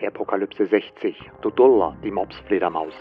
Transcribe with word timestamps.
Scherpokalypse 0.00 0.66
60. 0.66 1.14
Dodulla, 1.42 1.94
die 2.02 2.10
Mopsfledermaus. 2.10 2.94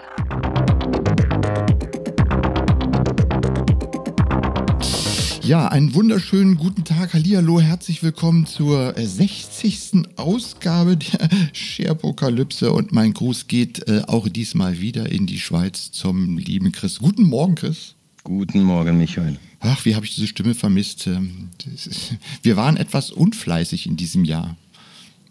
Ja, 5.41 5.69
einen 5.69 5.95
wunderschönen 5.95 6.57
guten 6.57 6.83
Tag. 6.83 7.13
Hallihallo, 7.13 7.61
herzlich 7.61 8.03
willkommen 8.03 8.45
zur 8.45 8.93
60. 8.97 9.93
Äh, 9.93 10.03
Ausgabe 10.17 10.97
der 10.97 11.29
Scherpokalypse 11.53 12.73
und 12.73 12.91
mein 12.91 13.13
Gruß 13.13 13.47
geht 13.47 13.87
äh, 13.87 14.01
auch 14.05 14.27
diesmal 14.27 14.81
wieder 14.81 15.09
in 15.09 15.25
die 15.25 15.39
Schweiz 15.39 15.93
zum 15.93 16.37
lieben 16.37 16.73
Chris. 16.73 16.99
Guten 16.99 17.23
Morgen, 17.23 17.55
Chris. 17.55 17.95
Guten 18.25 18.61
Morgen, 18.63 18.97
Michael. 18.97 19.37
Ach, 19.61 19.85
wie 19.85 19.95
habe 19.95 20.05
ich 20.05 20.15
diese 20.15 20.27
Stimme 20.27 20.53
vermisst. 20.53 21.07
Ähm, 21.07 21.49
ist, 21.73 22.15
wir 22.43 22.57
waren 22.57 22.75
etwas 22.75 23.09
unfleißig 23.09 23.87
in 23.87 23.95
diesem 23.95 24.25
Jahr. 24.25 24.57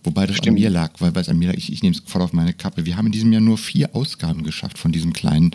Wobei 0.08 0.26
das 0.26 0.38
Stimmt. 0.38 0.56
an 0.56 0.62
mir 0.62 0.70
lag, 0.70 0.92
weil 1.00 1.14
es 1.14 1.28
an 1.28 1.38
mir 1.38 1.48
lag. 1.48 1.54
Ich, 1.58 1.70
ich 1.70 1.82
nehme 1.82 1.94
es 1.94 2.02
voll 2.06 2.22
auf 2.22 2.32
meine 2.32 2.54
Kappe. 2.54 2.86
Wir 2.86 2.96
haben 2.96 3.04
in 3.04 3.12
diesem 3.12 3.30
Jahr 3.30 3.42
nur 3.42 3.58
vier 3.58 3.94
Ausgaben 3.94 4.42
geschafft 4.42 4.78
von 4.78 4.90
diesem 4.90 5.12
kleinen 5.12 5.50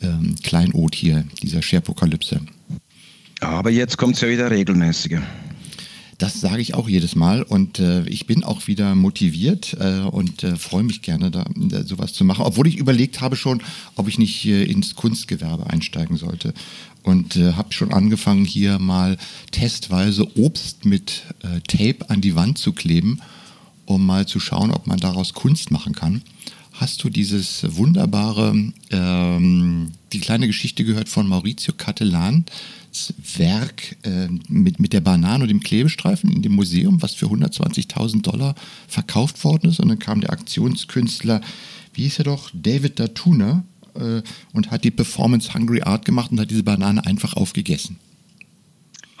ähm, 0.00 0.34
Kleinod 0.42 0.94
hier, 0.94 1.26
dieser 1.42 1.60
Scherpokalypse. 1.60 2.40
Aber 3.40 3.68
jetzt 3.68 3.98
kommt 3.98 4.14
es 4.14 4.22
ja 4.22 4.30
wieder 4.30 4.50
regelmäßiger. 4.50 5.22
Das 6.16 6.40
sage 6.40 6.62
ich 6.62 6.72
auch 6.72 6.88
jedes 6.88 7.16
Mal 7.16 7.42
und 7.42 7.80
äh, 7.80 8.04
ich 8.04 8.26
bin 8.26 8.44
auch 8.44 8.66
wieder 8.66 8.94
motiviert 8.94 9.76
äh, 9.78 10.00
und 10.00 10.42
äh, 10.42 10.56
freue 10.56 10.84
mich 10.84 11.02
gerne, 11.02 11.30
da, 11.30 11.44
da, 11.54 11.84
sowas 11.84 12.14
zu 12.14 12.24
machen. 12.24 12.46
Obwohl 12.46 12.68
ich 12.68 12.78
überlegt 12.78 13.20
habe 13.20 13.36
schon, 13.36 13.62
ob 13.96 14.08
ich 14.08 14.18
nicht 14.18 14.46
ins 14.46 14.94
Kunstgewerbe 14.94 15.68
einsteigen 15.68 16.16
sollte 16.16 16.54
und 17.02 17.36
äh, 17.36 17.52
habe 17.52 17.74
schon 17.74 17.92
angefangen, 17.92 18.46
hier 18.46 18.78
mal 18.78 19.18
testweise 19.50 20.26
Obst 20.38 20.86
mit 20.86 21.24
äh, 21.42 21.60
Tape 21.68 22.08
an 22.08 22.22
die 22.22 22.34
Wand 22.36 22.56
zu 22.56 22.72
kleben, 22.72 23.20
um 23.86 24.04
mal 24.04 24.26
zu 24.26 24.40
schauen, 24.40 24.70
ob 24.70 24.86
man 24.86 24.98
daraus 24.98 25.34
Kunst 25.34 25.70
machen 25.70 25.94
kann. 25.94 26.22
Hast 26.72 27.04
du 27.04 27.10
dieses 27.10 27.76
wunderbare, 27.76 28.54
ähm, 28.90 29.92
die 30.12 30.20
kleine 30.20 30.46
Geschichte 30.46 30.84
gehört 30.84 31.08
von 31.08 31.26
Maurizio 31.26 31.74
Cattelan? 31.74 32.44
Werk 33.36 33.96
äh, 34.02 34.28
mit, 34.48 34.78
mit 34.78 34.92
der 34.92 35.00
Banane 35.00 35.44
und 35.44 35.48
dem 35.48 35.60
Klebestreifen 35.60 36.30
in 36.30 36.42
dem 36.42 36.52
Museum, 36.52 37.00
was 37.00 37.14
für 37.14 37.26
120.000 37.26 38.22
Dollar 38.22 38.54
verkauft 38.86 39.44
worden 39.44 39.70
ist. 39.70 39.80
Und 39.80 39.88
dann 39.88 39.98
kam 39.98 40.20
der 40.20 40.30
Aktionskünstler, 40.30 41.40
wie 41.94 42.02
hieß 42.02 42.18
er 42.18 42.24
doch, 42.24 42.50
David 42.52 42.98
Datuna, 42.98 43.64
äh, 43.94 44.22
und 44.52 44.70
hat 44.70 44.84
die 44.84 44.90
Performance 44.90 45.54
Hungry 45.54 45.82
Art 45.82 46.04
gemacht 46.04 46.32
und 46.32 46.40
hat 46.40 46.50
diese 46.50 46.62
Banane 46.62 47.04
einfach 47.06 47.34
aufgegessen. 47.34 47.96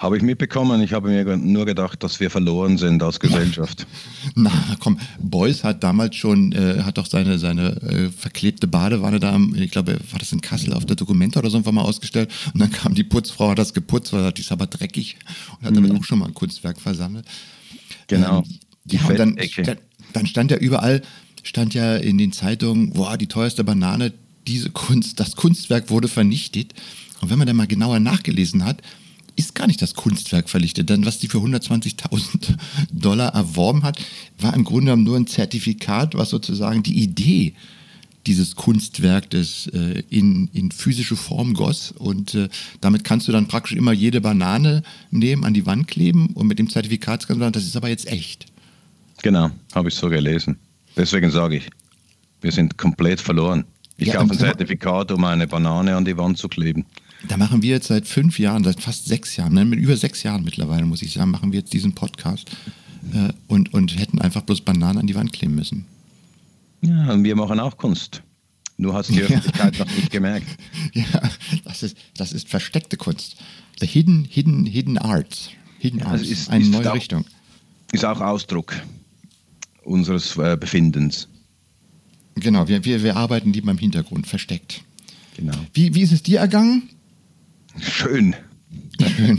Habe 0.02 0.16
ich 0.16 0.24
mitbekommen. 0.24 0.82
Ich 0.82 0.92
habe 0.92 1.10
mir 1.10 1.36
nur 1.36 1.64
gedacht, 1.64 2.02
dass 2.02 2.18
wir 2.18 2.28
verloren 2.28 2.76
sind 2.76 3.00
als 3.04 3.20
Gesellschaft. 3.20 3.86
Na 4.34 4.50
komm, 4.80 4.98
Beuys 5.20 5.62
hat 5.62 5.84
damals 5.84 6.16
schon, 6.16 6.50
äh, 6.50 6.82
hat 6.82 6.98
doch 6.98 7.06
seine, 7.06 7.38
seine 7.38 7.80
äh, 7.82 8.10
verklebte 8.10 8.66
Badewanne 8.66 9.20
da, 9.20 9.38
ich 9.54 9.70
glaube, 9.70 10.00
war 10.10 10.18
das 10.18 10.32
in 10.32 10.40
Kassel 10.40 10.72
auf 10.72 10.86
der 10.86 10.96
Dokumenta 10.96 11.38
oder 11.38 11.50
so 11.50 11.56
einfach 11.56 11.70
mal 11.70 11.82
ausgestellt. 11.82 12.32
Und 12.52 12.58
dann 12.58 12.72
kam 12.72 12.96
die 12.96 13.04
Putzfrau, 13.04 13.50
hat 13.50 13.60
das 13.60 13.74
geputzt, 13.74 14.12
weil 14.12 14.32
die 14.32 14.40
ist 14.40 14.50
aber 14.50 14.66
dreckig 14.66 15.18
und 15.60 15.66
hat 15.68 15.76
damit 15.76 15.92
mhm. 15.92 15.98
auch 16.00 16.04
schon 16.04 16.18
mal 16.18 16.26
ein 16.26 16.34
Kunstwerk 16.34 16.80
versammelt. 16.80 17.24
Genau. 18.08 18.38
Ähm, 18.38 18.58
die 18.84 18.96
ja, 18.96 19.06
und 19.06 19.18
dann, 19.20 19.38
dann 20.14 20.26
stand 20.26 20.50
ja 20.50 20.56
überall, 20.56 21.02
stand 21.44 21.74
ja 21.74 21.94
in 21.94 22.18
den 22.18 22.32
Zeitungen, 22.32 22.92
boah, 22.92 23.16
die 23.16 23.28
teuerste 23.28 23.62
Banane, 23.62 24.12
diese 24.48 24.70
Kunst, 24.70 25.20
das 25.20 25.36
Kunstwerk 25.36 25.90
wurde 25.90 26.08
vernichtet. 26.08 26.74
Und 27.20 27.30
wenn 27.30 27.38
man 27.38 27.46
dann 27.46 27.54
mal 27.54 27.68
genauer 27.68 28.00
nachgelesen 28.00 28.64
hat, 28.64 28.82
ist 29.36 29.54
gar 29.54 29.66
nicht 29.66 29.82
das 29.82 29.94
Kunstwerk 29.94 30.48
verlichtet, 30.48 30.90
denn 30.90 31.04
was 31.06 31.18
die 31.18 31.28
für 31.28 31.38
120.000 31.38 32.56
Dollar 32.92 33.34
erworben 33.34 33.82
hat, 33.82 33.98
war 34.38 34.54
im 34.54 34.64
Grunde 34.64 34.86
genommen 34.86 35.04
nur 35.04 35.16
ein 35.16 35.26
Zertifikat, 35.26 36.14
was 36.14 36.30
sozusagen 36.30 36.82
die 36.82 37.02
Idee 37.02 37.54
dieses 38.26 38.54
Kunstwerkes 38.54 39.66
äh, 39.68 40.02
in, 40.08 40.48
in 40.52 40.70
physische 40.70 41.16
Form 41.16 41.54
goss. 41.54 41.92
Und 41.92 42.34
äh, 42.34 42.48
damit 42.80 43.04
kannst 43.04 43.28
du 43.28 43.32
dann 43.32 43.48
praktisch 43.48 43.76
immer 43.76 43.92
jede 43.92 44.20
Banane 44.20 44.82
nehmen, 45.10 45.44
an 45.44 45.54
die 45.54 45.66
Wand 45.66 45.88
kleben 45.88 46.28
und 46.34 46.46
mit 46.46 46.58
dem 46.58 46.70
Zertifikat 46.70 47.26
kannst 47.26 47.40
du 47.40 47.44
sagen, 47.44 47.52
das 47.52 47.64
ist 47.64 47.76
aber 47.76 47.88
jetzt 47.88 48.06
echt. 48.06 48.46
Genau, 49.22 49.50
habe 49.74 49.88
ich 49.88 49.94
so 49.94 50.08
gelesen. 50.08 50.56
Deswegen 50.96 51.30
sage 51.30 51.56
ich, 51.56 51.70
wir 52.40 52.52
sind 52.52 52.76
komplett 52.76 53.20
verloren. 53.20 53.64
Ich 53.96 54.08
ja, 54.08 54.14
kaufe 54.14 54.32
ein 54.32 54.38
Zertifikat, 54.38 55.12
um 55.12 55.24
eine 55.24 55.46
Banane 55.46 55.94
an 55.94 56.04
die 56.04 56.16
Wand 56.16 56.38
zu 56.38 56.48
kleben. 56.48 56.86
Da 57.28 57.36
machen 57.36 57.62
wir 57.62 57.70
jetzt 57.70 57.88
seit 57.88 58.06
fünf 58.06 58.38
Jahren, 58.38 58.64
seit 58.64 58.80
fast 58.80 59.06
sechs 59.06 59.36
Jahren, 59.36 59.54
ne, 59.54 59.64
mit 59.64 59.78
über 59.78 59.96
sechs 59.96 60.22
Jahren 60.22 60.44
mittlerweile, 60.44 60.84
muss 60.84 61.02
ich 61.02 61.12
sagen, 61.12 61.30
machen 61.30 61.52
wir 61.52 61.60
jetzt 61.60 61.72
diesen 61.72 61.94
Podcast 61.94 62.50
äh, 63.12 63.32
und, 63.48 63.72
und 63.74 63.98
hätten 63.98 64.20
einfach 64.20 64.42
bloß 64.42 64.62
Bananen 64.62 64.98
an 64.98 65.06
die 65.06 65.14
Wand 65.14 65.32
kleben 65.32 65.54
müssen. 65.54 65.86
Ja, 66.80 67.12
und 67.12 67.24
wir 67.24 67.36
machen 67.36 67.60
auch 67.60 67.76
Kunst. 67.76 68.22
Nur 68.76 68.94
hast 68.94 69.10
du 69.10 69.14
die 69.14 69.22
Öffentlichkeit 69.22 69.76
ja. 69.76 69.84
noch 69.84 69.94
nicht 69.94 70.10
gemerkt. 70.10 70.46
Ja, 70.94 71.30
das 71.64 71.82
ist, 71.82 71.96
das 72.16 72.32
ist 72.32 72.48
versteckte 72.48 72.96
Kunst. 72.96 73.36
The 73.80 73.86
Hidden, 73.86 74.26
Hidden, 74.28 74.66
Hidden 74.66 74.98
Arts. 74.98 75.50
Hidden 75.78 76.00
ja, 76.00 76.06
Arts. 76.06 76.22
Ist, 76.22 76.50
eine 76.50 76.64
ist 76.64 76.70
neue 76.70 76.90
auch, 76.90 76.94
Richtung. 76.94 77.24
Ist 77.92 78.04
auch 78.04 78.20
Ausdruck 78.20 78.74
unseres 79.84 80.36
äh, 80.36 80.56
Befindens. 80.58 81.28
Genau, 82.34 82.68
wir, 82.68 82.84
wir, 82.84 83.02
wir 83.02 83.16
arbeiten 83.16 83.52
lieber 83.52 83.70
im 83.70 83.78
Hintergrund, 83.78 84.26
versteckt. 84.26 84.82
Genau. 85.36 85.54
Wie, 85.72 85.94
wie 85.94 86.02
ist 86.02 86.12
es 86.12 86.22
dir 86.22 86.40
ergangen? 86.40 86.90
Schön. 87.80 88.34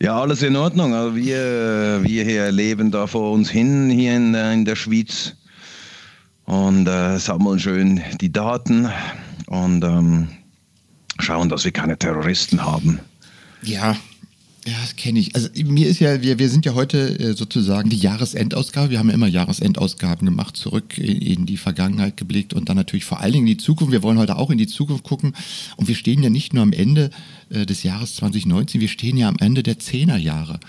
ja, 0.00 0.20
alles 0.20 0.42
in 0.42 0.56
Ordnung. 0.56 0.94
Also 0.94 1.16
wir, 1.16 2.00
wir 2.02 2.24
hier 2.24 2.50
leben 2.50 2.90
da 2.90 3.06
vor 3.06 3.32
uns 3.32 3.50
hin, 3.50 3.90
hier 3.90 4.16
in, 4.16 4.34
in 4.34 4.64
der 4.64 4.76
Schweiz 4.76 5.36
und 6.44 6.86
äh, 6.86 7.18
sammeln 7.18 7.58
schön 7.58 8.00
die 8.20 8.32
Daten 8.32 8.88
und 9.46 9.84
ähm, 9.84 10.28
schauen, 11.18 11.48
dass 11.48 11.64
wir 11.64 11.72
keine 11.72 11.98
Terroristen 11.98 12.64
haben. 12.64 13.00
Ja, 13.62 13.96
ja, 14.66 14.74
das 14.80 14.96
kenne 14.96 15.18
ich. 15.18 15.34
Also 15.34 15.48
mir 15.64 15.88
ist 15.88 16.00
ja, 16.00 16.20
wir, 16.20 16.38
wir 16.38 16.50
sind 16.50 16.66
ja 16.66 16.74
heute 16.74 17.18
äh, 17.18 17.32
sozusagen 17.34 17.88
die 17.88 17.96
Jahresendausgabe. 17.96 18.90
Wir 18.90 18.98
haben 18.98 19.08
ja 19.08 19.14
immer 19.14 19.26
Jahresendausgaben 19.26 20.26
gemacht, 20.26 20.56
zurück 20.56 20.98
in 20.98 21.46
die 21.46 21.56
Vergangenheit 21.56 22.18
geblickt 22.18 22.52
und 22.52 22.68
dann 22.68 22.76
natürlich 22.76 23.06
vor 23.06 23.20
allen 23.20 23.32
Dingen 23.32 23.46
in 23.46 23.56
die 23.56 23.64
Zukunft. 23.64 23.90
Wir 23.90 24.02
wollen 24.02 24.18
heute 24.18 24.36
auch 24.36 24.50
in 24.50 24.58
die 24.58 24.66
Zukunft 24.66 25.04
gucken. 25.04 25.34
Und 25.76 25.88
wir 25.88 25.94
stehen 25.94 26.22
ja 26.22 26.28
nicht 26.28 26.52
nur 26.52 26.62
am 26.62 26.72
Ende 26.72 27.10
äh, 27.48 27.64
des 27.64 27.84
Jahres 27.84 28.16
2019, 28.16 28.82
wir 28.82 28.88
stehen 28.88 29.16
ja 29.16 29.28
am 29.28 29.36
Ende 29.38 29.62
der 29.62 29.78
Zehnerjahre. 29.78 30.60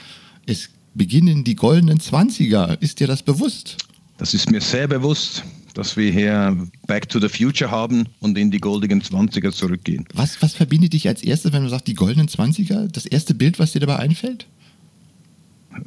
Es 0.46 0.70
beginnen 0.94 1.44
die 1.44 1.56
goldenen 1.56 2.00
Zwanziger. 2.00 2.82
Ist 2.82 3.02
dir 3.02 3.08
das 3.08 3.24
bewusst? 3.24 3.78
Das 4.18 4.34
ist 4.34 4.50
mir 4.50 4.62
sehr 4.62 4.88
bewusst 4.88 5.44
dass 5.74 5.98
wir 5.98 6.12
hier 6.12 6.58
Back 6.88 7.10
to 7.10 7.20
the 7.20 7.30
Future 7.30 7.72
haben 7.72 8.08
und 8.20 8.38
in 8.38 8.52
die 8.52 8.60
goldenen 8.60 9.02
20er 9.02 9.52
zurückgehen. 9.52 10.06
Was, 10.14 10.42
was 10.42 10.54
verbindet 10.54 10.94
dich 10.94 11.08
als 11.08 11.24
erstes, 11.24 11.54
wenn 11.54 11.64
du 11.64 11.70
sagst, 11.70 11.88
die 11.88 11.94
goldenen 11.94 12.28
20er? 12.28 12.88
Das 12.88 13.06
erste 13.06 13.34
Bild, 13.34 13.60
was 13.60 13.72
dir 13.72 13.80
dabei 13.80 13.98
einfällt? 13.98 14.48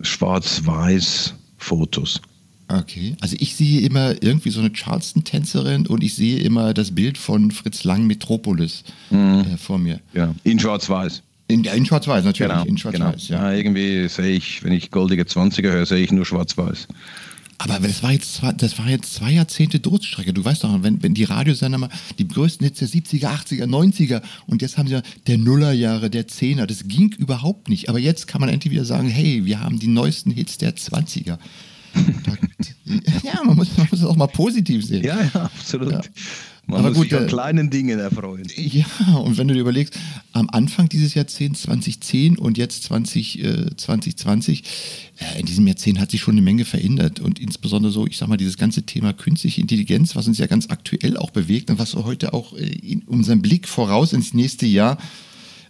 Schwarz-Weiß 0.02 1.34
Fotos. 1.58 2.20
Okay, 2.68 3.14
also 3.20 3.36
ich 3.38 3.54
sehe 3.56 3.80
immer 3.80 4.22
irgendwie 4.22 4.50
so 4.50 4.60
eine 4.60 4.72
Charleston-Tänzerin 4.72 5.86
und 5.86 6.02
ich 6.02 6.14
sehe 6.14 6.38
immer 6.38 6.72
das 6.72 6.94
Bild 6.94 7.18
von 7.18 7.50
Fritz 7.50 7.84
Lang 7.84 8.06
Metropolis 8.06 8.84
mhm. 9.10 9.44
äh, 9.52 9.56
vor 9.58 9.78
mir. 9.78 10.00
Ja, 10.14 10.34
in 10.44 10.58
Schwarz-Weiß. 10.58 11.22
In, 11.48 11.64
in 11.64 11.84
Schwarz-Weiß, 11.84 12.24
natürlich. 12.24 12.52
Genau, 12.52 12.64
in 12.64 12.78
Schwarz-Weiß, 12.78 13.26
genau. 13.28 13.40
ja. 13.40 13.50
ja. 13.50 13.56
Irgendwie 13.56 14.08
sehe 14.08 14.34
ich, 14.34 14.64
wenn 14.64 14.72
ich 14.72 14.90
goldige 14.90 15.24
20er 15.24 15.70
höre, 15.70 15.84
sehe 15.84 16.02
ich 16.02 16.10
nur 16.10 16.24
Schwarz-Weiß. 16.24 16.88
Aber 17.58 17.78
das 17.78 18.02
war 18.02 18.12
jetzt 18.12 18.34
zwei, 18.34 18.52
das 18.52 18.78
war 18.78 18.88
jetzt 18.88 19.14
zwei 19.14 19.32
Jahrzehnte 19.32 19.80
Durststrecke. 19.80 20.32
Du 20.32 20.44
weißt 20.44 20.64
doch, 20.64 20.82
wenn, 20.82 21.02
wenn 21.02 21.14
die 21.14 21.24
Radiosender 21.24 21.78
mal 21.78 21.88
die 22.18 22.26
größten 22.26 22.66
Hits 22.66 22.80
der 22.80 22.88
70er, 22.88 23.26
80er, 23.26 23.66
90er 23.66 24.22
und 24.46 24.62
jetzt 24.62 24.76
haben 24.76 24.88
sie 24.88 24.94
ja 24.94 25.02
der 25.26 25.38
Nullerjahre, 25.38 26.10
der 26.10 26.26
Zehner, 26.28 26.66
das 26.66 26.88
ging 26.88 27.12
überhaupt 27.12 27.68
nicht. 27.68 27.88
Aber 27.88 27.98
jetzt 27.98 28.26
kann 28.26 28.40
man 28.40 28.50
endlich 28.50 28.72
wieder 28.72 28.84
sagen, 28.84 29.08
hey, 29.08 29.44
wir 29.44 29.60
haben 29.60 29.78
die 29.78 29.86
neuesten 29.86 30.30
Hits 30.30 30.58
der 30.58 30.74
20er. 30.74 31.38
ja, 33.22 33.44
man 33.44 33.56
muss, 33.56 33.76
man 33.76 33.86
muss 33.90 34.00
es 34.00 34.06
auch 34.06 34.16
mal 34.16 34.26
positiv 34.26 34.84
sehen. 34.84 35.04
Ja, 35.04 35.22
ja, 35.22 35.42
absolut. 35.42 35.92
Ja. 35.92 36.00
Man 36.66 36.80
aber 36.80 36.88
muss 36.88 36.98
gut, 36.98 37.10
sich 37.10 37.18
an 37.18 37.24
äh, 37.24 37.28
kleinen 37.28 37.70
Dingen 37.70 37.98
erfreuen. 37.98 38.46
Ja, 38.56 38.86
und 39.16 39.36
wenn 39.36 39.48
du 39.48 39.54
dir 39.54 39.60
überlegst, 39.60 39.98
am 40.32 40.48
Anfang 40.50 40.88
dieses 40.88 41.14
Jahrzehnts 41.14 41.62
2010 41.62 42.38
und 42.38 42.56
jetzt 42.56 42.84
20, 42.84 43.44
äh, 43.44 43.76
2020, 43.76 44.64
äh, 45.18 45.40
in 45.40 45.46
diesem 45.46 45.66
Jahrzehnt 45.66 46.00
hat 46.00 46.10
sich 46.10 46.22
schon 46.22 46.34
eine 46.34 46.42
Menge 46.42 46.64
verändert. 46.64 47.20
Und 47.20 47.38
insbesondere 47.38 47.92
so, 47.92 48.06
ich 48.06 48.16
sag 48.16 48.28
mal, 48.28 48.36
dieses 48.36 48.56
ganze 48.56 48.84
Thema 48.84 49.12
künstliche 49.12 49.60
Intelligenz, 49.60 50.16
was 50.16 50.26
uns 50.26 50.38
ja 50.38 50.46
ganz 50.46 50.70
aktuell 50.70 51.16
auch 51.16 51.30
bewegt 51.30 51.70
und 51.70 51.78
was 51.78 51.94
heute 51.94 52.32
auch 52.32 52.56
äh, 52.56 52.64
in 52.64 53.02
unserem 53.02 53.42
Blick 53.42 53.68
voraus 53.68 54.12
ins 54.12 54.32
nächste 54.32 54.66
Jahr 54.66 54.98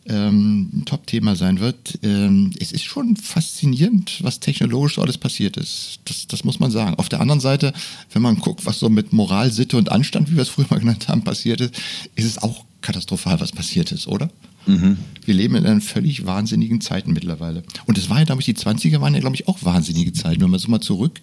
ähm, 0.06 0.70
ein 0.72 0.84
Top-Thema 0.84 1.36
sein 1.36 1.60
wird. 1.60 1.98
Ähm, 2.02 2.52
es 2.58 2.72
ist 2.72 2.84
schon 2.84 3.16
faszinierend, 3.16 4.18
was 4.22 4.40
technologisch 4.40 4.96
so 4.96 5.02
alles 5.02 5.18
passiert 5.18 5.56
ist. 5.56 6.00
Das, 6.04 6.26
das 6.26 6.44
muss 6.44 6.60
man 6.60 6.70
sagen. 6.70 6.96
Auf 6.96 7.08
der 7.08 7.20
anderen 7.20 7.40
Seite, 7.40 7.72
wenn 8.12 8.22
man 8.22 8.36
guckt, 8.36 8.66
was 8.66 8.78
so 8.78 8.88
mit 8.88 9.12
Moral, 9.12 9.50
Sitte 9.50 9.76
und 9.76 9.90
Anstand, 9.90 10.30
wie 10.30 10.36
wir 10.36 10.42
es 10.42 10.48
früher 10.48 10.66
mal 10.70 10.80
genannt 10.80 11.08
haben, 11.08 11.22
passiert 11.22 11.60
ist, 11.60 11.74
ist 12.14 12.26
es 12.26 12.38
auch 12.42 12.64
katastrophal, 12.80 13.40
was 13.40 13.52
passiert 13.52 13.92
ist, 13.92 14.06
oder? 14.06 14.30
Mhm. 14.66 14.98
Wir 15.24 15.34
leben 15.34 15.56
in 15.56 15.80
völlig 15.80 16.26
wahnsinnigen 16.26 16.80
Zeiten 16.80 17.12
mittlerweile. 17.12 17.62
Und 17.86 17.98
es 17.98 18.08
war 18.10 18.18
ja, 18.18 18.24
glaube 18.24 18.40
ich, 18.40 18.46
die 18.46 18.54
20er 18.54 19.00
waren 19.00 19.14
ja, 19.14 19.20
glaube 19.20 19.36
ich, 19.36 19.48
auch 19.48 19.58
wahnsinnige 19.62 20.12
Zeiten. 20.12 20.40
Wenn 20.40 20.50
man 20.50 20.60
so 20.60 20.68
mal 20.68 20.80
zurück 20.80 21.20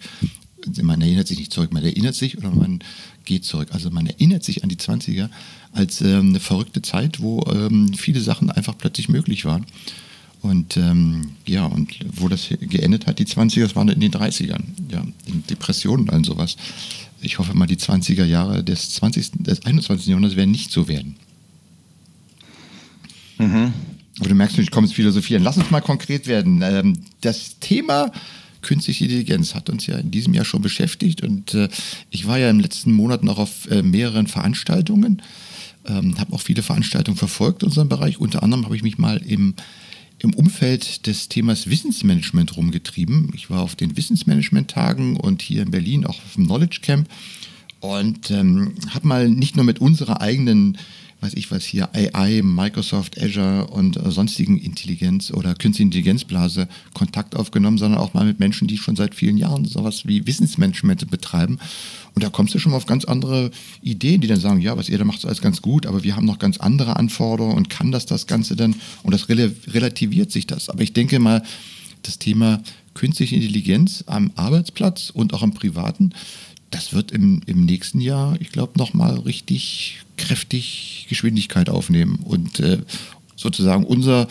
man 0.82 1.00
erinnert 1.00 1.26
sich 1.26 1.38
nicht 1.38 1.52
zurück, 1.52 1.72
man 1.72 1.84
erinnert 1.84 2.14
sich 2.14 2.38
oder 2.38 2.50
man 2.50 2.80
geht 3.24 3.44
zurück. 3.44 3.68
Also 3.72 3.90
man 3.90 4.06
erinnert 4.06 4.44
sich 4.44 4.62
an 4.62 4.68
die 4.68 4.76
20er 4.76 5.28
als 5.72 6.00
ähm, 6.00 6.28
eine 6.28 6.40
verrückte 6.40 6.82
Zeit, 6.82 7.20
wo 7.20 7.44
ähm, 7.52 7.94
viele 7.94 8.20
Sachen 8.20 8.50
einfach 8.50 8.76
plötzlich 8.76 9.08
möglich 9.08 9.44
waren. 9.44 9.66
Und 10.42 10.76
ähm, 10.76 11.32
ja, 11.46 11.64
und 11.66 11.94
wo 12.16 12.28
das 12.28 12.48
geendet 12.60 13.06
hat, 13.06 13.20
die 13.20 13.26
20er, 13.26 13.62
das 13.62 13.76
waren 13.76 13.88
in 13.88 14.00
den 14.00 14.10
30ern, 14.10 14.62
ja, 14.90 15.04
in 15.26 15.46
Depressionen 15.48 16.08
und 16.08 16.26
sowas. 16.26 16.56
Ich 17.20 17.38
hoffe 17.38 17.54
mal, 17.54 17.66
die 17.66 17.76
20er 17.76 18.24
Jahre 18.24 18.64
des 18.64 18.94
20., 18.94 19.44
des 19.44 19.64
21. 19.64 20.08
Jahrhunderts 20.08 20.34
werden 20.34 20.50
nicht 20.50 20.72
so 20.72 20.88
werden. 20.88 21.14
Mhm. 23.38 23.72
Aber 24.18 24.28
du 24.28 24.34
merkst, 24.34 24.58
ich 24.58 24.70
komme 24.72 24.86
ins 24.86 24.94
Philosophieren. 24.94 25.44
Lass 25.44 25.56
uns 25.56 25.70
mal 25.70 25.80
konkret 25.80 26.26
werden. 26.26 26.60
Ähm, 26.62 26.98
das 27.20 27.58
Thema 27.60 28.10
künstliche 28.62 29.04
Intelligenz 29.04 29.54
hat 29.54 29.68
uns 29.68 29.86
ja 29.86 29.96
in 29.96 30.10
diesem 30.10 30.34
Jahr 30.34 30.44
schon 30.44 30.62
beschäftigt 30.62 31.22
und 31.22 31.54
äh, 31.54 31.68
ich 32.10 32.26
war 32.26 32.38
ja 32.38 32.48
im 32.50 32.60
letzten 32.60 32.92
Monat 32.92 33.22
noch 33.22 33.38
auf 33.38 33.70
äh, 33.70 33.82
mehreren 33.82 34.26
Veranstaltungen, 34.26 35.22
ähm, 35.86 36.18
habe 36.18 36.32
auch 36.32 36.40
viele 36.40 36.62
Veranstaltungen 36.62 37.16
verfolgt 37.16 37.62
in 37.62 37.68
unserem 37.68 37.88
Bereich. 37.88 38.18
Unter 38.18 38.42
anderem 38.42 38.64
habe 38.64 38.76
ich 38.76 38.82
mich 38.82 38.98
mal 38.98 39.18
im 39.18 39.54
im 40.22 40.34
Umfeld 40.34 41.08
des 41.08 41.28
Themas 41.28 41.68
Wissensmanagement 41.68 42.56
rumgetrieben. 42.56 43.30
Ich 43.34 43.50
war 43.50 43.60
auf 43.60 43.74
den 43.74 43.96
Wissensmanagement-Tagen 43.96 45.16
und 45.16 45.42
hier 45.42 45.62
in 45.62 45.72
Berlin 45.72 46.06
auch 46.06 46.16
auf 46.16 46.34
dem 46.36 46.46
Knowledge 46.46 46.78
Camp 46.80 47.08
und 47.80 48.30
ähm, 48.30 48.74
habe 48.90 49.08
mal 49.08 49.28
nicht 49.28 49.56
nur 49.56 49.64
mit 49.64 49.80
unserer 49.80 50.20
eigenen 50.20 50.78
weiß 51.22 51.34
ich 51.34 51.52
was 51.52 51.64
hier, 51.64 51.88
AI, 51.94 52.42
Microsoft, 52.42 53.20
Azure 53.22 53.68
und 53.68 53.96
äh, 53.96 54.10
sonstigen 54.10 54.58
Intelligenz- 54.58 55.30
oder 55.30 55.54
Künstliche 55.54 55.84
Intelligenzblase 55.84 56.68
Kontakt 56.94 57.36
aufgenommen, 57.36 57.78
sondern 57.78 58.00
auch 58.00 58.12
mal 58.12 58.24
mit 58.24 58.40
Menschen, 58.40 58.66
die 58.66 58.76
schon 58.76 58.96
seit 58.96 59.14
vielen 59.14 59.36
Jahren 59.36 59.64
sowas 59.64 60.04
wie 60.04 60.26
Wissensmanagement 60.26 61.08
betreiben. 61.10 61.58
Und 62.14 62.24
da 62.24 62.28
kommst 62.28 62.54
du 62.54 62.58
schon 62.58 62.72
mal 62.72 62.78
auf 62.78 62.86
ganz 62.86 63.04
andere 63.04 63.52
Ideen, 63.82 64.20
die 64.20 64.26
dann 64.26 64.40
sagen, 64.40 64.60
ja, 64.60 64.76
was 64.76 64.88
ihr 64.88 64.98
da 64.98 65.04
macht, 65.04 65.18
ist 65.18 65.26
alles 65.26 65.40
ganz 65.40 65.62
gut, 65.62 65.86
aber 65.86 66.02
wir 66.02 66.16
haben 66.16 66.26
noch 66.26 66.40
ganz 66.40 66.58
andere 66.58 66.96
Anforderungen 66.96 67.56
und 67.56 67.70
kann 67.70 67.92
das 67.92 68.04
das 68.04 68.26
Ganze 68.26 68.56
denn? 68.56 68.74
Und 69.04 69.12
das 69.12 69.28
relativiert 69.28 70.32
sich 70.32 70.48
das. 70.48 70.68
Aber 70.68 70.82
ich 70.82 70.92
denke 70.92 71.20
mal, 71.20 71.42
das 72.02 72.18
Thema 72.18 72.60
künstliche 72.94 73.36
Intelligenz 73.36 74.02
am 74.06 74.32
Arbeitsplatz 74.34 75.10
und 75.10 75.34
auch 75.34 75.42
am 75.42 75.54
privaten, 75.54 76.12
das 76.72 76.92
wird 76.92 77.12
im, 77.12 77.42
im 77.46 77.64
nächsten 77.64 78.00
Jahr, 78.00 78.40
ich 78.40 78.50
glaube, 78.50 78.78
nochmal 78.78 79.18
richtig 79.18 80.00
kräftig 80.22 81.06
Geschwindigkeit 81.08 81.68
aufnehmen. 81.68 82.20
Und 82.24 82.60
äh, 82.60 82.78
sozusagen 83.36 83.84
unser, 83.84 84.28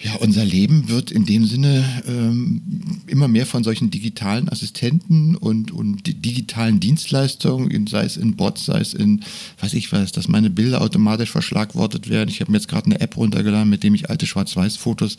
ja, 0.00 0.14
unser 0.16 0.44
Leben 0.44 0.88
wird 0.88 1.10
in 1.10 1.24
dem 1.26 1.46
Sinne 1.46 1.84
ähm, 2.08 2.62
immer 3.06 3.28
mehr 3.28 3.46
von 3.46 3.62
solchen 3.62 3.90
digitalen 3.90 4.48
Assistenten 4.48 5.36
und, 5.36 5.70
und 5.70 6.06
digitalen 6.06 6.80
Dienstleistungen, 6.80 7.86
sei 7.86 8.04
es 8.04 8.16
in 8.16 8.36
Bots, 8.36 8.64
sei 8.64 8.80
es 8.80 8.94
in, 8.94 9.20
weiß 9.60 9.74
ich 9.74 9.92
was, 9.92 10.12
dass 10.12 10.28
meine 10.28 10.50
Bilder 10.50 10.80
automatisch 10.80 11.30
verschlagwortet 11.30 12.08
werden. 12.08 12.30
Ich 12.30 12.40
habe 12.40 12.50
mir 12.50 12.58
jetzt 12.58 12.68
gerade 12.68 12.86
eine 12.86 13.00
App 13.00 13.16
runtergeladen, 13.16 13.70
mit 13.70 13.82
dem 13.82 13.94
ich 13.94 14.10
alte 14.10 14.26
Schwarz-Weiß-Fotos 14.26 15.18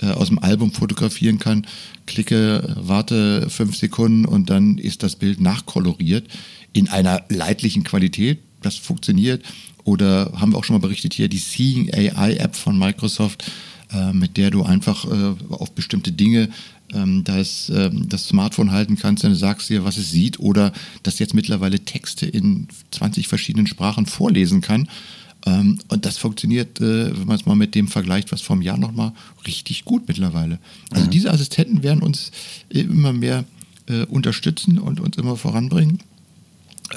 äh, 0.00 0.06
aus 0.06 0.28
dem 0.28 0.38
Album 0.38 0.72
fotografieren 0.72 1.38
kann, 1.38 1.66
klicke, 2.06 2.76
warte 2.78 3.50
fünf 3.50 3.76
Sekunden 3.76 4.24
und 4.24 4.48
dann 4.48 4.78
ist 4.78 5.02
das 5.02 5.16
Bild 5.16 5.40
nachkoloriert 5.40 6.26
in 6.72 6.88
einer 6.88 7.24
leidlichen 7.28 7.84
Qualität. 7.84 8.38
Das 8.62 8.76
funktioniert. 8.76 9.44
Oder 9.84 10.32
haben 10.34 10.52
wir 10.52 10.58
auch 10.58 10.64
schon 10.64 10.74
mal 10.74 10.80
berichtet 10.80 11.14
hier, 11.14 11.28
die 11.28 11.38
Seeing 11.38 11.92
AI 11.92 12.34
App 12.34 12.56
von 12.56 12.78
Microsoft, 12.78 13.50
äh, 13.92 14.12
mit 14.12 14.36
der 14.36 14.50
du 14.50 14.62
einfach 14.62 15.04
äh, 15.04 15.34
auf 15.50 15.72
bestimmte 15.72 16.12
Dinge 16.12 16.48
ähm, 16.92 17.24
das, 17.24 17.70
äh, 17.70 17.90
das 17.92 18.28
Smartphone 18.28 18.72
halten 18.72 18.96
kannst, 18.96 19.24
dann 19.24 19.34
sagst 19.34 19.70
dir, 19.70 19.84
was 19.84 19.96
es 19.96 20.10
sieht, 20.10 20.40
oder 20.40 20.72
dass 21.02 21.18
jetzt 21.18 21.34
mittlerweile 21.34 21.80
Texte 21.80 22.26
in 22.26 22.68
20 22.90 23.28
verschiedenen 23.28 23.66
Sprachen 23.66 24.06
vorlesen 24.06 24.60
kann 24.60 24.88
ähm, 25.46 25.78
und 25.88 26.04
das 26.04 26.18
funktioniert, 26.18 26.80
äh, 26.80 27.16
wenn 27.16 27.26
man 27.26 27.36
es 27.36 27.46
mal 27.46 27.54
mit 27.54 27.74
dem 27.74 27.88
vergleicht, 27.88 28.32
was 28.32 28.40
vor 28.40 28.54
einem 28.54 28.62
Jahr 28.62 28.78
noch 28.78 28.92
mal 28.92 29.12
richtig 29.46 29.84
gut 29.84 30.08
mittlerweile. 30.08 30.58
Also 30.90 31.06
mhm. 31.06 31.10
diese 31.10 31.30
Assistenten 31.30 31.82
werden 31.82 32.02
uns 32.02 32.32
immer 32.68 33.12
mehr 33.12 33.44
äh, 33.86 34.04
unterstützen 34.04 34.78
und 34.78 35.00
uns 35.00 35.16
immer 35.16 35.36
voranbringen. 35.36 36.00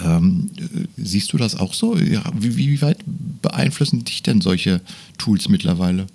Ähm, 0.03 0.49
äh, 0.57 0.85
siehst 0.97 1.33
du 1.33 1.37
das 1.37 1.55
auch 1.55 1.73
so? 1.73 1.97
Ja, 1.97 2.23
wie, 2.33 2.55
wie, 2.57 2.81
weit 2.81 2.99
beeinflussen 3.41 4.03
dich 4.03 4.23
denn 4.23 4.41
solche 4.41 4.81
Tools 5.17 5.49
mittlerweile? 5.49 6.07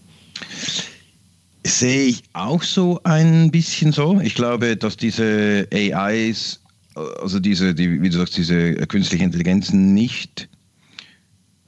Sehe 1.65 2.07
ich 2.07 2.23
auch 2.33 2.63
so 2.63 3.01
ein 3.05 3.51
bisschen 3.51 3.93
so. 3.93 4.21
Ich 4.21 4.35
glaube, 4.35 4.77
dass 4.77 4.97
diese 4.97 5.69
AIs, 5.73 6.61
also 7.21 7.41
diese, 7.41 7.75
die, 7.75 8.01
wie 8.01 8.09
du 8.09 8.19
sagst, 8.19 8.37
diese 8.37 8.75
künstliche 8.87 9.25
Intelligenzen 9.25 9.93
nicht 9.93 10.49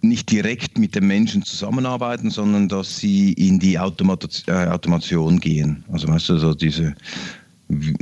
nicht 0.00 0.30
direkt 0.30 0.78
mit 0.78 0.94
den 0.94 1.06
Menschen 1.06 1.42
zusammenarbeiten, 1.42 2.30
sondern 2.30 2.68
dass 2.68 2.98
sie 2.98 3.32
in 3.32 3.58
die 3.58 3.78
Automat 3.78 4.44
äh, 4.46 4.52
Automation 4.52 5.40
gehen. 5.40 5.84
Also 5.90 6.08
weißt 6.08 6.28
du, 6.28 6.38
so 6.38 6.54
diese, 6.54 6.94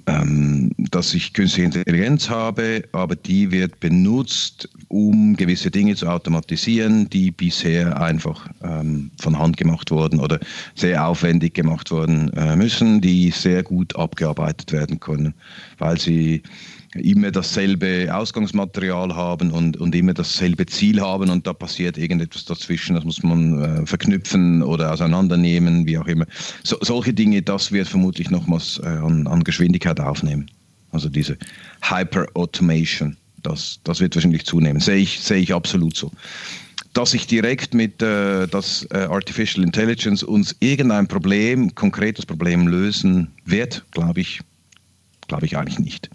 ähm, 0.06 0.70
dass 0.90 1.12
ich 1.12 1.32
künstliche 1.32 1.66
Intelligenz 1.66 2.30
habe, 2.30 2.84
aber 2.92 3.16
die 3.16 3.50
wird 3.50 3.80
benutzt, 3.80 4.68
um 4.88 5.36
gewisse 5.36 5.70
Dinge 5.70 5.96
zu 5.96 6.06
automatisieren, 6.06 7.10
die 7.10 7.32
bisher 7.32 8.00
einfach 8.00 8.48
ähm, 8.62 9.10
von 9.20 9.38
Hand 9.38 9.56
gemacht 9.56 9.90
wurden 9.90 10.20
oder 10.20 10.38
sehr 10.74 11.06
aufwendig 11.06 11.54
gemacht 11.54 11.90
worden 11.90 12.32
äh, 12.34 12.54
müssen, 12.54 13.00
die 13.00 13.30
sehr 13.30 13.62
gut 13.62 13.96
abgearbeitet 13.96 14.70
werden 14.72 15.00
können, 15.00 15.34
weil 15.78 15.98
sie 15.98 16.42
immer 17.00 17.30
dasselbe 17.30 18.08
Ausgangsmaterial 18.14 19.14
haben 19.14 19.50
und, 19.50 19.76
und 19.76 19.94
immer 19.94 20.14
dasselbe 20.14 20.66
Ziel 20.66 21.00
haben 21.00 21.30
und 21.30 21.46
da 21.46 21.52
passiert 21.52 21.98
irgendetwas 21.98 22.44
dazwischen, 22.44 22.94
das 22.94 23.04
muss 23.04 23.22
man 23.22 23.62
äh, 23.62 23.86
verknüpfen 23.86 24.62
oder 24.62 24.92
auseinandernehmen, 24.92 25.86
wie 25.86 25.98
auch 25.98 26.06
immer. 26.06 26.26
So, 26.62 26.76
solche 26.80 27.12
Dinge, 27.12 27.42
das 27.42 27.72
wird 27.72 27.88
vermutlich 27.88 28.30
nochmals 28.30 28.80
äh, 28.82 28.86
an, 28.86 29.26
an 29.26 29.44
Geschwindigkeit 29.44 30.00
aufnehmen. 30.00 30.50
Also 30.92 31.08
diese 31.08 31.36
Hyper-Automation, 31.82 33.16
das, 33.42 33.80
das 33.84 34.00
wird 34.00 34.14
wahrscheinlich 34.14 34.44
zunehmen. 34.44 34.80
Sehe 34.80 34.96
ich, 34.96 35.20
sehe 35.20 35.38
ich 35.38 35.52
absolut 35.52 35.96
so. 35.96 36.10
Dass 36.94 37.12
ich 37.12 37.26
direkt 37.26 37.74
mit 37.74 38.00
äh, 38.00 38.46
das 38.48 38.86
äh, 38.90 39.06
Artificial 39.10 39.64
Intelligence 39.64 40.22
uns 40.22 40.56
irgendein 40.60 41.06
Problem, 41.06 41.74
konkretes 41.74 42.24
Problem 42.24 42.66
lösen 42.66 43.28
wird, 43.44 43.84
glaube 43.90 44.20
ich, 44.20 44.40
glaube 45.28 45.44
ich 45.44 45.56
eigentlich 45.56 45.78
nicht. 45.78 46.10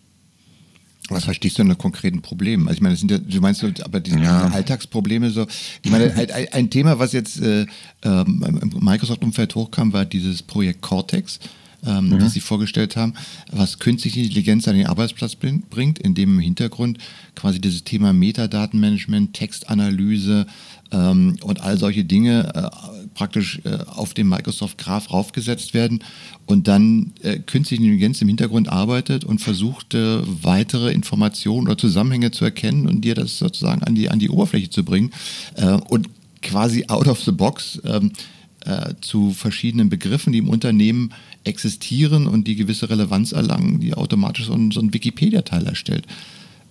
Was 1.12 1.26
verstehst 1.26 1.58
du 1.58 1.64
unter 1.64 1.76
konkreten 1.76 2.22
Problemen? 2.22 2.68
Also 2.68 2.78
ich 2.78 2.82
meine, 2.82 2.94
das 2.94 3.00
sind 3.00 3.12
ja, 3.12 3.18
du 3.18 3.42
meinst 3.42 3.64
aber 3.84 4.00
diese, 4.00 4.20
ja. 4.20 4.48
Alltagsprobleme 4.48 5.30
so. 5.30 5.46
Ich 5.82 5.92
meine, 5.92 6.14
ein, 6.14 6.48
ein 6.52 6.70
Thema, 6.70 7.00
was 7.00 7.12
jetzt 7.12 7.42
äh, 7.42 7.66
ähm, 8.04 8.60
im 8.62 8.84
Microsoft-Umfeld 8.84 9.56
hochkam, 9.56 9.94
war 9.94 10.06
dieses 10.06 10.42
Projekt 10.44 10.82
Cortex. 10.82 11.40
Ähm, 11.84 12.10
mhm. 12.10 12.20
das 12.20 12.34
sie 12.34 12.42
vorgestellt 12.42 12.96
haben, 12.96 13.16
was 13.52 13.80
künstliche 13.80 14.20
Intelligenz 14.20 14.68
an 14.68 14.76
den 14.76 14.86
Arbeitsplatz 14.86 15.36
bringt, 15.36 15.98
in 15.98 16.14
dem 16.14 16.36
im 16.36 16.40
Hintergrund 16.40 17.00
quasi 17.34 17.60
dieses 17.60 17.84
Thema 17.84 18.14
Metadatenmanagement, 18.14 19.34
Textanalyse 19.34 20.46
ähm, 20.92 21.38
und 21.42 21.62
all 21.62 21.80
solche 21.80 22.04
Dinge 22.04 22.52
äh, 22.54 23.01
praktisch 23.14 23.60
äh, 23.64 23.78
auf 23.88 24.14
dem 24.14 24.30
Microsoft 24.30 24.78
Graph 24.78 25.12
raufgesetzt 25.12 25.74
werden 25.74 26.04
und 26.46 26.68
dann 26.68 27.14
äh, 27.22 27.40
künstliche 27.40 27.84
Intelligenz 27.84 28.22
im 28.22 28.28
Hintergrund 28.28 28.70
arbeitet 28.70 29.24
und 29.24 29.40
versucht, 29.40 29.94
äh, 29.94 30.20
weitere 30.24 30.92
Informationen 30.92 31.68
oder 31.68 31.78
Zusammenhänge 31.78 32.32
zu 32.32 32.46
erkennen 32.46 32.88
und 32.88 33.02
dir 33.02 33.16
das 33.16 33.38
sozusagen 33.38 33.84
an 33.84 33.96
die, 33.96 34.10
an 34.10 34.20
die 34.20 34.30
Oberfläche 34.30 34.70
zu 34.70 34.84
bringen 34.84 35.12
äh, 35.56 35.74
und 35.74 36.10
quasi 36.42 36.86
out 36.88 37.08
of 37.08 37.22
the 37.22 37.32
box 37.32 37.82
ähm, 37.86 38.12
äh, 38.66 38.94
zu 39.02 39.32
verschiedenen 39.32 39.90
Begriffen, 39.90 40.34
die 40.34 40.40
im 40.40 40.50
Unternehmen 40.50 41.14
existieren 41.44 42.28
und 42.28 42.48
die 42.48 42.56
gewisse 42.56 42.90
Relevanz 42.90 43.32
erlangen, 43.32 43.80
die 43.80 43.94
automatisch 43.94 44.46
so 44.46 44.54
ein, 44.54 44.72
so 44.72 44.80
ein 44.80 44.94
Wikipedia-Teil 44.94 45.66
erstellt 45.66 46.06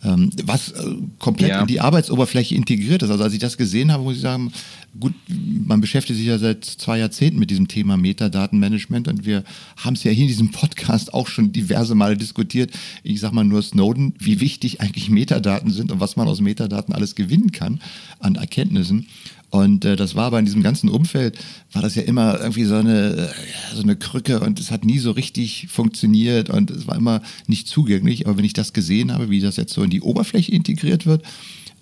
was 0.03 0.73
äh, 0.73 0.85
komplett 1.19 1.51
ja. 1.51 1.61
in 1.61 1.67
die 1.67 1.81
Arbeitsoberfläche 1.81 2.55
integriert 2.55 3.03
ist. 3.03 3.11
Also 3.11 3.25
als 3.25 3.35
ich 3.35 3.39
das 3.39 3.57
gesehen 3.57 3.93
habe, 3.93 4.03
muss 4.03 4.17
ich 4.17 4.23
sagen, 4.23 4.53
gut, 4.99 5.13
man 5.29 5.81
beschäftigt 5.81 6.19
sich 6.19 6.27
ja 6.27 6.39
seit 6.39 6.65
zwei 6.65 6.99
Jahrzehnten 6.99 7.39
mit 7.39 7.51
diesem 7.51 7.69
Thema 7.69 7.97
Metadatenmanagement 7.97 9.09
und 9.09 9.27
wir 9.27 9.45
haben 9.77 9.95
es 9.95 10.05
ja 10.05 10.11
hier 10.11 10.23
in 10.23 10.29
diesem 10.29 10.51
Podcast 10.51 11.13
auch 11.13 11.29
schon 11.29 11.53
diverse 11.53 11.95
Male 11.95 12.17
diskutiert. 12.17 12.73
Ich 13.03 13.21
sage 13.21 13.35
mal 13.35 13.45
nur 13.45 13.63
Snowden, 13.63 14.15
wie 14.19 14.41
wichtig 14.41 14.81
eigentlich 14.81 15.11
Metadaten 15.11 15.71
sind 15.71 15.93
und 15.93 16.01
was 16.01 16.17
man 16.17 16.29
aus 16.29 16.41
Metadaten 16.41 16.95
alles 16.95 17.15
gewinnen 17.15 17.53
kann 17.53 17.81
an 18.21 18.37
Erkenntnissen. 18.37 19.07
Und 19.51 19.85
äh, 19.85 19.97
das 19.97 20.15
war 20.15 20.27
aber 20.27 20.39
in 20.39 20.45
diesem 20.45 20.63
ganzen 20.63 20.89
Umfeld, 20.89 21.37
war 21.73 21.83
das 21.83 21.97
ja 21.97 22.03
immer 22.03 22.41
irgendwie 22.41 22.65
so 22.65 22.77
eine, 22.77 23.17
äh, 23.17 23.75
so 23.75 23.83
eine 23.83 23.97
Krücke 23.97 24.41
und 24.41 24.61
es 24.61 24.71
hat 24.71 24.85
nie 24.85 24.99
so 24.99 25.11
richtig 25.11 25.67
funktioniert 25.69 26.51
und 26.51 26.71
es 26.71 26.87
war 26.87 26.97
immer 26.97 27.21
nicht 27.49 27.67
zugänglich. 27.67 28.27
Aber 28.27 28.39
wenn 28.39 28.45
ich 28.45 28.53
das 28.53 28.73
gesehen 28.73 29.13
habe, 29.13 29.29
wie 29.29 29.41
das 29.41 29.57
jetzt 29.57 29.73
so 29.73 29.83
in 29.83 29.91
die 29.91 30.03
Oberfläche 30.03 30.53
integriert 30.53 31.05
wird, 31.05 31.25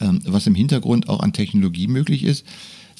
ähm, 0.00 0.20
was 0.24 0.46
im 0.46 0.54
Hintergrund 0.54 1.08
auch 1.08 1.20
an 1.20 1.34
Technologie 1.34 1.88
möglich 1.88 2.24
ist, 2.24 2.46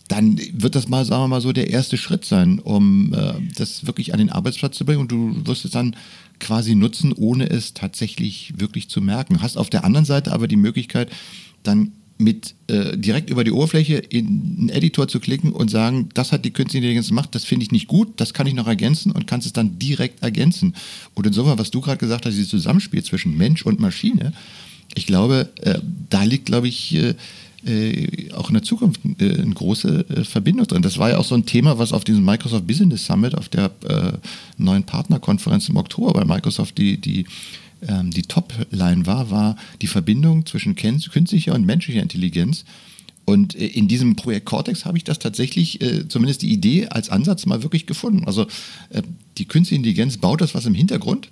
dann 0.09 0.41
wird 0.53 0.75
das 0.75 0.89
mal, 0.89 1.05
sagen 1.05 1.23
wir 1.23 1.29
mal 1.29 1.41
so, 1.41 1.53
der 1.53 1.71
erste 1.71 1.97
Schritt 1.97 2.25
sein, 2.25 2.59
um 2.59 3.13
äh, 3.15 3.35
das 3.57 3.87
wirklich 3.87 4.13
an 4.13 4.19
den 4.19 4.31
Arbeitsplatz 4.31 4.77
zu 4.77 4.85
bringen 4.85 5.01
und 5.01 5.13
du 5.13 5.47
wirst 5.47 5.65
es 5.65 5.71
dann 5.71 5.97
quasi 6.41 6.75
nutzen, 6.75 7.13
ohne 7.13 7.49
es 7.49 7.75
tatsächlich 7.75 8.55
wirklich 8.57 8.89
zu 8.89 9.01
merken. 9.01 9.43
Hast 9.43 9.57
auf 9.57 9.71
der 9.71 9.85
anderen 9.85 10.07
Seite 10.07 10.33
aber 10.33 10.49
die 10.49 10.57
Möglichkeit, 10.57 11.11
dann 11.63 11.93
mit 12.19 12.55
äh, 12.67 12.99
direkt 12.99 13.31
über 13.31 13.45
die 13.45 13.53
Oberfläche 13.53 13.95
in 13.97 14.27
einen 14.59 14.69
Editor 14.71 15.07
zu 15.07 15.21
klicken 15.21 15.53
und 15.53 15.71
sagen, 15.71 16.09
das 16.15 16.33
hat 16.33 16.45
die 16.45 16.51
künstliche 16.51 16.79
Intelligenz 16.79 17.09
gemacht, 17.09 17.33
das 17.33 17.45
finde 17.45 17.63
ich 17.63 17.71
nicht 17.71 17.87
gut, 17.87 18.09
das 18.17 18.35
kann 18.35 18.47
ich 18.49 18.55
noch 18.55 18.67
ergänzen 18.67 19.13
und 19.13 19.27
kannst 19.29 19.47
es 19.47 19.53
dann 19.53 19.79
direkt 19.79 20.23
ergänzen. 20.23 20.75
Und 21.15 21.27
insofern, 21.27 21.59
was 21.59 21.71
du 21.71 21.81
gerade 21.81 21.99
gesagt 21.99 22.27
hast, 22.27 22.35
dieses 22.35 22.49
Zusammenspiel 22.49 23.05
zwischen 23.05 23.37
Mensch 23.37 23.65
und 23.65 23.79
Maschine, 23.79 24.33
ich 24.95 25.07
glaube, 25.07 25.49
äh, 25.63 25.79
da 26.11 26.25
liegt, 26.25 26.47
glaube 26.47 26.67
ich, 26.67 26.95
äh, 26.95 27.15
äh, 27.67 28.33
auch 28.33 28.49
in 28.49 28.55
der 28.55 28.63
Zukunft 28.63 29.01
äh, 29.19 29.41
eine 29.41 29.55
große 29.55 30.07
äh, 30.09 30.25
Verbindung 30.25 30.67
drin. 30.67 30.83
Das 30.83 30.99
war 30.99 31.11
ja 31.11 31.19
auch 31.19 31.25
so 31.25 31.35
ein 31.35 31.47
Thema, 31.47 31.79
was 31.79 31.93
auf 31.93 32.05
diesem 32.05 32.25
Microsoft 32.25 32.67
Business 32.67 33.05
Summit, 33.05 33.35
auf 33.37 33.49
der 33.49 33.71
äh, 33.89 34.13
neuen 34.57 34.85
Partnerkonferenz 34.85 35.69
im 35.69 35.77
Oktober 35.77 36.13
bei 36.13 36.25
Microsoft 36.25 36.79
die, 36.79 36.99
die, 36.99 37.27
ähm, 37.87 38.11
die 38.11 38.23
Top-Line 38.23 39.07
war, 39.07 39.31
war 39.31 39.57
die 39.81 39.87
Verbindung 39.87 40.47
zwischen 40.47 40.75
künstlicher 40.75 41.55
und 41.55 41.67
menschlicher 41.67 42.03
Intelligenz. 42.03 42.65
Und 43.25 43.55
äh, 43.55 43.67
in 43.67 43.89
diesem 43.89 44.17
Projekt 44.17 44.47
Cortex 44.47 44.85
habe 44.85 44.99
ich 44.99 45.05
das 45.05 45.19
tatsächlich, 45.19 45.81
äh, 45.81 46.09
zumindest 46.09 46.43
die 46.43 46.53
Idee 46.53 46.89
als 46.89 47.11
Ansatz 47.11 47.47
mal 47.47 47.63
wirklich 47.63 47.87
gefunden. 47.87 48.25
Also 48.27 48.47
die 49.37 49.45
künstliche 49.45 49.77
Intelligenz 49.77 50.17
baut 50.17 50.41
das 50.41 50.55
was 50.55 50.67
im 50.67 50.75
Hintergrund 50.75 51.29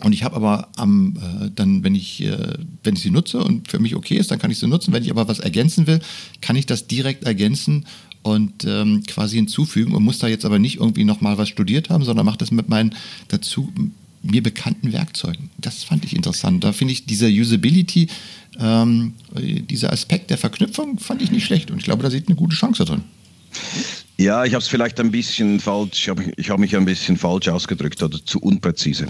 und 0.00 0.12
ich 0.12 0.22
habe 0.22 0.36
aber 0.36 0.68
am, 0.76 1.16
äh, 1.16 1.50
dann, 1.54 1.82
wenn 1.82 1.94
ich, 1.94 2.22
äh, 2.22 2.54
wenn 2.84 2.94
ich 2.94 3.02
sie 3.02 3.10
nutze 3.10 3.42
und 3.42 3.68
für 3.68 3.78
mich 3.78 3.96
okay 3.96 4.16
ist, 4.16 4.30
dann 4.30 4.38
kann 4.38 4.50
ich 4.50 4.58
sie 4.58 4.68
nutzen. 4.68 4.92
Wenn 4.92 5.02
ich 5.02 5.10
aber 5.10 5.26
was 5.26 5.40
ergänzen 5.40 5.86
will, 5.86 6.00
kann 6.40 6.56
ich 6.56 6.66
das 6.66 6.86
direkt 6.86 7.24
ergänzen 7.24 7.84
und 8.22 8.64
ähm, 8.64 9.02
quasi 9.06 9.36
hinzufügen 9.36 9.94
und 9.94 10.04
muss 10.04 10.18
da 10.18 10.28
jetzt 10.28 10.44
aber 10.44 10.58
nicht 10.58 10.76
irgendwie 10.76 11.04
nochmal 11.04 11.38
was 11.38 11.48
studiert 11.48 11.90
haben, 11.90 12.04
sondern 12.04 12.26
mache 12.26 12.38
das 12.38 12.50
mit 12.50 12.68
meinen 12.68 12.94
dazu 13.28 13.72
mir 14.22 14.42
bekannten 14.42 14.92
Werkzeugen. 14.92 15.50
Das 15.58 15.84
fand 15.84 16.04
ich 16.04 16.14
interessant. 16.14 16.64
Da 16.64 16.72
finde 16.72 16.92
ich 16.92 17.06
diese 17.06 17.28
Usability, 17.28 18.08
ähm, 18.58 19.14
dieser 19.34 19.92
Aspekt 19.92 20.30
der 20.30 20.38
Verknüpfung, 20.38 20.98
fand 20.98 21.22
ich 21.22 21.30
nicht 21.30 21.44
schlecht. 21.44 21.70
Und 21.70 21.78
ich 21.78 21.84
glaube, 21.84 22.02
da 22.02 22.10
sieht 22.10 22.28
eine 22.28 22.36
gute 22.36 22.56
Chance 22.56 22.84
drin. 22.84 23.02
Ja, 24.16 24.44
ich 24.44 24.54
habe 24.54 24.62
es 24.62 24.68
vielleicht 24.68 24.98
ein 25.00 25.10
bisschen 25.10 25.60
falsch, 25.60 26.02
ich 26.02 26.08
habe 26.08 26.22
hab 26.22 26.58
mich 26.58 26.76
ein 26.76 26.84
bisschen 26.84 27.16
falsch 27.16 27.48
ausgedrückt 27.48 28.02
oder 28.02 28.18
zu 28.24 28.40
unpräzise 28.40 29.06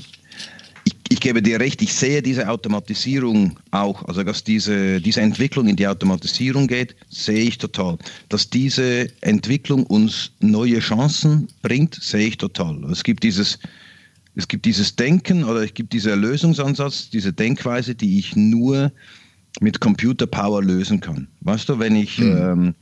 ich 1.11 1.21
gebe 1.21 1.43
dir 1.43 1.59
recht, 1.59 1.81
ich 1.83 1.93
sehe 1.95 2.23
diese 2.23 2.49
Automatisierung 2.49 3.59
auch, 3.71 4.05
also 4.05 4.23
dass 4.23 4.45
diese, 4.45 5.01
diese 5.01 5.21
Entwicklung 5.21 5.67
in 5.67 5.77
die 5.77 5.87
Automatisierung 5.87 6.67
geht, 6.67 6.95
sehe 7.09 7.45
ich 7.45 7.59
total. 7.59 7.99
Dass 8.29 8.51
diese 8.51 9.09
Entwicklung 9.23 9.85
uns 9.87 10.31
neue 10.41 10.81
Chancen 10.81 11.49
bringt, 11.63 11.95
sehe 11.95 12.29
ich 12.29 12.39
total. 12.39 12.85
Es 12.91 13.03
gibt 13.05 13.23
dieses, 13.23 13.59
es 14.39 14.47
gibt 14.47 14.65
dieses 14.65 14.95
Denken 14.95 15.43
oder 15.43 15.65
es 15.65 15.75
gibt 15.75 15.93
diesen 15.93 16.21
Lösungsansatz, 16.21 17.11
diese 17.11 17.33
Denkweise, 17.33 17.95
die 17.95 18.19
ich 18.21 18.37
nur 18.37 18.93
mit 19.61 19.81
Computer 19.81 20.27
Power 20.27 20.63
lösen 20.63 21.01
kann. 21.01 21.27
Weißt 21.41 21.69
du, 21.69 21.81
wenn 21.81 21.97
ich, 21.97 22.19
mhm. 22.19 22.37
ähm, 22.37 22.75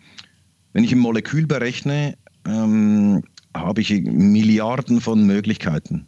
wenn 0.74 0.84
ich 0.84 0.92
ein 0.92 0.98
Molekül 0.98 1.46
berechne, 1.46 2.16
ähm, 2.46 3.22
habe 3.56 3.80
ich 3.80 3.90
Milliarden 4.02 5.00
von 5.00 5.26
Möglichkeiten 5.26 6.06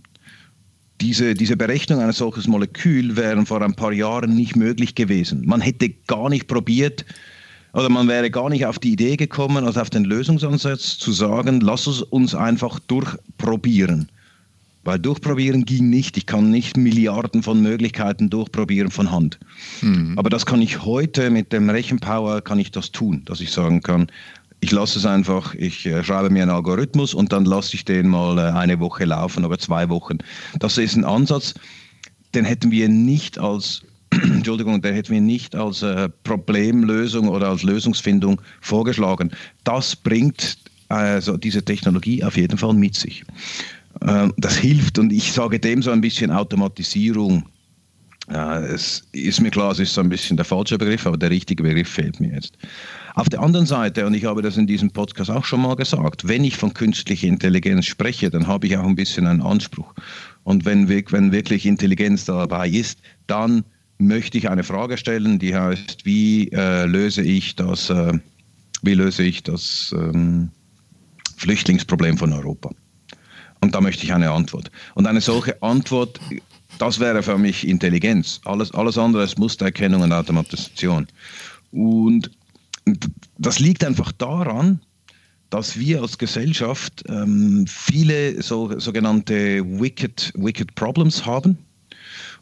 diese, 1.00 1.34
diese 1.34 1.56
Berechnung 1.56 2.00
eines 2.00 2.18
solches 2.18 2.48
Molekül 2.48 3.16
wären 3.16 3.46
vor 3.46 3.62
ein 3.62 3.74
paar 3.74 3.92
Jahren 3.92 4.34
nicht 4.34 4.56
möglich 4.56 4.94
gewesen. 4.94 5.46
Man 5.46 5.60
hätte 5.60 5.90
gar 6.06 6.28
nicht 6.28 6.48
probiert, 6.48 7.04
oder 7.72 7.88
man 7.88 8.08
wäre 8.08 8.30
gar 8.30 8.48
nicht 8.48 8.66
auf 8.66 8.78
die 8.78 8.92
Idee 8.92 9.16
gekommen, 9.16 9.64
also 9.64 9.80
auf 9.80 9.90
den 9.90 10.04
Lösungsansatz 10.04 10.98
zu 10.98 11.12
sagen, 11.12 11.60
lass 11.60 11.86
es 11.86 12.02
uns 12.02 12.34
einfach 12.34 12.80
durchprobieren. 12.80 14.08
Weil 14.88 14.98
durchprobieren 14.98 15.66
ging 15.66 15.90
nicht. 15.90 16.16
Ich 16.16 16.24
kann 16.24 16.50
nicht 16.50 16.78
Milliarden 16.78 17.42
von 17.42 17.60
Möglichkeiten 17.60 18.30
durchprobieren 18.30 18.90
von 18.90 19.10
Hand. 19.10 19.38
Mhm. 19.82 20.14
Aber 20.16 20.30
das 20.30 20.46
kann 20.46 20.62
ich 20.62 20.82
heute 20.82 21.28
mit 21.28 21.52
dem 21.52 21.68
Rechenpower, 21.68 22.40
kann 22.40 22.58
ich 22.58 22.70
das 22.70 22.90
tun, 22.90 23.20
dass 23.26 23.42
ich 23.42 23.52
sagen 23.52 23.82
kann, 23.82 24.06
ich 24.60 24.72
lasse 24.72 24.98
es 24.98 25.04
einfach, 25.04 25.54
ich 25.54 25.84
äh, 25.84 26.02
schreibe 26.02 26.30
mir 26.30 26.40
einen 26.40 26.52
Algorithmus 26.52 27.12
und 27.12 27.34
dann 27.34 27.44
lasse 27.44 27.74
ich 27.74 27.84
den 27.84 28.08
mal 28.08 28.38
äh, 28.38 28.50
eine 28.56 28.80
Woche 28.80 29.04
laufen 29.04 29.44
oder 29.44 29.58
zwei 29.58 29.90
Wochen. 29.90 30.16
Das 30.58 30.78
ist 30.78 30.96
ein 30.96 31.04
Ansatz, 31.04 31.52
den 32.34 32.46
hätten 32.46 32.70
wir 32.70 32.88
nicht 32.88 33.38
als 33.38 33.82
Entschuldigung, 34.10 34.80
den 34.80 34.94
hätten 34.94 35.12
wir 35.12 35.20
nicht 35.20 35.54
als 35.54 35.82
äh, 35.82 36.08
Problemlösung 36.24 37.28
oder 37.28 37.50
als 37.50 37.62
Lösungsfindung 37.62 38.40
vorgeschlagen. 38.62 39.32
Das 39.64 39.94
bringt 39.94 40.56
also 40.88 41.36
diese 41.36 41.62
Technologie 41.62 42.24
auf 42.24 42.38
jeden 42.38 42.56
Fall 42.56 42.72
mit 42.72 42.94
sich. 42.94 43.22
Äh, 44.00 44.28
das 44.36 44.56
hilft 44.56 44.98
und 44.98 45.12
ich 45.12 45.32
sage 45.32 45.58
dem 45.58 45.82
so 45.82 45.90
ein 45.90 46.00
bisschen 46.00 46.30
Automatisierung. 46.30 47.44
Es 48.30 49.08
ist 49.12 49.40
mir 49.40 49.50
klar, 49.50 49.72
es 49.72 49.78
ist 49.78 49.94
so 49.94 50.02
ein 50.02 50.10
bisschen 50.10 50.36
der 50.36 50.44
falsche 50.44 50.76
Begriff, 50.76 51.06
aber 51.06 51.16
der 51.16 51.30
richtige 51.30 51.62
Begriff 51.62 51.88
fehlt 51.88 52.20
mir 52.20 52.34
jetzt. 52.34 52.58
Auf 53.14 53.30
der 53.30 53.40
anderen 53.40 53.64
Seite, 53.64 54.04
und 54.06 54.12
ich 54.12 54.26
habe 54.26 54.42
das 54.42 54.58
in 54.58 54.66
diesem 54.66 54.90
Podcast 54.90 55.30
auch 55.30 55.46
schon 55.46 55.62
mal 55.62 55.76
gesagt, 55.76 56.28
wenn 56.28 56.44
ich 56.44 56.58
von 56.58 56.74
künstlicher 56.74 57.26
Intelligenz 57.26 57.86
spreche, 57.86 58.28
dann 58.28 58.46
habe 58.46 58.66
ich 58.66 58.76
auch 58.76 58.84
ein 58.84 58.96
bisschen 58.96 59.26
einen 59.26 59.40
Anspruch. 59.40 59.94
Und 60.44 60.66
wenn, 60.66 60.90
wenn 60.90 61.32
wirklich 61.32 61.64
Intelligenz 61.64 62.26
dabei 62.26 62.68
ist, 62.68 63.00
dann 63.28 63.64
möchte 63.98 64.38
ich 64.38 64.48
eine 64.48 64.62
Frage 64.62 64.96
stellen, 64.96 65.38
die 65.38 65.54
heißt, 65.54 66.04
wie 66.04 66.48
äh, 66.52 66.84
löse 66.84 67.22
ich 67.22 67.56
das, 67.56 67.90
äh, 67.90 68.12
wie 68.82 68.94
löse 68.94 69.22
ich 69.22 69.42
das 69.42 69.94
ähm, 69.96 70.50
Flüchtlingsproblem 71.36 72.18
von 72.18 72.32
Europa? 72.32 72.70
Und 73.60 73.74
da 73.74 73.80
möchte 73.80 74.04
ich 74.04 74.12
eine 74.12 74.30
Antwort. 74.30 74.70
Und 74.94 75.06
eine 75.06 75.20
solche 75.20 75.60
Antwort, 75.62 76.20
das 76.78 77.00
wäre 77.00 77.22
für 77.22 77.38
mich 77.38 77.66
Intelligenz. 77.66 78.40
Alles, 78.44 78.72
alles 78.72 78.98
andere 78.98 79.24
ist 79.24 79.38
Mustererkennung 79.38 80.02
und 80.02 80.12
Automatisation. 80.12 81.06
Und 81.72 82.30
das 83.36 83.58
liegt 83.58 83.84
einfach 83.84 84.12
daran, 84.12 84.80
dass 85.50 85.78
wir 85.78 86.02
als 86.02 86.18
Gesellschaft 86.18 87.04
ähm, 87.08 87.66
viele 87.66 88.42
so, 88.42 88.78
sogenannte 88.78 89.64
wicked, 89.80 90.32
wicked 90.36 90.74
Problems 90.74 91.24
haben. 91.24 91.58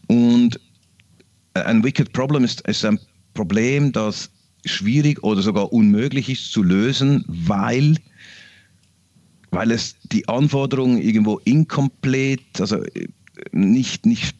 Und 0.08 0.60
ein 1.54 1.82
wicked 1.84 2.12
Problem 2.12 2.44
ist, 2.44 2.60
ist 2.62 2.84
ein 2.84 2.98
Problem, 3.34 3.92
das 3.92 4.30
schwierig 4.64 5.22
oder 5.22 5.42
sogar 5.42 5.72
unmöglich 5.72 6.28
ist 6.28 6.52
zu 6.52 6.62
lösen, 6.62 7.24
weil, 7.28 7.96
weil 9.50 9.70
es 9.70 9.96
die 10.12 10.28
Anforderungen 10.28 11.00
irgendwo 11.00 11.38
inkomplett, 11.44 12.60
also 12.60 12.82
nicht, 13.52 14.06
nicht 14.06 14.36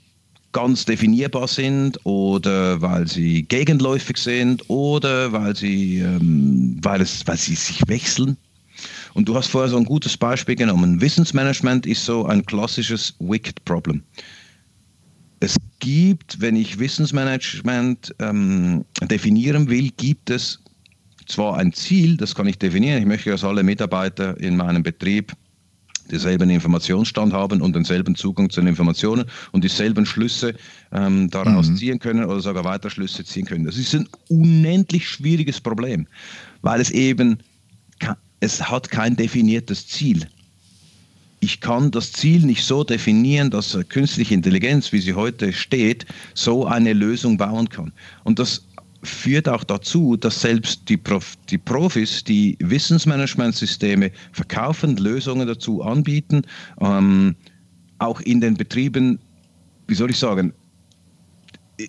ganz 0.52 0.86
definierbar 0.86 1.48
sind 1.48 1.98
oder 2.04 2.80
weil 2.80 3.06
sie 3.06 3.42
gegenläufig 3.42 4.16
sind 4.16 4.68
oder 4.70 5.30
weil 5.32 5.54
sie, 5.54 5.98
ähm, 5.98 6.78
weil 6.82 7.02
es, 7.02 7.26
weil 7.26 7.36
sie 7.36 7.54
sich 7.54 7.86
wechseln. 7.88 8.36
Und 9.14 9.28
du 9.28 9.34
hast 9.34 9.48
vorher 9.48 9.70
so 9.70 9.76
ein 9.76 9.84
gutes 9.84 10.16
Beispiel 10.16 10.56
genommen. 10.56 11.00
Wissensmanagement 11.00 11.86
ist 11.86 12.04
so 12.04 12.26
ein 12.26 12.44
klassisches 12.44 13.14
Wicked 13.18 13.64
Problem. 13.64 14.02
Es 15.40 15.56
gibt, 15.80 16.40
wenn 16.40 16.56
ich 16.56 16.78
Wissensmanagement 16.78 18.14
ähm, 18.18 18.84
definieren 19.02 19.68
will, 19.68 19.90
gibt 19.96 20.30
es 20.30 20.58
zwar 21.26 21.56
ein 21.56 21.72
Ziel, 21.72 22.16
das 22.16 22.34
kann 22.34 22.46
ich 22.46 22.58
definieren. 22.58 22.98
Ich 22.98 23.06
möchte, 23.06 23.30
dass 23.30 23.44
alle 23.44 23.62
Mitarbeiter 23.62 24.38
in 24.40 24.56
meinem 24.56 24.82
Betrieb 24.82 25.32
denselben 26.10 26.50
Informationsstand 26.50 27.32
haben 27.32 27.60
und 27.60 27.74
denselben 27.74 28.14
Zugang 28.14 28.50
zu 28.50 28.60
den 28.60 28.68
Informationen 28.68 29.24
und 29.52 29.64
dieselben 29.64 30.06
Schlüsse 30.06 30.54
ähm, 30.92 31.30
daraus 31.30 31.68
mhm. 31.68 31.76
ziehen 31.76 31.98
können 31.98 32.24
oder 32.24 32.40
sogar 32.40 32.64
weiter 32.64 32.90
Schlüsse 32.90 33.24
ziehen 33.24 33.44
können. 33.44 33.64
Das 33.64 33.76
ist 33.76 33.94
ein 33.94 34.08
unendlich 34.28 35.08
schwieriges 35.08 35.60
Problem, 35.60 36.06
weil 36.62 36.80
es 36.80 36.90
eben, 36.90 37.38
es 38.40 38.62
hat 38.62 38.90
kein 38.90 39.16
definiertes 39.16 39.88
Ziel. 39.88 40.26
Ich 41.40 41.60
kann 41.60 41.90
das 41.90 42.12
Ziel 42.12 42.40
nicht 42.46 42.64
so 42.64 42.82
definieren, 42.82 43.50
dass 43.50 43.78
künstliche 43.88 44.34
Intelligenz, 44.34 44.92
wie 44.92 45.00
sie 45.00 45.14
heute 45.14 45.52
steht, 45.52 46.06
so 46.34 46.66
eine 46.66 46.92
Lösung 46.92 47.36
bauen 47.36 47.68
kann. 47.68 47.92
Und 48.24 48.38
das 48.38 48.65
führt 49.06 49.48
auch 49.48 49.64
dazu, 49.64 50.16
dass 50.16 50.40
selbst 50.40 50.88
die, 50.88 50.96
Prof, 50.96 51.34
die 51.48 51.58
Profis, 51.58 52.24
die 52.24 52.56
Wissensmanagementsysteme 52.60 54.10
verkaufen, 54.32 54.96
Lösungen 54.96 55.46
dazu 55.46 55.82
anbieten, 55.82 56.42
ähm, 56.80 57.36
auch 57.98 58.20
in 58.20 58.40
den 58.40 58.54
Betrieben, 58.54 59.18
wie 59.88 59.94
soll 59.94 60.10
ich 60.10 60.18
sagen, 60.18 60.52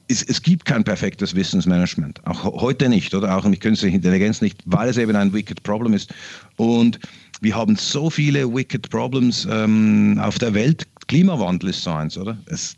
es, 0.08 0.24
es, 0.24 0.42
gibt 0.42 0.66
kein 0.66 0.84
perfektes 0.84 1.34
Wissensmanagement, 1.34 2.26
auch 2.28 2.44
heute 2.44 2.90
nicht, 2.90 3.14
oder 3.14 3.38
auch 3.38 3.46
mit 3.46 3.62
künstlicher 3.62 3.96
Intelligenz 3.96 4.42
nicht, 4.42 4.62
weil 4.66 4.90
es 4.90 4.98
eben 4.98 5.16
ein 5.16 5.34
Wicked 5.34 5.64
Problem 5.64 5.94
ist. 5.94 6.14
Und 6.58 7.00
wir 7.42 7.56
haben 7.56 7.76
so 7.76 8.10
viele 8.10 8.54
Wicked 8.54 8.90
Problems 8.90 9.48
ähm, 9.50 10.20
auf 10.22 10.40
der 10.40 10.54
Welt. 10.54 10.88
Klimawandel 11.08 11.70
ist 11.70 11.84
so 11.84 11.92
eins, 11.92 12.18
oder? 12.18 12.38
Es, 12.48 12.76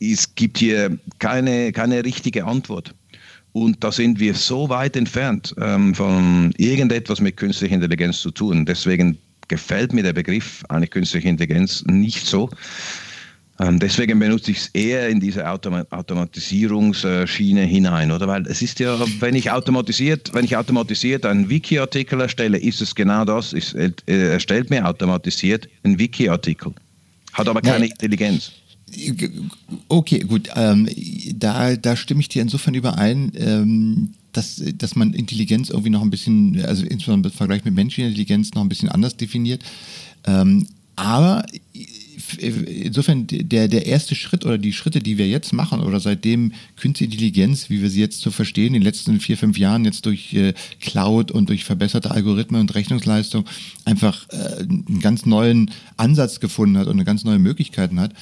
es 0.00 0.34
gibt 0.34 0.58
hier 0.58 0.96
keine, 1.18 1.72
keine 1.72 2.04
richtige 2.04 2.44
Antwort. 2.44 2.94
Und 3.56 3.82
da 3.82 3.90
sind 3.90 4.20
wir 4.20 4.34
so 4.34 4.68
weit 4.68 4.96
entfernt 4.96 5.54
ähm, 5.58 5.94
von 5.94 6.52
irgendetwas 6.58 7.22
mit 7.22 7.38
künstlicher 7.38 7.74
Intelligenz 7.74 8.20
zu 8.20 8.30
tun. 8.30 8.66
Deswegen 8.66 9.16
gefällt 9.48 9.94
mir 9.94 10.02
der 10.02 10.12
Begriff 10.12 10.62
eigentlich 10.68 10.90
künstliche 10.90 11.26
Intelligenz 11.26 11.82
nicht 11.86 12.26
so. 12.26 12.50
Ähm, 13.58 13.78
deswegen 13.78 14.18
benutze 14.18 14.50
ich 14.50 14.58
es 14.58 14.66
eher 14.74 15.08
in 15.08 15.20
diese 15.20 15.48
Automa 15.48 15.86
Automatisierungsschiene 15.88 17.62
hinein, 17.62 18.12
oder? 18.12 18.28
Weil 18.28 18.46
es 18.46 18.60
ist 18.60 18.78
ja, 18.78 18.94
wenn 19.20 19.34
ich 19.34 19.50
automatisiert, 19.50 20.34
wenn 20.34 20.44
ich 20.44 20.54
automatisiert 20.54 21.24
einen 21.24 21.48
Wiki-Artikel 21.48 22.20
erstelle, 22.20 22.58
ist 22.58 22.82
es 22.82 22.94
genau 22.94 23.24
das. 23.24 23.54
Es 23.54 23.72
erstellt 24.06 24.68
mir 24.68 24.86
automatisiert 24.86 25.66
einen 25.82 25.98
Wiki-Artikel. 25.98 26.74
Hat 27.32 27.48
aber 27.48 27.62
keine. 27.62 27.86
Intelligenz. 27.86 28.52
Okay, 29.88 30.20
gut. 30.20 30.48
Ähm, 30.54 30.88
da, 31.34 31.76
da 31.76 31.96
stimme 31.96 32.20
ich 32.20 32.28
dir 32.28 32.42
insofern 32.42 32.74
überein, 32.74 33.32
ähm, 33.36 34.14
dass, 34.32 34.62
dass 34.76 34.96
man 34.96 35.12
Intelligenz 35.14 35.70
irgendwie 35.70 35.90
noch 35.90 36.02
ein 36.02 36.10
bisschen, 36.10 36.64
also 36.64 36.84
insbesondere 36.84 37.32
im 37.32 37.36
Vergleich 37.36 37.64
mit 37.64 37.74
menschlicher 37.74 38.08
Intelligenz 38.08 38.52
noch 38.54 38.62
ein 38.62 38.68
bisschen 38.68 38.88
anders 38.88 39.16
definiert. 39.16 39.62
Ähm, 40.26 40.66
aber 40.96 41.44
insofern 42.38 43.26
der, 43.26 43.68
der 43.68 43.86
erste 43.86 44.14
Schritt 44.14 44.44
oder 44.44 44.58
die 44.58 44.72
Schritte, 44.72 45.00
die 45.00 45.18
wir 45.18 45.28
jetzt 45.28 45.52
machen 45.52 45.80
oder 45.80 46.00
seitdem 46.00 46.52
Künstliche 46.76 47.12
Intelligenz, 47.12 47.70
wie 47.70 47.82
wir 47.82 47.90
sie 47.90 48.00
jetzt 48.00 48.20
zu 48.20 48.30
verstehen, 48.30 48.68
in 48.68 48.74
den 48.74 48.82
letzten 48.82 49.20
vier, 49.20 49.36
fünf 49.36 49.58
Jahren 49.58 49.84
jetzt 49.84 50.06
durch 50.06 50.34
äh, 50.34 50.54
Cloud 50.80 51.30
und 51.30 51.48
durch 51.48 51.64
verbesserte 51.64 52.10
Algorithmen 52.10 52.60
und 52.60 52.74
Rechnungsleistung 52.74 53.44
einfach 53.84 54.26
äh, 54.30 54.60
einen 54.60 55.00
ganz 55.00 55.26
neuen 55.26 55.70
Ansatz 55.96 56.40
gefunden 56.40 56.78
hat 56.78 56.86
und 56.86 56.94
eine 56.94 57.04
ganz 57.04 57.24
neue 57.24 57.38
Möglichkeiten 57.38 58.00
hat, 58.00 58.12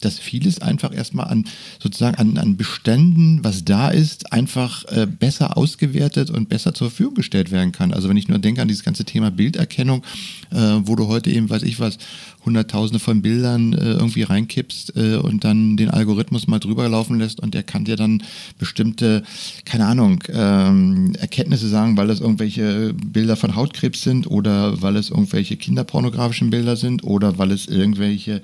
dass 0.00 0.18
vieles 0.18 0.60
einfach 0.60 0.94
erstmal 0.94 1.28
an 1.28 1.44
sozusagen 1.80 2.16
an, 2.16 2.36
an 2.36 2.56
Beständen, 2.56 3.42
was 3.42 3.64
da 3.64 3.88
ist, 3.88 4.32
einfach 4.32 4.84
äh, 4.86 5.06
besser 5.06 5.56
ausgewertet 5.56 6.30
und 6.30 6.48
besser 6.48 6.74
zur 6.74 6.90
Verfügung 6.90 7.14
gestellt 7.14 7.50
werden 7.50 7.72
kann. 7.72 7.92
Also 7.92 8.08
wenn 8.08 8.16
ich 8.16 8.28
nur 8.28 8.38
denke 8.38 8.62
an 8.62 8.68
dieses 8.68 8.84
ganze 8.84 9.04
Thema 9.04 9.30
Bilderkennung, 9.30 10.02
äh, 10.50 10.56
wo 10.56 10.96
du 10.96 11.06
heute 11.06 11.30
eben, 11.30 11.48
weiß 11.48 11.62
ich 11.62 11.78
was, 11.80 11.98
Hunderttausende 12.44 12.98
von 13.02 13.22
Bildern 13.22 13.72
äh, 13.72 13.92
irgendwie 13.92 14.22
reinkippst 14.22 14.96
äh, 14.96 15.16
und 15.16 15.44
dann 15.44 15.76
den 15.76 15.90
Algorithmus 15.90 16.46
mal 16.46 16.58
drüber 16.58 16.88
laufen 16.88 17.18
lässt 17.18 17.40
und 17.40 17.54
der 17.54 17.62
kann 17.62 17.84
dir 17.84 17.96
dann 17.96 18.22
bestimmte, 18.58 19.22
keine 19.64 19.86
Ahnung, 19.86 20.22
ähm, 20.28 21.14
Erkenntnisse 21.18 21.68
sagen, 21.68 21.96
weil 21.96 22.10
es 22.10 22.20
irgendwelche 22.20 22.94
Bilder 22.94 23.36
von 23.36 23.54
Hautkrebs 23.54 24.02
sind 24.02 24.26
oder 24.26 24.80
weil 24.80 24.96
es 24.96 25.10
irgendwelche 25.10 25.56
kinderpornografischen 25.56 26.50
Bilder 26.50 26.76
sind 26.76 27.04
oder 27.04 27.38
weil 27.38 27.50
es 27.50 27.66
irgendwelche 27.66 28.42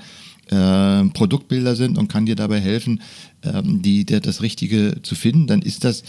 äh, 0.51 1.05
Produktbilder 1.15 1.77
sind 1.77 1.99
und 1.99 2.09
kann 2.09 2.27
dir 2.27 2.37
dabei 2.37 2.61
helfen, 2.61 3.01
ähm, 3.43 3.83
die, 3.83 4.05
der, 4.05 4.21
das 4.21 4.43
Richtige 4.43 4.97
zu 5.03 5.15
finden, 5.15 5.47
dann 5.47 5.63
ist 5.63 5.85
das, 5.85 6.03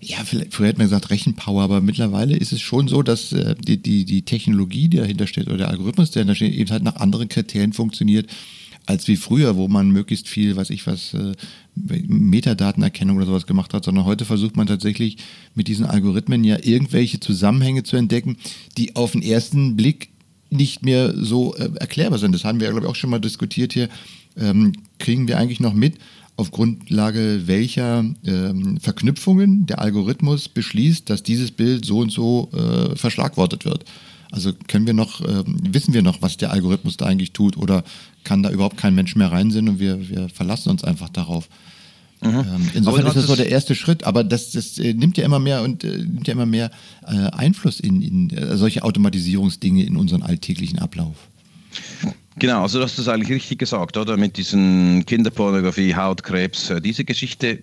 ja, 0.00 0.18
vielleicht, 0.24 0.54
früher 0.54 0.68
hätte 0.68 0.78
man 0.78 0.86
gesagt 0.86 1.10
Rechenpower, 1.10 1.62
aber 1.62 1.80
mittlerweile 1.80 2.36
ist 2.36 2.52
es 2.52 2.60
schon 2.60 2.88
so, 2.88 3.02
dass 3.02 3.32
äh, 3.32 3.54
die, 3.56 3.82
die, 3.82 4.04
die 4.04 4.22
Technologie, 4.22 4.88
die 4.88 4.98
dahinter 4.98 5.26
steht, 5.26 5.48
oder 5.48 5.58
der 5.58 5.68
Algorithmus, 5.70 6.10
der 6.10 6.22
dahinter 6.22 6.36
steht, 6.36 6.54
eben 6.54 6.70
halt 6.70 6.82
nach 6.82 6.96
anderen 6.96 7.28
Kriterien 7.28 7.72
funktioniert, 7.72 8.30
als 8.86 9.06
wie 9.08 9.16
früher, 9.16 9.56
wo 9.56 9.68
man 9.68 9.90
möglichst 9.90 10.28
viel, 10.28 10.56
weiß 10.56 10.70
ich 10.70 10.86
was, 10.86 11.14
äh, 11.14 11.32
Metadatenerkennung 11.74 13.16
oder 13.16 13.26
sowas 13.26 13.46
gemacht 13.46 13.74
hat, 13.74 13.84
sondern 13.84 14.04
heute 14.04 14.24
versucht 14.24 14.56
man 14.56 14.66
tatsächlich 14.66 15.18
mit 15.54 15.68
diesen 15.68 15.84
Algorithmen 15.84 16.42
ja 16.44 16.58
irgendwelche 16.62 17.20
Zusammenhänge 17.20 17.82
zu 17.82 17.96
entdecken, 17.96 18.36
die 18.76 18.96
auf 18.96 19.12
den 19.12 19.22
ersten 19.22 19.76
Blick 19.76 20.10
nicht 20.50 20.84
mehr 20.84 21.12
so 21.14 21.54
äh, 21.56 21.70
erklärbar 21.76 22.18
sind. 22.18 22.34
Das 22.34 22.44
haben 22.44 22.60
wir, 22.60 22.70
glaube 22.70 22.86
ich, 22.86 22.90
auch 22.90 22.96
schon 22.96 23.10
mal 23.10 23.20
diskutiert 23.20 23.72
hier. 23.72 23.88
Ähm, 24.36 24.72
kriegen 24.98 25.28
wir 25.28 25.38
eigentlich 25.38 25.60
noch 25.60 25.74
mit, 25.74 25.96
auf 26.38 26.52
Grundlage 26.52 27.42
welcher 27.46 28.04
ähm, 28.24 28.78
Verknüpfungen 28.80 29.66
der 29.66 29.80
Algorithmus 29.80 30.48
beschließt, 30.48 31.10
dass 31.10 31.24
dieses 31.24 31.50
Bild 31.50 31.84
so 31.84 31.98
und 31.98 32.12
so 32.12 32.48
äh, 32.52 32.94
verschlagwortet 32.94 33.64
wird. 33.64 33.84
Also 34.30 34.52
können 34.68 34.86
wir 34.86 34.94
noch, 34.94 35.20
äh, 35.20 35.42
wissen 35.46 35.94
wir 35.94 36.02
noch, 36.02 36.22
was 36.22 36.36
der 36.36 36.52
Algorithmus 36.52 36.96
da 36.96 37.06
eigentlich 37.06 37.32
tut 37.32 37.56
oder 37.56 37.82
kann 38.22 38.44
da 38.44 38.50
überhaupt 38.50 38.76
kein 38.76 38.94
Mensch 38.94 39.16
mehr 39.16 39.32
reinsehen 39.32 39.68
und 39.68 39.80
wir, 39.80 40.08
wir 40.08 40.28
verlassen 40.28 40.70
uns 40.70 40.84
einfach 40.84 41.08
darauf. 41.08 41.48
Mhm. 42.20 42.28
Ähm, 42.28 42.70
insofern 42.74 43.06
ist 43.06 43.16
das 43.16 43.26
so 43.26 43.34
der 43.34 43.48
erste 43.48 43.74
Schritt, 43.74 44.04
aber 44.04 44.22
das, 44.22 44.52
das 44.52 44.78
äh, 44.78 44.94
nimmt 44.94 45.16
ja 45.16 45.24
immer 45.24 45.40
mehr 45.40 45.62
und 45.62 45.82
äh, 45.82 45.98
nimmt 45.98 46.28
ja 46.28 46.34
immer 46.34 46.46
mehr 46.46 46.70
äh, 47.04 47.16
Einfluss 47.30 47.80
in, 47.80 48.00
in 48.00 48.30
äh, 48.30 48.56
solche 48.56 48.84
Automatisierungsdinge 48.84 49.84
in 49.84 49.96
unseren 49.96 50.22
alltäglichen 50.22 50.78
Ablauf. 50.78 51.16
Genau, 52.38 52.62
also 52.62 52.78
du 52.78 52.84
hast 52.84 52.98
das 52.98 53.08
eigentlich 53.08 53.30
richtig 53.30 53.58
gesagt, 53.58 53.96
oder? 53.96 54.16
Mit 54.16 54.36
diesen 54.36 55.04
Kinderpornografie, 55.06 55.94
Hautkrebs, 55.94 56.70
äh, 56.70 56.80
diese 56.80 57.04
Geschichte, 57.04 57.62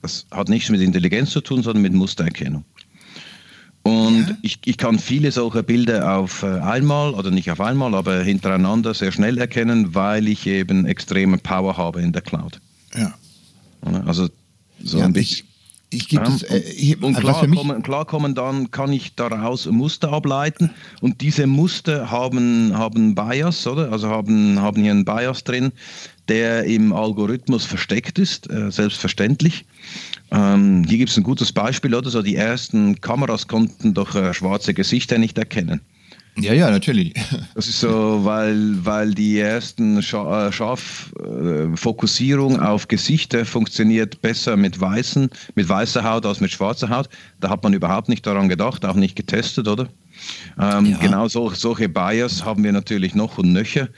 das 0.00 0.26
hat 0.30 0.48
nichts 0.48 0.70
mit 0.70 0.80
Intelligenz 0.80 1.30
zu 1.30 1.40
tun, 1.40 1.62
sondern 1.62 1.82
mit 1.82 1.92
Mustererkennung. 1.92 2.64
Und 3.82 4.28
ja. 4.28 4.36
ich, 4.42 4.60
ich 4.64 4.76
kann 4.78 4.98
viele 4.98 5.32
solcher 5.32 5.64
Bilder 5.64 6.16
auf 6.16 6.44
einmal 6.44 7.14
oder 7.14 7.32
nicht 7.32 7.50
auf 7.50 7.60
einmal, 7.60 7.94
aber 7.94 8.22
hintereinander 8.22 8.94
sehr 8.94 9.10
schnell 9.10 9.38
erkennen, 9.38 9.94
weil 9.94 10.28
ich 10.28 10.46
eben 10.46 10.86
extreme 10.86 11.38
Power 11.38 11.76
habe 11.76 12.00
in 12.00 12.12
der 12.12 12.22
Cloud. 12.22 12.60
Ja. 12.94 13.12
Also 14.06 14.28
so 14.82 14.98
ja, 14.98 15.06
ein 15.06 15.12
bisschen. 15.12 15.46
Ich, 15.46 15.51
ich 15.92 16.08
gebe 16.08 16.24
das, 16.24 16.42
äh, 16.42 16.58
ich, 16.58 17.02
und 17.02 17.16
klar, 17.16 17.46
kommen, 17.46 17.82
klar 17.82 18.04
kommen 18.04 18.34
dann, 18.34 18.70
kann 18.70 18.92
ich 18.92 19.14
daraus 19.14 19.66
Muster 19.66 20.12
ableiten 20.12 20.70
und 21.00 21.20
diese 21.20 21.46
Muster 21.46 22.10
haben, 22.10 22.76
haben 22.76 23.14
Bias, 23.14 23.66
oder? 23.66 23.92
Also 23.92 24.08
haben, 24.08 24.60
haben 24.60 24.82
hier 24.82 24.92
einen 24.92 25.04
Bias 25.04 25.44
drin, 25.44 25.72
der 26.28 26.64
im 26.64 26.92
Algorithmus 26.92 27.64
versteckt 27.64 28.18
ist, 28.18 28.50
äh, 28.50 28.70
selbstverständlich. 28.70 29.64
Ähm, 30.30 30.84
hier 30.88 30.98
gibt 30.98 31.10
es 31.10 31.16
ein 31.16 31.24
gutes 31.24 31.52
Beispiel, 31.52 31.94
oder? 31.94 32.08
So 32.08 32.22
die 32.22 32.36
ersten 32.36 33.00
Kameras 33.00 33.48
konnten 33.48 33.92
doch 33.92 34.14
äh, 34.14 34.32
schwarze 34.32 34.72
Gesichter 34.72 35.18
nicht 35.18 35.36
erkennen. 35.36 35.80
Ja, 36.36 36.54
ja, 36.54 36.70
natürlich. 36.70 37.14
Das 37.54 37.68
ist 37.68 37.80
so, 37.80 38.24
weil, 38.24 38.84
weil 38.84 39.12
die 39.12 39.38
ersten 39.38 39.98
äh, 39.98 40.02
scharf 40.02 41.12
äh, 41.20 41.76
Fokussierung 41.76 42.60
auf 42.60 42.88
Gesichter 42.88 43.44
funktioniert 43.44 44.22
besser 44.22 44.56
mit 44.56 44.80
weißen, 44.80 45.28
mit 45.54 45.68
weißer 45.68 46.02
Haut 46.02 46.24
als 46.24 46.40
mit 46.40 46.50
schwarzer 46.50 46.88
Haut. 46.88 47.08
Da 47.40 47.50
hat 47.50 47.62
man 47.62 47.74
überhaupt 47.74 48.08
nicht 48.08 48.26
daran 48.26 48.48
gedacht, 48.48 48.84
auch 48.86 48.94
nicht 48.94 49.16
getestet, 49.16 49.68
oder? 49.68 49.88
Ähm, 50.58 50.86
ja. 50.86 50.98
Genau 50.98 51.28
so, 51.28 51.50
solche 51.50 51.88
Bias 51.88 52.44
haben 52.44 52.64
wir 52.64 52.72
natürlich 52.72 53.14
noch 53.14 53.36
und 53.36 53.52
nöcher. 53.52 53.88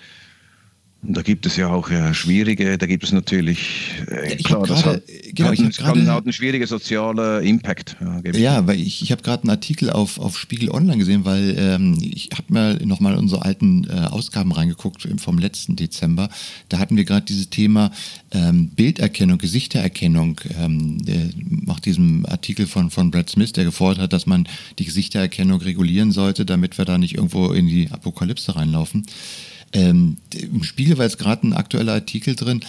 Da 1.07 1.23
gibt 1.23 1.45
es 1.45 1.57
ja 1.57 1.69
auch 1.69 1.91
ja, 1.91 2.15
schwierige, 2.15 2.79
da 2.79 2.87
gibt 2.87 3.05
es 3.05 3.13
natürlich, 3.13 3.93
äh, 4.07 4.37
klar, 4.37 4.61
grade, 4.61 4.69
das 4.69 4.85
hat, 4.87 5.03
genau, 5.35 5.51
hat, 5.51 5.59
ich 5.59 5.77
kann, 5.77 6.07
hat 6.09 6.25
einen 6.25 6.33
schwierigen 6.33 6.67
sozialen 6.67 7.45
Impact. 7.45 7.97
Ja, 8.01 8.33
ja 8.33 8.67
weil 8.67 8.81
ich, 8.81 9.03
ich 9.03 9.13
habe 9.13 9.23
gerade 9.23 9.43
einen 9.43 9.51
Artikel 9.51 9.91
auf, 9.91 10.19
auf 10.19 10.39
Spiegel 10.39 10.71
Online 10.71 10.97
gesehen, 10.97 11.25
weil 11.27 11.55
ähm, 11.59 11.99
ich 12.01 12.31
habe 12.33 12.53
mal 12.53 12.77
nochmal 12.85 13.17
unsere 13.17 13.45
alten 13.45 13.85
äh, 13.85 14.07
Ausgaben 14.07 14.53
reingeguckt 14.53 15.07
vom 15.19 15.39
letzten 15.39 15.77
Dezember. 15.77 16.31
Da 16.71 16.79
hatten 16.79 16.97
wir 16.97 17.05
gerade 17.05 17.27
dieses 17.27 17.51
Thema 17.51 17.91
ähm, 18.31 18.69
Bilderkennung, 18.69 19.37
Gesichtererkennung, 19.39 20.41
ähm, 20.59 21.03
nach 21.67 21.81
diesem 21.81 22.25
Artikel 22.27 22.67
von, 22.67 22.91
von 22.91 23.11
Brad 23.11 23.29
Smith, 23.29 23.53
der 23.53 23.65
gefordert 23.65 24.05
hat, 24.05 24.13
dass 24.15 24.27
man 24.27 24.49
die 24.79 24.87
Gesichtererkennung 24.87 25.61
regulieren 25.61 26.13
sollte, 26.13 26.47
damit 26.47 26.79
wir 26.79 26.87
da 26.87 26.97
nicht 26.97 27.15
irgendwo 27.15 27.53
in 27.53 27.67
die 27.67 27.91
Apokalypse 27.91 28.57
reinlaufen. 28.57 29.07
Ähm, 29.75 30.17
Im 30.33 30.63
Spiegel 30.63 30.97
war 30.97 31.05
jetzt 31.05 31.19
gerade 31.19 31.47
ein 31.47 31.53
aktueller 31.53 31.93
Artikel 31.93 32.37
drin. 32.37 32.61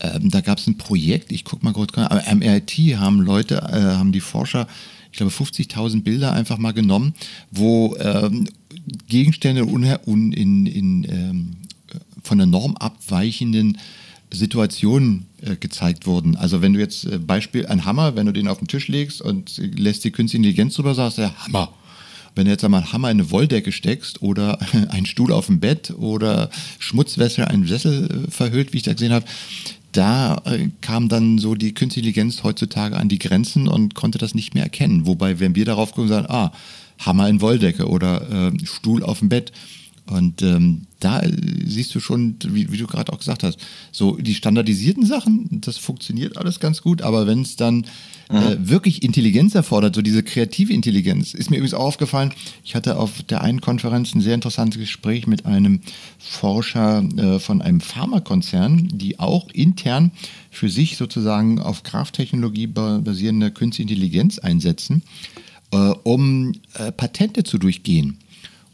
Ähm, 0.00 0.30
da 0.30 0.40
gab 0.40 0.58
es 0.58 0.66
ein 0.66 0.78
Projekt, 0.78 1.32
ich 1.32 1.44
gucke 1.44 1.64
mal 1.64 1.72
kurz, 1.72 1.92
aber 1.94 2.26
am 2.26 2.38
MIT 2.38 2.72
haben 2.96 3.20
Leute, 3.20 3.56
äh, 3.56 3.96
haben 3.96 4.12
die 4.12 4.20
Forscher, 4.20 4.68
ich 5.10 5.18
glaube 5.18 5.32
50.000 5.32 6.02
Bilder 6.02 6.32
einfach 6.32 6.58
mal 6.58 6.72
genommen, 6.72 7.14
wo 7.50 7.96
ähm, 7.96 8.48
Gegenstände 9.08 9.64
un, 9.66 10.32
in, 10.32 10.66
in 10.66 11.04
ähm, 11.10 11.56
von 12.22 12.38
der 12.38 12.46
Norm 12.46 12.76
abweichenden 12.76 13.78
Situationen 14.32 15.26
äh, 15.42 15.56
gezeigt 15.56 16.06
wurden. 16.06 16.36
Also 16.36 16.62
wenn 16.62 16.72
du 16.72 16.78
jetzt 16.78 17.04
äh, 17.04 17.18
Beispiel 17.18 17.66
ein 17.66 17.84
Hammer, 17.84 18.16
wenn 18.16 18.26
du 18.26 18.32
den 18.32 18.48
auf 18.48 18.58
den 18.58 18.68
Tisch 18.68 18.88
legst 18.88 19.20
und 19.20 19.58
lässt 19.58 20.04
die 20.04 20.10
künstliche 20.10 20.38
Intelligenz 20.38 20.74
drüber, 20.74 20.94
sagst 20.94 21.18
du, 21.18 21.22
ja, 21.22 21.34
Hammer. 21.36 21.72
Wenn 22.34 22.46
du 22.46 22.50
jetzt 22.50 22.64
einmal 22.64 22.80
einen 22.82 22.92
Hammer 22.92 23.10
in 23.10 23.20
eine 23.20 23.30
Wolldecke 23.30 23.72
steckst 23.72 24.22
oder 24.22 24.58
einen 24.90 25.06
Stuhl 25.06 25.32
auf 25.32 25.46
dem 25.46 25.60
Bett 25.60 25.92
oder 25.96 26.50
Schmutzwässer 26.78 27.48
einen 27.48 27.66
Sessel 27.66 28.26
äh, 28.26 28.30
verhüllt, 28.30 28.72
wie 28.72 28.78
ich 28.78 28.82
da 28.82 28.92
gesehen 28.92 29.12
habe, 29.12 29.26
da 29.92 30.40
äh, 30.44 30.68
kam 30.80 31.08
dann 31.08 31.38
so 31.38 31.54
die 31.54 31.74
künstliche 31.74 32.08
Intelligenz 32.08 32.42
heutzutage 32.42 32.96
an 32.96 33.08
die 33.08 33.18
Grenzen 33.18 33.68
und 33.68 33.94
konnte 33.94 34.18
das 34.18 34.34
nicht 34.34 34.54
mehr 34.54 34.64
erkennen. 34.64 35.06
Wobei, 35.06 35.38
wenn 35.38 35.54
wir 35.54 35.64
darauf 35.64 35.92
gucken, 35.92 36.08
sagen, 36.08 36.26
ah, 36.28 36.52
Hammer 36.98 37.28
in 37.28 37.40
Wolldecke 37.40 37.88
oder 37.88 38.50
äh, 38.52 38.66
Stuhl 38.66 39.02
auf 39.02 39.18
dem 39.18 39.28
Bett 39.28 39.52
Und 40.06 40.42
ähm, 40.42 40.82
da 40.98 41.22
siehst 41.64 41.94
du 41.94 42.00
schon, 42.00 42.36
wie, 42.44 42.72
wie 42.72 42.76
du 42.76 42.86
gerade 42.86 43.12
auch 43.12 43.18
gesagt 43.18 43.44
hast, 43.44 43.58
so 43.92 44.16
die 44.16 44.34
standardisierten 44.34 45.06
Sachen, 45.06 45.60
das 45.60 45.78
funktioniert 45.78 46.36
alles 46.36 46.60
ganz 46.60 46.82
gut, 46.82 47.02
aber 47.02 47.26
wenn 47.26 47.42
es 47.42 47.56
dann 47.56 47.84
äh, 48.28 48.56
wirklich 48.58 49.02
Intelligenz 49.02 49.54
erfordert, 49.54 49.94
so 49.94 50.02
diese 50.02 50.22
kreative 50.22 50.72
Intelligenz, 50.72 51.34
ist 51.34 51.50
mir 51.50 51.56
übrigens 51.56 51.74
auch 51.74 51.84
aufgefallen, 51.84 52.32
ich 52.64 52.74
hatte 52.74 52.96
auf 52.96 53.22
der 53.22 53.42
einen 53.42 53.60
Konferenz 53.60 54.14
ein 54.14 54.20
sehr 54.20 54.34
interessantes 54.34 54.80
Gespräch 54.80 55.26
mit 55.26 55.46
einem 55.46 55.80
Forscher 56.18 57.04
äh, 57.16 57.38
von 57.38 57.62
einem 57.62 57.80
Pharmakonzern, 57.80 58.88
die 58.92 59.20
auch 59.20 59.48
intern 59.50 60.10
für 60.50 60.68
sich 60.68 60.96
sozusagen 60.96 61.60
auf 61.60 61.84
Krafttechnologie 61.84 62.66
basierende 62.66 63.50
Künstliche 63.50 63.90
Intelligenz 63.90 64.38
einsetzen, 64.38 65.02
äh, 65.70 65.76
um 65.76 66.52
äh, 66.74 66.90
Patente 66.90 67.44
zu 67.44 67.58
durchgehen 67.58 68.18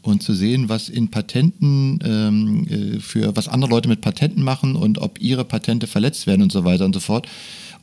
und 0.01 0.23
zu 0.23 0.33
sehen, 0.33 0.69
was 0.69 0.89
in 0.89 1.09
Patenten 1.09 1.99
ähm, 2.03 2.67
äh, 2.67 2.99
für 2.99 3.35
was 3.35 3.47
andere 3.47 3.71
Leute 3.71 3.89
mit 3.89 4.01
Patenten 4.01 4.43
machen 4.43 4.75
und 4.75 4.97
ob 4.99 5.19
ihre 5.21 5.45
Patente 5.45 5.87
verletzt 5.87 6.27
werden 6.27 6.41
und 6.41 6.51
so 6.51 6.63
weiter 6.63 6.85
und 6.85 6.93
so 6.93 6.99
fort. 6.99 7.27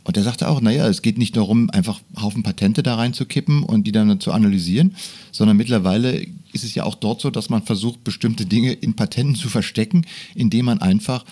Und 0.04 0.16
er 0.16 0.22
sagte 0.22 0.48
auch, 0.48 0.60
naja, 0.60 0.86
es 0.86 1.02
geht 1.02 1.18
nicht 1.18 1.36
darum, 1.36 1.68
einfach 1.70 2.00
Haufen 2.20 2.44
Patente 2.44 2.84
da 2.84 2.94
reinzukippen 2.94 3.64
und 3.64 3.88
die 3.88 3.92
dann 3.92 4.20
zu 4.20 4.30
analysieren, 4.30 4.94
sondern 5.32 5.56
mittlerweile 5.56 6.24
ist 6.52 6.62
es 6.62 6.76
ja 6.76 6.84
auch 6.84 6.94
dort 6.94 7.20
so, 7.20 7.30
dass 7.30 7.50
man 7.50 7.62
versucht, 7.62 8.04
bestimmte 8.04 8.46
Dinge 8.46 8.72
in 8.72 8.94
Patenten 8.94 9.34
zu 9.34 9.48
verstecken, 9.48 10.06
indem 10.36 10.66
man 10.66 10.80
einfach 10.80 11.24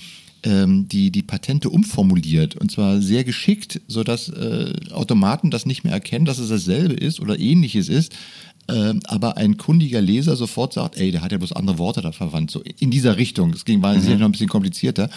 ähm, 0.43 0.89
die, 0.89 1.11
die 1.11 1.23
Patente 1.23 1.71
umformuliert. 1.71 2.57
Und 2.57 2.71
zwar 2.73 3.01
sehr 3.01 3.23
geschickt, 3.23 3.81
sodass 3.87 4.29
äh, 4.29 4.73
Automaten 4.91 5.53
das 5.53 5.67
nicht 5.67 5.85
mehr 5.85 5.93
erkennen, 5.93 6.25
dass 6.25 6.39
es 6.39 6.49
dasselbe 6.49 6.95
ist 6.95 7.21
oder 7.21 7.39
ähnliches 7.39 7.89
ist, 7.89 8.13
ähm, 8.69 9.01
aber 9.05 9.37
ein 9.37 9.57
kundiger 9.57 10.01
Leser 10.01 10.37
sofort 10.37 10.73
sagt, 10.73 10.97
ey, 10.97 11.11
der 11.11 11.23
hat 11.23 11.33
ja 11.33 11.39
bloß 11.39 11.53
andere 11.53 11.79
Worte 11.79 12.01
da 12.01 12.13
verwandt, 12.13 12.51
so 12.51 12.63
in 12.79 12.91
dieser 12.91 13.17
Richtung. 13.17 13.53
Es 13.53 13.65
ging 13.65 13.83
war 13.83 13.95
mhm. 13.95 14.19
noch 14.19 14.27
ein 14.27 14.33
bisschen 14.33 14.49
komplizierter. 14.49 15.11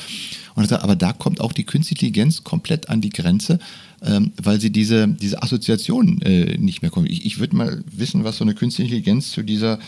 Und 0.55 0.63
er 0.63 0.69
sagt, 0.69 0.83
aber 0.83 0.95
da 0.95 1.13
kommt 1.13 1.39
auch 1.39 1.53
die 1.53 1.63
Künstliche 1.63 2.07
Intelligenz 2.07 2.43
komplett 2.43 2.89
an 2.89 3.01
die 3.01 3.09
Grenze, 3.09 3.59
ähm, 4.03 4.31
weil 4.41 4.59
sie 4.59 4.71
diese, 4.71 5.07
diese 5.07 5.41
Assoziation 5.41 6.21
äh, 6.21 6.57
nicht 6.57 6.81
mehr 6.81 6.91
kommt. 6.91 7.09
Ich, 7.09 7.25
ich 7.25 7.39
würde 7.39 7.55
mal 7.55 7.83
wissen, 7.91 8.23
was 8.23 8.37
so 8.37 8.43
eine 8.43 8.53
Künstliche 8.53 8.95
Intelligenz 8.95 9.31
zu 9.31 9.43
dieser 9.43 9.79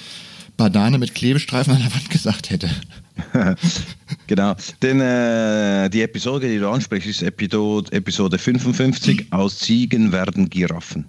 Banane 0.58 0.98
mit 0.98 1.16
Klebestreifen 1.16 1.74
an 1.74 1.82
der 1.82 1.94
Wand 1.94 2.10
gesagt 2.10 2.50
hätte. 2.50 2.70
genau. 4.28 4.56
Denn 4.82 5.00
äh, 5.00 5.90
die 5.90 6.02
Episode, 6.02 6.50
die 6.50 6.60
du 6.60 6.70
ansprichst, 6.70 7.10
ist 7.10 7.22
Episode, 7.24 7.92
Episode 7.92 8.38
55. 8.38 9.32
Aus 9.32 9.60
Ziegen 9.60 10.12
werden 10.12 10.50
Giraffen. 10.50 11.06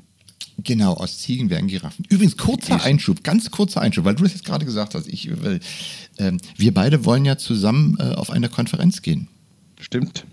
Genau, 0.65 0.95
aus 0.95 1.19
Ziegen 1.19 1.51
werden 1.51 1.69
Giraffen. 1.69 2.05
Übrigens, 2.09 2.37
kurzer 2.37 2.83
Einschub, 2.83 3.23
ganz 3.23 3.51
kurzer 3.51 3.81
Einschub, 3.81 4.05
weil 4.05 4.15
du 4.15 4.25
das 4.25 4.33
jetzt 4.33 4.45
gerade 4.45 4.65
gesagt 4.65 4.95
hast. 4.95 5.07
Ich, 5.09 5.29
äh, 5.29 5.61
wir 6.57 6.75
beide 6.75 7.05
wollen 7.05 7.25
ja 7.25 7.39
zusammen 7.39 7.97
äh, 7.99 8.15
auf 8.15 8.31
eine 8.31 8.49
Konferenz 8.49 9.03
gehen. 9.03 9.29
Stimmt. 9.81 10.25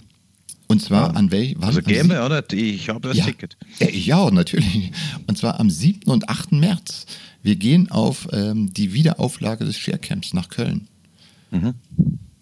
Und 0.67 0.81
zwar 0.81 1.09
ja. 1.09 1.13
an 1.13 1.31
welchem? 1.31 1.63
Also 1.63 1.81
gehen 1.81 2.09
wir, 2.09 2.25
oder? 2.25 2.43
Ich 2.51 2.89
habe 2.89 3.07
das 3.07 3.17
ja. 3.17 3.25
Ticket. 3.25 3.57
Ja, 3.79 3.87
ich 3.87 4.13
auch, 4.13 4.31
natürlich. 4.31 4.91
Und 5.25 5.37
zwar 5.37 5.59
am 5.59 5.69
7. 5.69 6.11
und 6.11 6.27
8. 6.29 6.51
März. 6.51 7.05
Wir 7.41 7.55
gehen 7.55 7.89
auf 7.89 8.27
ähm, 8.33 8.73
die 8.73 8.93
Wiederauflage 8.93 9.63
des 9.63 9.77
Sharecamps 9.77 10.33
nach 10.33 10.49
Köln. 10.49 10.87
Mhm. 11.51 11.75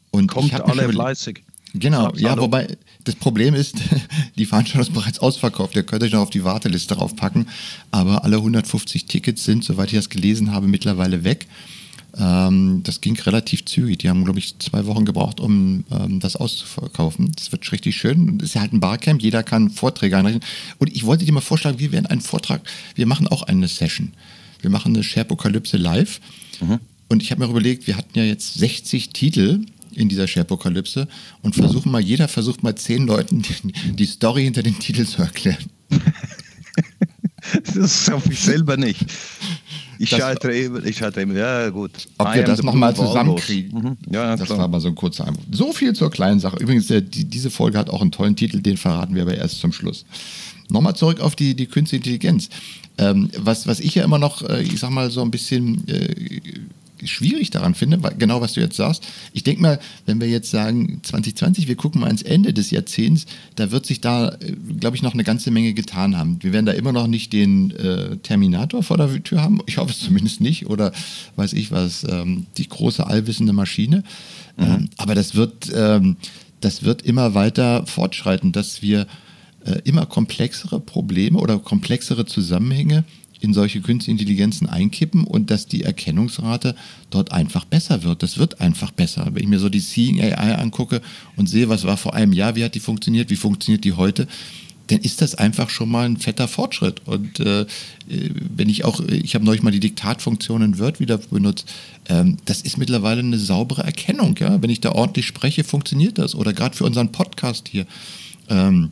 Und 0.10 0.28
Kommt 0.28 0.54
alle 0.54 0.89
fleißig. 0.89 1.43
Genau, 1.78 2.14
ja, 2.16 2.38
wobei 2.38 2.68
das 3.04 3.16
Problem 3.16 3.54
ist, 3.54 3.76
die 4.38 4.46
Veranstaltung 4.46 4.82
ist 4.82 4.94
bereits 4.94 5.20
ausverkauft. 5.20 5.76
Ihr 5.76 5.84
könnt 5.84 6.04
euch 6.04 6.14
noch 6.14 6.22
auf 6.22 6.30
die 6.30 6.44
Warteliste 6.44 6.96
draufpacken. 6.96 7.48
Aber 7.92 8.24
alle 8.24 8.38
150 8.38 9.06
Tickets 9.06 9.44
sind, 9.44 9.64
soweit 9.64 9.90
ich 9.90 9.96
das 9.98 10.10
gelesen 10.10 10.52
habe, 10.52 10.68
mittlerweile 10.68 11.24
weg. 11.24 11.48
Ähm, 12.18 12.82
das 12.84 13.02
ging 13.02 13.20
relativ 13.20 13.66
zügig. 13.66 14.00
Die 14.00 14.10
haben, 14.10 14.24
glaube 14.24 14.40
ich, 14.40 14.58
zwei 14.60 14.86
Wochen 14.86 15.06
gebraucht, 15.06 15.40
um 15.40 15.84
ähm, 15.92 16.20
das 16.20 16.36
auszuverkaufen. 16.38 17.32
Das 17.36 17.52
wird 17.52 17.70
richtig 17.72 17.96
schön. 17.98 18.38
Das 18.38 18.50
ist 18.50 18.56
ja 18.56 18.62
halt 18.62 18.74
ein 18.74 18.80
Barcamp. 18.80 19.22
Jeder 19.22 19.44
kann 19.44 19.70
Vorträge 19.70 20.18
einreichen. 20.18 20.42
Und 20.78 20.96
ich 20.96 21.06
wollte 21.06 21.26
dir 21.26 21.34
mal 21.34 21.42
vorschlagen, 21.42 21.80
wir 21.80 21.92
werden 21.92 22.06
einen 22.06 22.22
Vortrag, 22.22 22.62
wir 22.96 23.06
machen 23.06 23.28
auch 23.28 23.44
eine 23.44 23.68
Session. 23.68 24.14
Wir 24.62 24.70
machen 24.70 24.96
eine 24.96 25.04
Sharepokalypse 25.04 25.78
live. 25.78 26.22
Mhm. 26.62 26.80
Und 27.10 27.22
ich 27.22 27.32
habe 27.32 27.44
mir 27.44 27.52
überlegt, 27.52 27.86
wir 27.86 27.98
hatten 27.98 28.18
ja 28.18 28.24
jetzt 28.24 28.56
60 28.56 29.10
Titel 29.10 29.66
in 29.97 30.10
dieser 30.10 30.27
Sharepokalypse 30.27 31.08
und 31.41 31.55
versuchen 31.55 31.91
mal, 31.91 32.01
jeder 32.01 32.27
versucht 32.27 32.63
mal 32.63 32.75
zehn 32.75 33.05
Leuten 33.05 33.41
die, 33.41 33.93
die 33.93 34.05
Story 34.05 34.43
hinter 34.43 34.63
dem 34.63 34.77
Titel 34.79 35.05
zu 35.05 35.21
erklären. 35.21 35.65
das 37.75 38.05
schaffe 38.05 38.31
ich 38.31 38.39
selber 38.39 38.77
nicht. 38.77 39.05
Ich 39.97 40.10
scheitere 40.10 40.58
immer, 40.58 40.84
ich 40.84 40.97
scheitere 40.97 41.23
immer, 41.23 41.36
ja 41.36 41.69
gut. 41.69 41.91
Ob 42.17 42.27
I 42.27 42.36
wir 42.36 42.43
das 42.43 42.62
nochmal 42.62 42.95
zusammenkriegen. 42.95 43.79
Mhm. 43.79 43.97
Ja, 44.12 44.36
das 44.36 44.47
klar. 44.47 44.60
war 44.60 44.67
mal 44.67 44.81
so 44.81 44.89
ein 44.89 44.95
kurzer 44.95 45.25
Einwurf. 45.25 45.45
So 45.51 45.71
viel 45.73 45.93
zur 45.93 46.12
kleinen 46.12 46.39
Sache. 46.39 46.58
Übrigens, 46.58 46.88
der, 46.88 47.01
die, 47.01 47.25
diese 47.25 47.49
Folge 47.49 47.77
hat 47.77 47.89
auch 47.89 48.01
einen 48.01 48.12
tollen 48.12 48.36
Titel, 48.36 48.62
den 48.62 48.77
verraten 48.77 49.15
wir 49.15 49.21
aber 49.21 49.36
erst 49.36 49.60
zum 49.60 49.71
Schluss. 49.71 50.05
Nochmal 50.69 50.95
zurück 50.95 51.19
auf 51.19 51.36
die, 51.36 51.55
die 51.55 51.67
künstliche 51.67 51.97
Intelligenz. 51.97 52.49
Ähm, 52.97 53.29
was, 53.38 53.67
was 53.67 53.79
ich 53.79 53.95
ja 53.95 54.03
immer 54.03 54.17
noch, 54.17 54.41
äh, 54.41 54.63
ich 54.63 54.79
sag 54.79 54.89
mal, 54.89 55.12
so 55.12 55.21
ein 55.21 55.31
bisschen 55.31 55.88
äh, 55.88 56.13
schwierig 57.08 57.50
daran 57.50 57.76
finde, 57.76 58.00
genau 58.18 58.41
was 58.41 58.54
du 58.54 58.62
jetzt 58.62 58.76
sagst. 58.76 59.06
Ich 59.34 59.44
denke 59.44 59.62
mal, 59.62 59.80
wenn 60.06 60.20
wir 60.22 60.28
jetzt 60.28 60.52
sagen 60.52 61.00
2020, 61.04 61.68
wir 61.68 61.76
gucken 61.76 62.02
mal 62.02 62.08
ans 62.08 62.22
Ende 62.22 62.54
des 62.54 62.72
Jahrzehnts, 62.72 63.26
da 63.56 63.72
wird 63.72 63.86
sich 63.86 64.02
da, 64.02 64.30
äh, 64.30 64.54
glaube 64.80 64.96
ich, 64.96 65.02
noch 65.02 65.13
eine 65.13 65.24
ganze 65.24 65.52
Menge 65.52 65.74
getan 65.74 66.18
haben. 66.18 66.38
Wir 66.41 66.54
werden 66.54 66.65
da 66.65 66.74
immer 66.74 66.91
noch 66.91 67.08
nicht 67.08 67.34
den 67.34 67.72
äh, 67.72 68.18
Terminator 68.18 68.84
vor 68.84 68.98
der 68.98 69.24
Tür 69.24 69.41
haben. 69.41 69.60
Ich 69.65 69.78
hoffe 69.78 69.91
es 69.91 70.00
zumindest 70.00 70.41
nicht. 70.41 70.68
Oder 70.68 70.91
weiß 71.36 71.54
ich 71.54 71.72
was, 71.72 72.04
ähm, 72.04 72.46
die 72.58 72.68
große 72.68 73.06
allwissende 73.06 73.54
Maschine. 73.54 74.04
Mhm. 74.58 74.63
Ähm, 74.63 74.89
aber 74.98 75.15
das 75.15 75.36
wird, 75.36 75.72
ähm, 75.74 76.18
das 76.62 76.84
wird 76.84 77.02
immer 77.02 77.34
weiter 77.34 77.86
fortschreiten, 77.86 78.52
dass 78.52 78.82
wir 78.82 79.08
äh, 79.65 79.82
immer 79.84 80.06
komplexere 80.06 80.80
Probleme 80.80 81.39
oder 81.39 81.60
komplexere 81.60 82.26
Zusammenhänge 82.26 83.04
in 83.41 83.54
solche 83.54 83.82
künstliche 83.82 84.19
Intelligenzen 84.19 84.67
einkippen 84.67 85.24
und 85.24 85.52
dass 85.52 85.67
die 85.67 85.84
Erkennungsrate 85.84 86.76
dort 87.10 87.32
einfach 87.32 87.65
besser 87.65 88.04
wird. 88.04 88.24
Das 88.24 88.38
wird 88.38 88.62
einfach 88.62 88.91
besser. 88.91 89.28
Wenn 89.32 89.43
ich 89.43 89.50
mir 89.50 89.60
so 89.60 89.69
die 89.69 89.80
Seeing 89.80 90.21
AI 90.21 90.56
angucke 90.56 91.02
und 91.36 91.48
sehe, 91.48 91.69
was 91.69 91.84
war 91.84 91.98
vor 91.98 92.13
einem 92.13 92.34
Jahr, 92.34 92.56
wie 92.56 92.63
hat 92.63 92.76
die 92.76 92.80
funktioniert, 92.80 93.30
wie 93.30 93.36
funktioniert 93.36 93.84
die 93.84 93.93
heute, 93.93 94.28
dann 94.88 95.00
ist 95.00 95.21
das 95.21 95.36
einfach 95.36 95.69
schon 95.69 95.89
mal 95.89 96.06
ein 96.06 96.17
fetter 96.17 96.48
Fortschritt. 96.48 97.02
Und 97.06 97.39
äh, 97.39 97.65
wenn 98.08 98.69
ich 98.69 98.86
auch, 98.86 99.00
ich 99.02 99.36
habe 99.36 99.45
neulich 99.45 99.63
mal 99.63 99.71
die 99.71 99.80
Diktatfunktion 99.80 100.62
in 100.62 100.80
Word 100.80 101.00
wieder 101.00 101.17
benutzt, 101.17 101.71
ähm, 102.08 102.38
das 102.45 102.62
ist 102.62 102.78
mittlerweile 102.78 103.21
eine 103.21 103.39
saubere 103.39 103.84
Erkennung. 103.84 104.36
Ja? 104.39 104.62
Wenn 104.62 104.69
ich 104.69 104.82
da 104.82 104.91
ordentlich 104.91 105.26
spreche, 105.26 105.63
funktioniert 105.63 106.17
das. 106.17 106.36
Oder 106.36 106.54
gerade 106.54 106.76
für 106.76 106.84
unseren 106.84 107.12
Podcast 107.12 107.67
hier. 107.67 107.86
Ähm, 108.50 108.91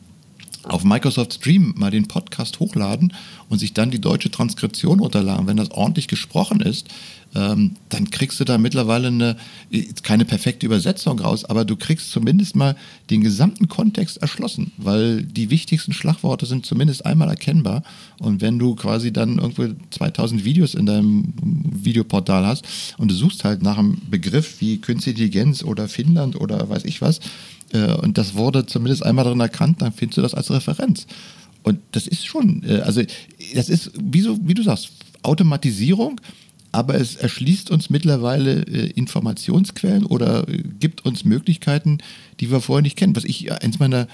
auf 0.66 0.84
Microsoft 0.84 1.34
Stream 1.34 1.74
mal 1.76 1.90
den 1.90 2.08
Podcast 2.08 2.60
hochladen 2.60 3.12
und 3.48 3.58
sich 3.58 3.74
dann 3.74 3.90
die 3.90 4.00
deutsche 4.00 4.30
Transkription 4.30 5.00
runterladen. 5.00 5.46
Wenn 5.46 5.56
das 5.56 5.70
ordentlich 5.70 6.08
gesprochen 6.08 6.60
ist, 6.60 6.88
ähm, 7.34 7.72
dann 7.88 8.10
kriegst 8.10 8.38
du 8.40 8.44
da 8.44 8.58
mittlerweile 8.58 9.08
eine, 9.08 9.36
keine 10.02 10.24
perfekte 10.24 10.66
Übersetzung 10.66 11.18
raus, 11.18 11.44
aber 11.44 11.64
du 11.64 11.76
kriegst 11.76 12.10
zumindest 12.10 12.56
mal 12.56 12.76
den 13.10 13.22
gesamten 13.22 13.68
Kontext 13.68 14.18
erschlossen, 14.18 14.72
weil 14.76 15.22
die 15.22 15.50
wichtigsten 15.50 15.92
Schlagworte 15.92 16.46
sind 16.46 16.64
zumindest 16.66 17.04
einmal 17.06 17.28
erkennbar. 17.28 17.82
Und 18.20 18.40
wenn 18.40 18.58
du 18.58 18.74
quasi 18.74 19.12
dann 19.12 19.38
irgendwo 19.38 19.66
2000 19.90 20.44
Videos 20.44 20.74
in 20.74 20.86
deinem 20.86 21.32
Videoportal 21.42 22.46
hast 22.46 22.64
und 22.98 23.10
du 23.10 23.14
suchst 23.14 23.44
halt 23.44 23.62
nach 23.62 23.78
einem 23.78 24.00
Begriff 24.10 24.60
wie 24.60 24.78
Künstliche 24.78 25.24
Intelligenz 25.24 25.64
oder 25.64 25.88
Finnland 25.88 26.40
oder 26.40 26.68
weiß 26.68 26.84
ich 26.84 27.00
was, 27.00 27.20
äh, 27.72 27.92
und 27.94 28.18
das 28.18 28.34
wurde 28.34 28.66
zumindest 28.66 29.04
einmal 29.04 29.24
darin 29.24 29.40
erkannt, 29.40 29.82
dann 29.82 29.92
findest 29.92 30.18
du 30.18 30.22
das 30.22 30.34
als 30.34 30.50
Referenz. 30.50 31.06
Und 31.62 31.80
das 31.92 32.06
ist 32.06 32.26
schon, 32.26 32.62
äh, 32.62 32.80
also 32.80 33.02
das 33.54 33.68
ist, 33.68 33.90
wie, 34.00 34.20
so, 34.20 34.38
wie 34.42 34.54
du 34.54 34.62
sagst, 34.62 34.90
Automatisierung, 35.22 36.20
aber 36.74 36.96
es 36.96 37.14
erschließt 37.14 37.70
uns 37.70 37.88
mittlerweile 37.88 38.62
äh, 38.62 38.90
Informationsquellen 38.90 40.04
oder 40.06 40.44
gibt 40.80 41.04
uns 41.04 41.24
Möglichkeiten, 41.24 41.98
die 42.40 42.50
wir 42.50 42.60
vorher 42.60 42.82
nicht 42.82 42.96
kennen. 42.96 43.14
Was 43.14 43.24
ich, 43.24 43.52
eins 43.52 43.78
meiner, 43.78 44.08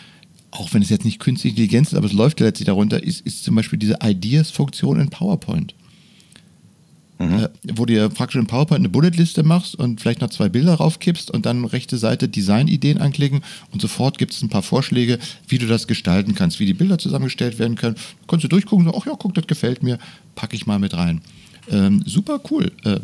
auch 0.51 0.75
wenn 0.75 0.83
es 0.83 0.91
jetzt 0.91 1.07
nicht 1.07 1.21
künstliche 1.21 1.55
Intelligenz 1.55 1.89
ist, 1.89 1.95
aber 1.95 2.07
es 2.07 2.13
läuft 2.13 2.39
ja 2.39 2.47
letztlich 2.47 2.67
darunter, 2.67 3.03
ist, 3.03 3.23
ist 3.23 3.45
zum 3.45 3.55
Beispiel 3.55 3.79
diese 3.79 3.99
Ideas-Funktion 4.03 5.01
in 5.01 5.09
PowerPoint 5.09 5.75
mhm. 7.19 7.45
äh, 7.45 7.49
wo 7.63 7.87
du 7.87 7.95
dir 7.95 8.11
praktisch 8.11 8.39
in 8.39 8.47
PowerPoint 8.47 8.81
eine 8.81 8.91
Bulletliste 8.91 9.43
machst 9.43 9.75
und 9.75 10.03
vielleicht 10.03 10.21
noch 10.21 10.29
zwei 10.29 10.51
Bilder 10.51 10.75
raufkippst 10.75 11.31
und 11.31 11.47
dann 11.47 11.65
rechte 11.65 11.97
Seite 11.97 12.29
Designideen 12.29 12.99
anklicken 12.99 13.41
und 13.73 13.81
sofort 13.81 14.19
gibt 14.19 14.35
es 14.35 14.43
ein 14.43 14.51
paar 14.51 14.63
Vorschläge, 14.63 15.19
wie 15.49 15.57
du 15.57 15.67
das 15.67 15.87
gestalten 15.87 16.35
kannst, 16.35 16.61
wie 16.61 16.67
die 16.67 16.75
Bilder 16.75 16.99
zusammengestellt 16.99 17.59
werden 17.59 17.77
können. 17.77 17.97
Kannst 18.29 18.45
du 18.45 18.49
durchgucken 18.49 18.87
und 18.87 18.93
sagen, 18.93 19.03
ach 19.03 19.11
ja, 19.11 19.17
guck, 19.19 19.33
das 19.33 19.47
gefällt 19.47 19.83
mir, 19.83 19.99
packe 20.35 20.57
ich 20.57 20.67
mal 20.67 20.79
mit 20.79 20.95
rein. 20.95 21.23
Ähm, 21.69 22.03
super 22.07 22.41
cool. 22.51 22.73
Äh, 22.85 23.01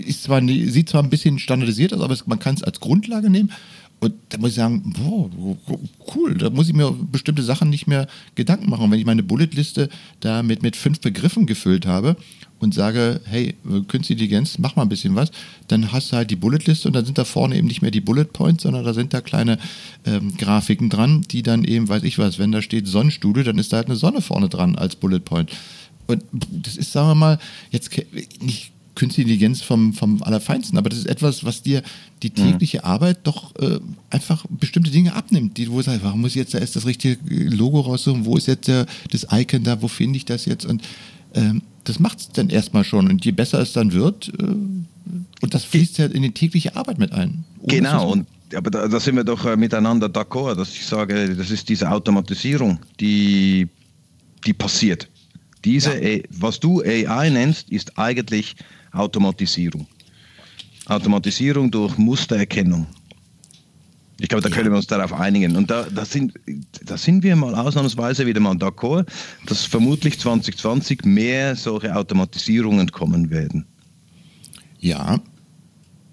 ist 0.00 0.24
zwar, 0.24 0.40
sieht 0.46 0.88
zwar 0.88 1.02
ein 1.02 1.10
bisschen 1.10 1.38
standardisiert 1.38 1.92
aus, 1.92 2.00
aber 2.00 2.14
es, 2.14 2.26
man 2.26 2.38
kann 2.38 2.54
es 2.54 2.62
als 2.62 2.80
Grundlage 2.80 3.30
nehmen 3.30 3.50
Und 3.98 4.14
da 4.28 4.38
muss 4.38 4.50
ich 4.50 4.56
sagen, 4.56 4.92
boah, 4.92 5.30
cool, 6.14 6.34
da 6.34 6.50
muss 6.50 6.68
ich 6.68 6.74
mir 6.74 6.94
bestimmte 7.10 7.42
Sachen 7.42 7.70
nicht 7.70 7.86
mehr 7.86 8.06
Gedanken 8.34 8.68
machen. 8.68 8.84
Und 8.84 8.90
wenn 8.90 8.98
ich 8.98 9.06
meine 9.06 9.22
Bulletliste 9.22 9.88
da 10.20 10.42
mit, 10.42 10.62
mit 10.62 10.76
fünf 10.76 11.00
Begriffen 11.00 11.46
gefüllt 11.46 11.86
habe 11.86 12.16
und 12.58 12.74
sage, 12.74 13.20
hey, 13.24 13.54
Künstliche 13.88 14.12
Intelligenz, 14.24 14.58
mach 14.58 14.76
mal 14.76 14.82
ein 14.82 14.90
bisschen 14.90 15.14
was, 15.14 15.30
dann 15.68 15.92
hast 15.92 16.12
du 16.12 16.16
halt 16.16 16.30
die 16.30 16.36
Bulletliste 16.36 16.88
und 16.88 16.94
dann 16.94 17.06
sind 17.06 17.16
da 17.16 17.24
vorne 17.24 17.56
eben 17.56 17.66
nicht 17.66 17.80
mehr 17.80 17.90
die 17.90 18.02
Bullet 18.02 18.26
Points, 18.26 18.64
sondern 18.64 18.84
da 18.84 18.92
sind 18.92 19.14
da 19.14 19.22
kleine 19.22 19.58
ähm, 20.04 20.36
Grafiken 20.36 20.90
dran, 20.90 21.22
die 21.30 21.42
dann 21.42 21.64
eben, 21.64 21.88
weiß 21.88 22.02
ich 22.02 22.18
was, 22.18 22.38
wenn 22.38 22.52
da 22.52 22.60
steht 22.60 22.86
Sonnenstudio, 22.86 23.44
dann 23.44 23.58
ist 23.58 23.72
da 23.72 23.78
halt 23.78 23.86
eine 23.86 23.96
Sonne 23.96 24.20
vorne 24.20 24.50
dran 24.50 24.76
als 24.76 24.96
Bullet 24.96 25.20
Point. 25.20 25.50
Und 26.06 26.22
das 26.32 26.76
ist, 26.76 26.92
sagen 26.92 27.08
wir 27.08 27.14
mal, 27.14 27.38
jetzt 27.70 27.90
nicht 28.40 28.72
Künstliche 28.96 29.28
Intelligenz 29.28 29.60
vom, 29.60 29.92
vom 29.92 30.22
Allerfeinsten, 30.22 30.78
aber 30.78 30.88
das 30.88 31.00
ist 31.00 31.06
etwas, 31.06 31.44
was 31.44 31.60
dir 31.60 31.82
die 32.22 32.30
mhm. 32.30 32.52
tägliche 32.52 32.78
mhm. 32.78 32.84
Arbeit 32.84 33.18
doch 33.24 33.54
äh, 33.56 33.78
einfach 34.08 34.46
bestimmte 34.48 34.90
Dinge 34.90 35.14
abnimmt, 35.14 35.58
die 35.58 35.66
du 35.66 35.82
sagst, 35.82 36.02
warum 36.02 36.22
muss 36.22 36.30
ich 36.30 36.36
jetzt 36.36 36.54
da 36.54 36.58
erst 36.58 36.76
das 36.76 36.86
richtige 36.86 37.18
Logo 37.28 37.80
raussuchen, 37.80 38.24
wo 38.24 38.38
ist 38.38 38.46
jetzt 38.46 38.68
der, 38.68 38.86
das 39.10 39.26
Icon 39.30 39.64
da, 39.64 39.82
wo 39.82 39.88
finde 39.88 40.16
ich 40.16 40.24
das 40.24 40.46
jetzt 40.46 40.64
und 40.64 40.82
ähm, 41.34 41.60
das 41.84 41.98
macht 42.00 42.20
es 42.20 42.28
dann 42.30 42.48
erstmal 42.48 42.84
schon 42.84 43.10
und 43.10 43.22
je 43.22 43.32
besser 43.32 43.60
es 43.60 43.74
dann 43.74 43.92
wird 43.92 44.32
äh, 44.38 44.42
und 44.42 45.52
das 45.54 45.64
fließt 45.64 45.98
ja 45.98 46.06
in 46.06 46.22
die 46.22 46.32
tägliche 46.32 46.74
Arbeit 46.74 46.98
mit 46.98 47.12
ein. 47.12 47.44
Genau 47.64 48.12
und 48.12 48.26
aber 48.54 48.70
da, 48.70 48.88
da, 48.88 48.98
sind 48.98 49.16
wir 49.16 49.24
doch 49.24 49.44
äh, 49.44 49.56
miteinander 49.56 50.06
d'accord, 50.06 50.54
dass 50.54 50.70
ich 50.70 50.86
sage, 50.86 51.34
das 51.34 51.50
ist 51.50 51.68
diese 51.68 51.90
Automatisierung, 51.90 52.78
die, 52.98 53.68
die 54.46 54.52
passiert. 54.54 55.08
Diese, 55.64 56.02
ja. 56.02 56.22
was 56.30 56.60
du 56.60 56.82
AI 56.82 57.30
nennst, 57.30 57.70
ist 57.70 57.98
eigentlich 57.98 58.56
Automatisierung. 58.92 59.86
Automatisierung 60.86 61.70
durch 61.70 61.98
Mustererkennung. 61.98 62.86
Ich 64.18 64.28
glaube, 64.28 64.48
da 64.48 64.54
können 64.54 64.70
wir 64.70 64.76
uns 64.76 64.86
darauf 64.86 65.12
einigen. 65.12 65.56
Und 65.56 65.70
da, 65.70 65.84
da, 65.84 66.04
sind, 66.04 66.32
da 66.84 66.96
sind 66.96 67.22
wir 67.22 67.36
mal 67.36 67.54
ausnahmsweise 67.54 68.26
wieder 68.26 68.40
mal 68.40 68.56
d'accord, 68.56 69.04
dass 69.46 69.64
vermutlich 69.64 70.18
2020 70.18 71.04
mehr 71.04 71.54
solche 71.54 71.94
Automatisierungen 71.94 72.90
kommen 72.92 73.28
werden. 73.28 73.66
Ja. 74.78 75.20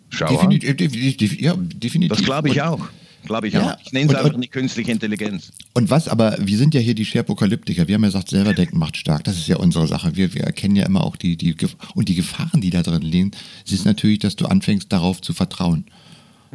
Schau 0.10 0.28
definitiv, 0.28 0.76
definitiv, 0.76 1.42
ja, 1.42 1.56
definitiv. 1.56 2.18
Das 2.18 2.26
glaube 2.26 2.50
ich 2.50 2.62
auch. 2.62 2.90
Glaube 3.26 3.48
ich 3.48 3.54
ja. 3.54 3.74
auch. 3.74 3.78
Ich 3.84 3.92
nenne 3.92 4.12
es 4.12 4.16
einfach 4.16 4.38
nicht 4.38 4.52
künstliche 4.52 4.92
Intelligenz. 4.92 5.52
Und 5.74 5.90
was, 5.90 6.08
aber 6.08 6.38
wir 6.40 6.58
sind 6.58 6.74
ja 6.74 6.82
hier 6.82 6.96
die 6.96 7.06
Sherpokalyptiker. 7.06 7.88
Wir 7.88 7.96
haben 7.96 8.04
ja 8.04 8.10
gesagt, 8.10 8.30
selber 8.30 8.54
denken 8.54 8.78
macht 8.78 8.98
stark. 8.98 9.24
Das 9.24 9.38
ist 9.38 9.48
ja 9.48 9.58
unsere 9.58 9.88
Sache. 9.88 10.16
Wir, 10.16 10.34
wir 10.34 10.44
erkennen 10.44 10.76
ja 10.76 10.86
immer 10.86 11.04
auch 11.04 11.16
die, 11.16 11.38
die, 11.38 11.56
und 11.96 12.10
die 12.10 12.16
Gefahren, 12.16 12.62
die 12.62 12.70
da 12.70 12.84
drin 12.84 13.02
liegen. 13.02 13.32
Es 13.66 13.72
ist 13.72 13.86
natürlich, 13.86 14.20
dass 14.20 14.36
du 14.36 14.46
anfängst, 14.46 14.92
darauf 14.92 15.22
zu 15.22 15.34
vertrauen. 15.34 15.86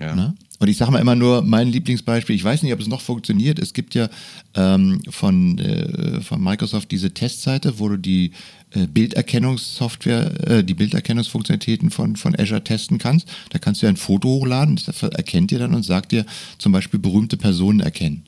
Ja. 0.00 0.14
Ne? 0.14 0.34
Und 0.58 0.68
ich 0.68 0.76
sage 0.76 0.90
mal 0.90 0.98
immer 0.98 1.14
nur 1.14 1.42
mein 1.42 1.68
Lieblingsbeispiel, 1.68 2.34
ich 2.34 2.42
weiß 2.42 2.62
nicht, 2.62 2.72
ob 2.72 2.80
es 2.80 2.88
noch 2.88 3.00
funktioniert. 3.00 3.58
Es 3.58 3.72
gibt 3.72 3.94
ja 3.94 4.08
ähm, 4.54 5.00
von, 5.08 5.58
äh, 5.58 6.20
von 6.20 6.42
Microsoft 6.42 6.90
diese 6.90 7.12
Testseite, 7.12 7.78
wo 7.78 7.88
du 7.88 7.96
die 7.96 8.32
äh, 8.72 8.86
Bilderkennungssoftware, 8.86 10.50
äh, 10.50 10.64
die 10.64 10.74
Bilderkennungsfunktionalitäten 10.74 11.90
von, 11.90 12.16
von 12.16 12.34
Azure 12.38 12.64
testen 12.64 12.98
kannst. 12.98 13.28
Da 13.50 13.58
kannst 13.58 13.82
du 13.82 13.86
ja 13.86 13.90
ein 13.90 13.96
Foto 13.96 14.28
hochladen, 14.28 14.78
das 14.84 15.02
erkennt 15.02 15.52
dir 15.52 15.60
dann 15.60 15.74
und 15.74 15.84
sagt 15.84 16.12
dir 16.12 16.26
zum 16.58 16.72
Beispiel 16.72 16.98
berühmte 16.98 17.36
Personen 17.36 17.80
erkennen. 17.80 18.24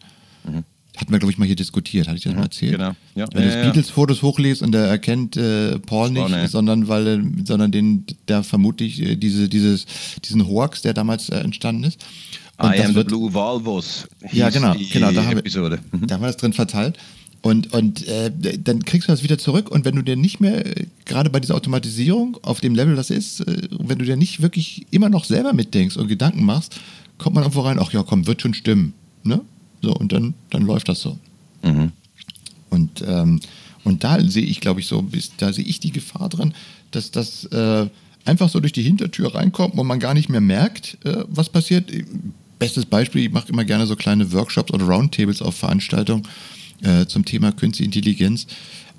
Hatten 1.01 1.13
wir, 1.13 1.19
glaube 1.19 1.33
ich, 1.33 1.39
mal 1.39 1.47
hier 1.47 1.57
diskutiert. 1.57 2.09
Hatte 2.09 2.19
ich 2.19 2.25
das 2.25 2.33
mhm, 2.33 2.41
mal 2.41 2.45
erzählt? 2.45 2.73
Genau. 2.73 2.93
Ja. 3.15 3.27
Wenn 3.33 3.49
du 3.49 3.57
ja, 3.57 3.65
Beatles-Fotos 3.65 4.23
hochlässt 4.23 4.61
und 4.61 4.73
der 4.73 4.85
erkennt 4.85 5.37
äh, 5.37 5.79
Paul 5.79 6.11
nicht, 6.11 6.23
oh, 6.23 6.47
sondern 6.47 6.89
weil 6.89 7.25
sondern 7.45 7.73
den, 7.73 8.05
der 8.29 8.43
vermutlich 8.43 9.01
äh, 9.01 9.17
diese, 9.17 9.49
dieses, 9.49 9.87
diesen 10.23 10.47
Hoax, 10.47 10.83
der 10.83 10.93
damals 10.93 11.31
äh, 11.31 11.39
entstanden 11.39 11.85
ist. 11.85 12.05
Und 12.59 12.75
I 12.75 12.83
am 12.83 12.95
wird, 12.95 13.09
the 13.09 13.15
Blue 13.17 13.33
Walrus. 13.33 14.07
Ja, 14.31 14.51
genau, 14.51 14.75
genau. 14.93 15.11
Da 15.11 15.25
haben, 15.25 15.39
Episode. 15.39 15.79
Wir, 15.91 16.01
mhm. 16.01 16.07
da 16.07 16.17
haben 16.17 16.23
wir 16.23 16.27
das 16.27 16.37
drin 16.37 16.53
verteilt. 16.53 16.99
Und, 17.43 17.73
und 17.73 18.07
äh, 18.07 18.31
dann 18.59 18.85
kriegst 18.85 19.09
du 19.09 19.13
das 19.13 19.23
wieder 19.23 19.39
zurück 19.39 19.71
und 19.71 19.87
wenn 19.87 19.97
du 19.97 20.03
dir 20.03 20.17
nicht 20.17 20.41
mehr, 20.41 20.67
äh, 20.67 20.87
gerade 21.07 21.31
bei 21.31 21.41
dieser 21.41 21.55
Automatisierung 21.55 22.37
auf 22.43 22.61
dem 22.61 22.75
Level 22.75 22.97
das 22.97 23.09
ist, 23.09 23.41
äh, 23.41 23.69
wenn 23.79 23.99
du 23.99 24.05
dir 24.05 24.17
nicht 24.17 24.43
wirklich 24.43 24.87
immer 24.91 25.09
noch 25.09 25.25
selber 25.25 25.55
mitdenkst 25.55 25.97
und 25.97 26.09
Gedanken 26.09 26.45
machst, 26.45 26.79
kommt 27.17 27.35
man 27.35 27.45
irgendwo 27.45 27.63
rein, 27.63 27.79
ach 27.81 27.95
ja, 27.95 28.03
komm, 28.03 28.27
wird 28.27 28.43
schon 28.43 28.53
stimmen. 28.53 28.93
Ne? 29.23 29.41
So, 29.83 29.95
und 29.95 30.13
dann, 30.13 30.35
dann 30.51 30.63
läuft 30.63 30.89
das 30.89 31.01
so. 31.01 31.19
Mhm. 31.63 31.93
Und, 32.71 33.03
ähm, 33.07 33.41
und 33.85 34.05
da 34.05 34.21
sehe 34.21 34.45
ich, 34.45 34.61
glaube 34.61 34.81
ich, 34.81 34.87
so, 34.87 35.05
da 35.39 35.53
sehe 35.53 35.65
ich 35.65 35.81
die 35.81 35.93
Gefahr 35.93 36.29
drin, 36.29 36.55
dass 36.91 37.11
das 37.11 37.45
äh, 37.47 37.89
einfach 38.25 38.49
so 38.49 38.61
durch 38.61 38.73
die 38.73 38.83
Hintertür 38.83 39.35
reinkommt 39.35 39.77
und 39.77 39.87
man 39.87 40.01
gar 40.01 40.15
nicht 40.15 40.29
mehr 40.29 40.41
merkt, 40.41 40.99
äh, 41.05 41.25
was 41.29 41.49
passiert. 41.49 41.91
Bestes 42.59 42.85
Beispiel, 42.85 43.25
ich 43.25 43.33
mache 43.33 43.49
immer 43.49 43.65
gerne 43.65 43.87
so 43.87 43.97
kleine 43.97 44.33
Workshops 44.33 44.73
oder 44.73 44.85
Roundtables 44.85 45.41
auf 45.41 45.57
Veranstaltungen 45.57 46.29
äh, 46.83 47.07
zum 47.07 47.25
Thema 47.25 47.53
Künstliche 47.53 47.87
Intelligenz. 47.87 48.47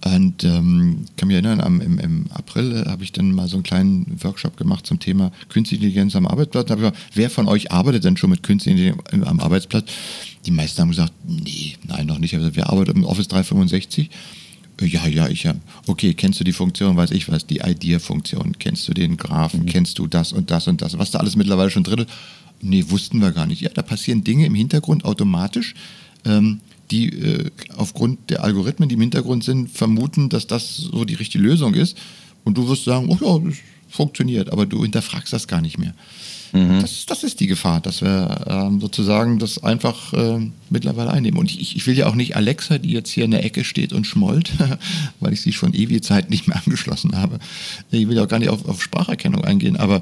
Und 0.03 0.43
ähm, 0.43 1.05
kann 1.15 1.27
mich 1.27 1.35
erinnern, 1.35 1.61
am, 1.61 1.79
im, 1.79 1.99
im 1.99 2.25
April 2.31 2.83
äh, 2.85 2.89
habe 2.89 3.03
ich 3.03 3.11
dann 3.11 3.33
mal 3.33 3.47
so 3.47 3.57
einen 3.57 3.63
kleinen 3.63 4.17
Workshop 4.23 4.57
gemacht 4.57 4.87
zum 4.87 4.99
Thema 4.99 5.31
Künstliche 5.49 5.83
Intelligenz 5.83 6.15
am 6.15 6.25
Arbeitsplatz. 6.25 6.67
Da 6.67 6.71
habe 6.71 6.81
ich 6.81 6.91
gesagt, 6.91 7.11
wer 7.13 7.29
von 7.29 7.47
euch 7.47 7.71
arbeitet 7.71 8.03
denn 8.03 8.17
schon 8.17 8.31
mit 8.31 8.41
Künstlicher 8.41 8.95
Intelligenz 8.95 9.27
am 9.27 9.39
Arbeitsplatz? 9.39 9.85
Die 10.45 10.51
meisten 10.51 10.81
haben 10.81 10.89
gesagt, 10.89 11.13
nee, 11.27 11.75
nein, 11.87 12.07
noch 12.07 12.17
nicht. 12.17 12.33
Also, 12.33 12.55
wer 12.55 12.69
arbeitet 12.69 12.95
im 12.95 13.03
Office 13.03 13.27
365? 13.27 14.09
Äh, 14.81 14.85
ja, 14.85 15.05
ja, 15.05 15.27
ich 15.27 15.45
habe. 15.45 15.59
Okay, 15.85 16.15
kennst 16.15 16.39
du 16.39 16.43
die 16.43 16.51
Funktion, 16.51 16.97
weiß 16.97 17.11
ich 17.11 17.29
was, 17.29 17.45
die 17.45 17.59
Idea-Funktion? 17.59 18.57
Kennst 18.57 18.87
du 18.87 18.93
den 18.93 19.17
Graphen? 19.17 19.61
Mhm. 19.61 19.65
Kennst 19.67 19.99
du 19.99 20.07
das 20.07 20.33
und 20.33 20.49
das 20.49 20.67
und 20.67 20.81
das? 20.81 20.97
Was 20.97 21.11
da 21.11 21.19
alles 21.19 21.35
mittlerweile 21.35 21.69
schon 21.69 21.83
drin 21.83 21.99
ist? 21.99 22.09
Nee, 22.61 22.85
wussten 22.89 23.21
wir 23.21 23.31
gar 23.31 23.45
nicht. 23.45 23.61
Ja, 23.61 23.69
da 23.69 23.81
passieren 23.81 24.23
Dinge 24.23 24.45
im 24.45 24.55
Hintergrund 24.55 25.05
automatisch. 25.05 25.75
Ähm, 26.25 26.59
die 26.91 27.09
äh, 27.09 27.49
aufgrund 27.75 28.29
der 28.29 28.43
Algorithmen, 28.43 28.89
die 28.89 28.95
im 28.95 29.01
Hintergrund 29.01 29.43
sind, 29.43 29.69
vermuten, 29.69 30.29
dass 30.29 30.47
das 30.47 30.77
so 30.77 31.05
die 31.05 31.15
richtige 31.15 31.43
Lösung 31.43 31.73
ist. 31.73 31.97
Und 32.43 32.57
du 32.57 32.67
wirst 32.67 32.85
sagen, 32.85 33.07
oh 33.09 33.17
ja, 33.21 33.49
das 33.49 33.57
funktioniert, 33.89 34.51
aber 34.51 34.65
du 34.65 34.83
hinterfragst 34.83 35.33
das 35.33 35.47
gar 35.47 35.61
nicht 35.61 35.77
mehr. 35.77 35.93
Mhm. 36.53 36.81
Das, 36.81 37.05
das, 37.05 37.23
ist 37.23 37.39
die 37.39 37.47
Gefahr, 37.47 37.79
dass 37.79 38.01
wir 38.01 38.45
ähm, 38.47 38.81
sozusagen 38.81 39.39
das 39.39 39.63
einfach 39.63 40.13
äh, 40.13 40.39
mittlerweile 40.69 41.11
einnehmen. 41.11 41.39
Und 41.39 41.49
ich, 41.49 41.75
ich, 41.75 41.87
will 41.87 41.97
ja 41.97 42.07
auch 42.07 42.15
nicht 42.15 42.35
Alexa, 42.35 42.77
die 42.77 42.91
jetzt 42.91 43.09
hier 43.09 43.23
in 43.23 43.31
der 43.31 43.45
Ecke 43.45 43.63
steht 43.63 43.93
und 43.93 44.05
schmollt, 44.05 44.51
weil 45.19 45.33
ich 45.33 45.41
sie 45.41 45.53
schon 45.53 45.73
ewige 45.73 46.01
Zeit 46.01 46.29
nicht 46.29 46.47
mehr 46.47 46.57
angeschlossen 46.65 47.15
habe. 47.15 47.39
Ich 47.91 48.07
will 48.07 48.17
ja 48.17 48.23
auch 48.23 48.27
gar 48.27 48.39
nicht 48.39 48.49
auf, 48.49 48.67
auf 48.67 48.81
Spracherkennung 48.81 49.45
eingehen, 49.45 49.77
aber 49.77 50.01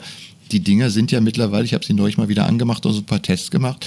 die 0.52 0.62
Dinger 0.62 0.90
sind 0.90 1.12
ja 1.12 1.22
mittlerweile, 1.22 1.66
ich 1.66 1.76
habe 1.76 1.86
sie 1.86 1.94
neulich 1.94 2.18
mal 2.18 2.30
wieder 2.30 2.48
angemacht 2.48 2.86
und 2.86 2.94
so 2.94 3.02
ein 3.02 3.06
paar 3.06 3.22
Tests 3.22 3.52
gemacht. 3.52 3.86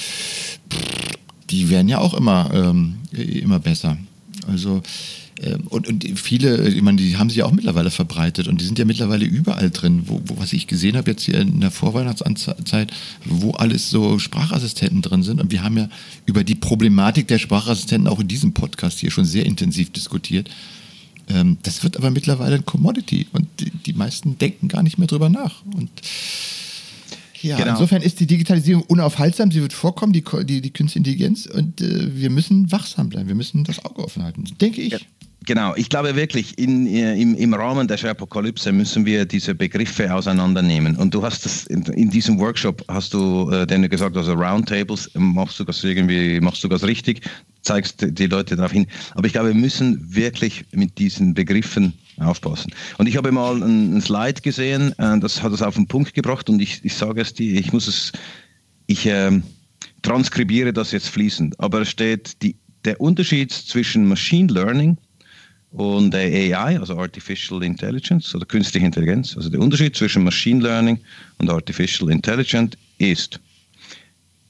Die 1.53 1.71
werden 1.71 1.89
ja 1.89 1.99
auch 1.99 2.15
immer, 2.15 2.51
ähm, 2.53 2.97
immer 3.13 3.61
besser. 3.61 3.97
Also 4.49 4.83
ähm, 5.43 5.67
und, 5.69 5.89
und, 5.89 6.19
viele, 6.19 6.69
ich 6.69 6.83
meine, 6.83 6.99
die 6.99 7.17
haben 7.17 7.29
sich 7.29 7.39
ja 7.39 7.47
auch 7.47 7.53
mittlerweile 7.53 7.91
verbreitet 7.91 8.49
und 8.49 8.61
die 8.61 8.65
sind 8.65 8.79
ja 8.79 8.85
mittlerweile 8.85 9.25
überall 9.25 9.71
drin, 9.71 10.05
wo, 10.07 10.21
wo 10.25 10.39
was 10.39 10.53
ich 10.53 10.67
gesehen 10.67 10.97
habe 10.97 11.11
jetzt 11.11 11.25
hier 11.25 11.41
in 11.41 11.61
der 11.61 11.71
Vorweihnachtszeit, 11.71 12.93
wo 13.25 13.53
alles 13.53 13.91
so 13.91 14.19
Sprachassistenten 14.19 15.03
drin 15.03 15.23
sind. 15.23 15.41
Und 15.41 15.51
wir 15.51 15.63
haben 15.63 15.77
ja 15.77 15.89
über 16.27 16.45
die 16.45 16.55
Problematik 16.55 17.29
der 17.29 17.39
Sprachassistenten 17.39 18.09
auch 18.09 18.21
in 18.21 18.29
diesem 18.29 18.53
Podcast 18.53 18.99
hier 19.01 19.11
schon 19.11 19.25
sehr 19.25 19.47
intensiv 19.47 19.91
diskutiert. 19.91 20.49
Ähm, 21.29 21.59
das 21.63 21.83
wird 21.83 21.97
aber 21.97 22.11
mittlerweile 22.11 22.57
ein 22.57 22.67
Commodity 22.67 23.27
und 23.33 23.49
die, 23.61 23.71
die 23.71 23.93
meisten 23.95 24.39
denken 24.39 24.69
gar 24.69 24.83
nicht 24.83 24.99
mehr 24.99 25.09
drüber 25.09 25.29
nach. 25.29 25.63
Und 25.75 25.91
ja, 27.43 27.57
genau. 27.57 27.73
insofern 27.73 28.03
ist 28.03 28.21
die 28.21 28.27
Digitalisierung 28.27 28.83
unaufhaltsam, 28.85 29.51
sie 29.51 29.61
wird 29.61 29.73
vorkommen, 29.73 30.13
die, 30.13 30.25
die, 30.45 30.61
die 30.61 30.73
Künstliche 30.73 30.99
Intelligenz, 30.99 31.47
und 31.47 31.81
äh, 31.81 32.17
wir 32.17 32.31
müssen 32.31 32.71
wachsam 32.73 33.09
bleiben, 33.09 33.29
wir 33.29 33.35
müssen 33.35 33.65
das 33.65 33.85
Auge 33.85 34.05
offen 34.05 34.23
halten, 34.23 34.45
denke 34.61 34.81
ich. 34.81 34.93
Ja. 34.93 34.99
Genau, 35.45 35.75
ich 35.75 35.89
glaube 35.89 36.15
wirklich, 36.15 36.57
in, 36.57 36.87
äh, 36.87 37.21
im, 37.21 37.35
im 37.35 37.55
Rahmen 37.55 37.89
der 37.89 37.97
Sherpokalypse 37.97 38.71
müssen 38.71 39.05
wir 39.05 39.25
diese 39.25 39.55
Begriffe 39.55 40.15
auseinandernehmen. 40.15 40.97
Und 40.97 41.15
du 41.15 41.23
hast 41.23 41.45
das 41.45 41.67
in, 41.67 41.83
in 41.83 42.11
diesem 42.11 42.39
Workshop, 42.39 42.85
hast 42.87 43.13
du 43.13 43.51
äh, 43.51 43.67
denen 43.67 43.91
gesagt, 43.91 44.17
also 44.17 44.35
Roundtables, 44.35 45.11
machst 45.15 45.59
du 45.59 45.65
das 45.65 45.83
irgendwie, 45.83 46.39
machst 46.41 46.63
du 46.63 46.69
das 46.69 46.85
richtig, 46.85 47.23
zeigst 47.63 48.07
die 48.07 48.27
Leute 48.27 48.55
darauf 48.55 48.73
hin. 48.73 48.87
Aber 49.15 49.27
ich 49.27 49.33
glaube, 49.33 49.49
wir 49.49 49.55
müssen 49.55 50.15
wirklich 50.15 50.65
mit 50.73 50.97
diesen 50.99 51.35
Begriffen 51.35 51.93
aufpassen. 52.19 52.73
Und 52.99 53.07
ich 53.07 53.17
habe 53.17 53.33
mal 53.33 53.63
ein, 53.63 54.01
Slide 54.01 54.41
gesehen, 54.41 54.93
äh, 54.99 55.19
das 55.19 55.43
hat 55.43 55.53
es 55.53 55.63
auf 55.63 55.75
den 55.75 55.87
Punkt 55.87 56.15
gebracht 56.15 56.49
und 56.51 56.61
ich, 56.61 56.85
ich 56.85 56.95
sage 56.95 57.21
es 57.21 57.35
dir, 57.35 57.59
ich 57.59 57.73
muss 57.73 57.89
es, 57.89 58.13
ich 58.87 59.07
äh, 59.07 59.41
transkribiere 60.03 60.73
das 60.73 60.93
jetzt 60.93 61.09
fließend, 61.09 61.59
aber 61.59 61.83
es 61.83 61.91
steht 61.91 62.43
die, 62.43 62.57
der 62.85 63.01
Unterschied 63.01 63.53
zwischen 63.53 64.07
Machine 64.07 64.53
Learning 64.53 64.99
und 65.71 66.15
AI, 66.15 66.79
also 66.79 66.99
Artificial 66.99 67.63
Intelligence 67.63 68.35
oder 68.35 68.45
künstliche 68.45 68.85
Intelligenz, 68.85 69.37
also 69.37 69.49
der 69.49 69.61
Unterschied 69.61 69.97
zwischen 69.97 70.25
Machine 70.25 70.63
Learning 70.63 70.99
und 71.39 71.51
Artificial 71.51 72.11
Intelligence 72.11 72.77
ist, 72.99 73.41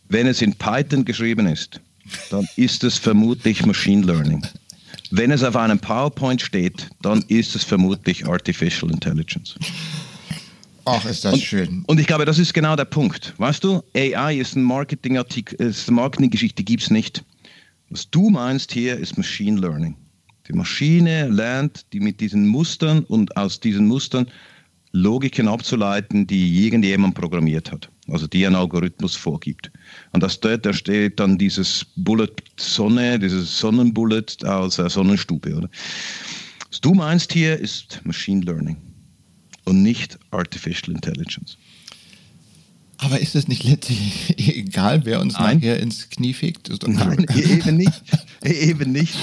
wenn 0.08 0.26
es 0.26 0.42
in 0.42 0.54
Python 0.54 1.04
geschrieben 1.04 1.46
ist, 1.46 1.80
dann 2.30 2.46
ist 2.56 2.84
es 2.84 2.98
vermutlich 2.98 3.64
Machine 3.64 4.04
Learning. 4.04 4.44
Wenn 5.14 5.30
es 5.30 5.44
auf 5.44 5.56
einem 5.56 5.78
PowerPoint 5.78 6.40
steht, 6.40 6.88
dann 7.02 7.22
ist 7.28 7.54
es 7.54 7.64
vermutlich 7.64 8.26
Artificial 8.26 8.90
Intelligence. 8.90 9.56
Ach, 10.86 11.04
ist 11.04 11.26
das 11.26 11.34
und, 11.34 11.42
schön. 11.42 11.84
Und 11.86 12.00
ich 12.00 12.06
glaube, 12.06 12.24
das 12.24 12.38
ist 12.38 12.54
genau 12.54 12.76
der 12.76 12.86
Punkt. 12.86 13.34
Weißt 13.36 13.62
du, 13.62 13.82
AI 13.94 14.38
ist 14.38 14.56
ein 14.56 14.62
Marketingartikel, 14.62 15.60
ist 15.60 15.86
eine 15.88 15.96
Marketinggeschichte, 15.96 16.56
die 16.56 16.64
gibt 16.64 16.84
es 16.84 16.90
nicht. 16.90 17.22
Was 17.90 18.08
du 18.08 18.30
meinst 18.30 18.72
hier 18.72 18.96
ist 18.96 19.18
Machine 19.18 19.60
Learning. 19.60 19.96
Die 20.48 20.54
Maschine 20.54 21.28
lernt 21.28 21.84
die 21.92 22.00
mit 22.00 22.18
diesen 22.20 22.48
Mustern 22.48 23.00
und 23.04 23.36
aus 23.36 23.60
diesen 23.60 23.86
Mustern 23.86 24.26
Logiken 24.92 25.46
abzuleiten, 25.46 26.26
die 26.26 26.64
irgendjemand 26.64 27.14
programmiert 27.14 27.70
hat. 27.70 27.91
Also 28.08 28.26
die 28.26 28.46
ein 28.46 28.56
Algorithmus 28.56 29.14
vorgibt. 29.14 29.70
Und 30.12 30.22
das 30.22 30.40
dort 30.40 30.66
entsteht 30.66 31.20
dann 31.20 31.38
dieses 31.38 31.86
Bullet 31.96 32.34
Sonne, 32.58 33.18
dieses 33.18 33.58
Sonnenbullet 33.58 34.44
aus 34.44 34.76
der 34.76 34.90
Sonnenstube. 34.90 35.54
Oder? 35.54 35.70
Was 36.68 36.80
du 36.80 36.94
meinst 36.94 37.32
hier 37.32 37.58
ist 37.58 38.00
Machine 38.04 38.44
Learning 38.44 38.76
und 39.64 39.82
nicht 39.82 40.18
Artificial 40.30 40.94
Intelligence. 40.94 41.56
Aber 42.98 43.18
ist 43.18 43.34
es 43.34 43.48
nicht 43.48 43.64
letztlich 43.64 44.34
egal, 44.56 45.04
wer 45.04 45.20
uns 45.20 45.34
Nein. 45.34 45.58
nachher 45.58 45.80
ins 45.80 46.08
Knie 46.08 46.34
fegt? 46.34 46.70
Nein, 46.86 47.26
eben 47.34 47.76
nicht. 47.76 48.02
eben 48.44 48.92
nicht. 48.92 49.14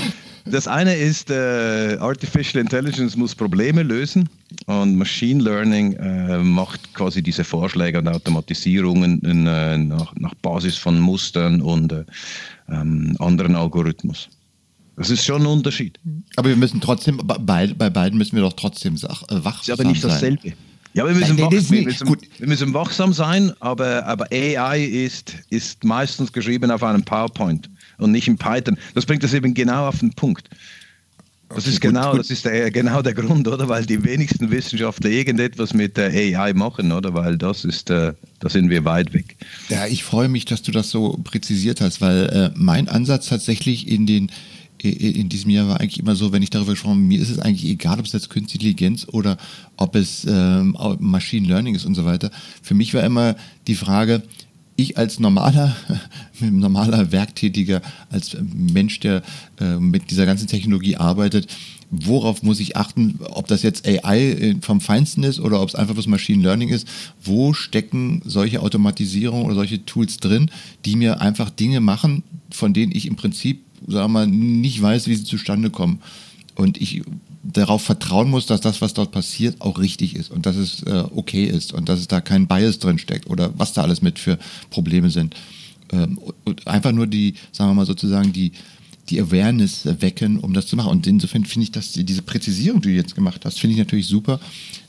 Das 0.45 0.67
eine 0.67 0.95
ist, 0.95 1.29
äh, 1.29 1.97
Artificial 1.99 2.61
Intelligence 2.61 3.15
muss 3.15 3.35
Probleme 3.35 3.83
lösen 3.83 4.29
und 4.65 4.95
Machine 4.95 5.43
Learning 5.43 5.93
äh, 5.93 6.39
macht 6.39 6.93
quasi 6.93 7.21
diese 7.21 7.43
Vorschläge 7.43 7.99
und 7.99 8.07
Automatisierungen 8.07 9.19
in, 9.21 9.47
äh, 9.47 9.77
nach, 9.77 10.13
nach, 10.15 10.33
Basis 10.35 10.77
von 10.77 10.99
Mustern 10.99 11.61
und 11.61 11.91
äh, 11.91 12.05
ähm, 12.69 13.15
anderen 13.19 13.55
Algorithmus. 13.55 14.29
Das 14.95 15.09
ist 15.09 15.23
schon 15.23 15.43
ein 15.43 15.47
Unterschied. 15.47 15.97
Aber 16.35 16.49
wir 16.49 16.57
müssen 16.57 16.81
trotzdem, 16.81 17.17
bei, 17.23 17.67
bei 17.67 17.89
beiden 17.89 18.17
müssen 18.17 18.35
wir 18.35 18.43
doch 18.43 18.53
trotzdem 18.53 19.01
wach 19.01 19.63
sein. 19.63 19.73
Ist 19.73 19.79
aber 19.79 19.89
nicht 19.89 20.03
dasselbe. 20.03 20.53
Ja, 20.93 21.05
wir 21.05 21.13
müssen, 21.13 21.35
Nein, 21.35 21.45
wach, 21.45 21.51
wir, 21.51 21.83
müssen, 21.83 22.17
wir 22.39 22.47
müssen, 22.47 22.73
wachsam 22.73 23.13
sein, 23.13 23.53
aber, 23.59 24.05
aber 24.05 24.27
AI 24.31 24.83
ist, 24.83 25.35
ist 25.49 25.83
meistens 25.83 26.33
geschrieben 26.33 26.71
auf 26.71 26.83
einem 26.83 27.03
PowerPoint 27.03 27.69
und 27.99 28.11
nicht 28.11 28.27
in 28.27 28.37
Python. 28.37 28.77
Das 28.95 29.05
bringt 29.05 29.23
das 29.23 29.33
eben 29.33 29.53
genau 29.53 29.87
auf 29.87 29.99
den 29.99 30.13
Punkt. 30.13 30.49
Das 31.49 31.63
okay, 31.63 31.69
ist 31.69 31.81
genau, 31.81 32.03
gut, 32.03 32.11
gut. 32.11 32.19
das 32.19 32.29
ist 32.29 32.45
der, 32.45 32.69
genau 32.69 33.01
der 33.01 33.15
Grund, 33.15 33.47
oder? 33.47 33.67
Weil 33.67 33.83
die 33.83 34.03
wenigsten 34.03 34.51
Wissenschaftler 34.51 35.09
irgendetwas 35.09 35.73
mit 35.73 35.97
der 35.97 36.11
AI 36.11 36.53
machen, 36.53 36.91
oder? 36.91 37.15
Weil 37.15 37.39
das 37.39 37.65
ist, 37.65 37.89
äh, 37.89 38.13
da 38.39 38.49
sind 38.49 38.69
wir 38.69 38.85
weit 38.85 39.13
weg. 39.13 39.35
Ja, 39.69 39.87
ich 39.87 40.03
freue 40.03 40.29
mich, 40.29 40.45
dass 40.45 40.61
du 40.61 40.71
das 40.71 40.91
so 40.91 41.19
präzisiert 41.23 41.81
hast, 41.81 42.01
weil 42.01 42.25
äh, 42.27 42.51
mein 42.55 42.87
Ansatz 42.87 43.29
tatsächlich 43.29 43.87
in 43.87 44.05
den 44.05 44.31
in 44.81 45.27
diesem 45.27 45.51
Jahr 45.51 45.67
war 45.67 45.81
eigentlich 45.81 45.99
immer 45.99 46.15
so, 46.15 46.31
wenn 46.31 46.41
ich 46.41 46.51
darüber 46.51 46.71
gesprochen 46.71 46.91
habe, 46.91 47.01
mir 47.01 47.19
ist 47.19 47.29
es 47.29 47.39
eigentlich 47.39 47.69
egal, 47.69 47.99
ob 47.99 48.05
es 48.05 48.13
jetzt 48.13 48.29
Künstliche 48.29 48.69
Intelligenz 48.69 49.05
oder 49.11 49.37
ob 49.75 49.95
es 49.95 50.25
ähm, 50.25 50.77
Machine 50.99 51.47
Learning 51.47 51.75
ist 51.75 51.83
und 51.83 51.95
so 51.95 52.05
weiter. 52.05 52.31
Für 52.61 52.75
mich 52.75 52.93
war 52.93 53.03
immer 53.03 53.35
die 53.67 53.75
Frage, 53.75 54.23
ich 54.79 54.97
als 54.97 55.19
normaler, 55.19 55.75
normaler 56.39 57.11
Werktätiger, 57.11 57.81
als 58.09 58.37
Mensch, 58.53 58.99
der 58.99 59.21
äh, 59.59 59.77
mit 59.77 60.11
dieser 60.11 60.25
ganzen 60.25 60.47
Technologie 60.47 60.95
arbeitet, 60.95 61.47
worauf 61.91 62.43
muss 62.43 62.59
ich 62.59 62.77
achten, 62.77 63.19
ob 63.31 63.47
das 63.47 63.63
jetzt 63.63 63.87
AI 63.87 64.55
vom 64.61 64.79
Feinsten 64.79 65.23
ist 65.23 65.39
oder 65.39 65.61
ob 65.61 65.69
es 65.69 65.75
einfach 65.75 65.95
bloß 65.95 66.07
Machine 66.07 66.43
Learning 66.43 66.69
ist, 66.69 66.87
wo 67.23 67.53
stecken 67.53 68.21
solche 68.25 68.61
Automatisierungen 68.61 69.45
oder 69.45 69.55
solche 69.55 69.83
Tools 69.85 70.17
drin, 70.17 70.51
die 70.85 70.95
mir 70.95 71.19
einfach 71.19 71.49
Dinge 71.49 71.79
machen, 71.79 72.23
von 72.51 72.73
denen 72.73 72.91
ich 72.91 73.07
im 73.07 73.15
Prinzip 73.15 73.63
sagen 73.87 74.05
wir 74.05 74.19
mal, 74.19 74.27
nicht 74.27 74.81
weiß, 74.81 75.07
wie 75.07 75.15
sie 75.15 75.23
zustande 75.23 75.69
kommen. 75.69 75.99
Und 76.55 76.79
ich 76.81 77.03
darauf 77.43 77.81
vertrauen 77.81 78.29
muss, 78.29 78.45
dass 78.45 78.61
das, 78.61 78.81
was 78.81 78.93
dort 78.93 79.11
passiert, 79.11 79.61
auch 79.61 79.79
richtig 79.79 80.15
ist 80.15 80.31
und 80.31 80.45
dass 80.45 80.55
es 80.55 80.83
äh, 80.83 81.03
okay 81.15 81.45
ist 81.45 81.73
und 81.73 81.87
dass 81.87 81.99
es 81.99 82.07
da 82.07 82.21
kein 82.21 82.47
Bias 82.47 82.79
drin 82.79 82.99
steckt 82.99 83.29
oder 83.29 83.51
was 83.57 83.73
da 83.73 83.81
alles 83.81 84.01
mit 84.01 84.19
für 84.19 84.37
Probleme 84.69 85.09
sind. 85.09 85.35
Ähm, 85.91 86.19
und 86.43 86.67
einfach 86.67 86.91
nur 86.91 87.07
die, 87.07 87.35
sagen 87.51 87.71
wir 87.71 87.75
mal 87.75 87.85
sozusagen, 87.85 88.33
die, 88.33 88.51
die 89.09 89.21
Awareness 89.21 89.87
wecken, 90.01 90.39
um 90.39 90.53
das 90.53 90.67
zu 90.67 90.75
machen. 90.75 90.91
Und 90.91 91.07
insofern 91.07 91.45
finde 91.45 91.63
ich, 91.63 91.71
dass 91.71 91.93
diese 91.93 92.21
Präzisierung, 92.21 92.81
die 92.81 92.89
du 92.89 92.95
jetzt 92.95 93.15
gemacht 93.15 93.45
hast, 93.45 93.59
finde 93.59 93.73
ich 93.73 93.79
natürlich 93.79 94.07
super, 94.07 94.39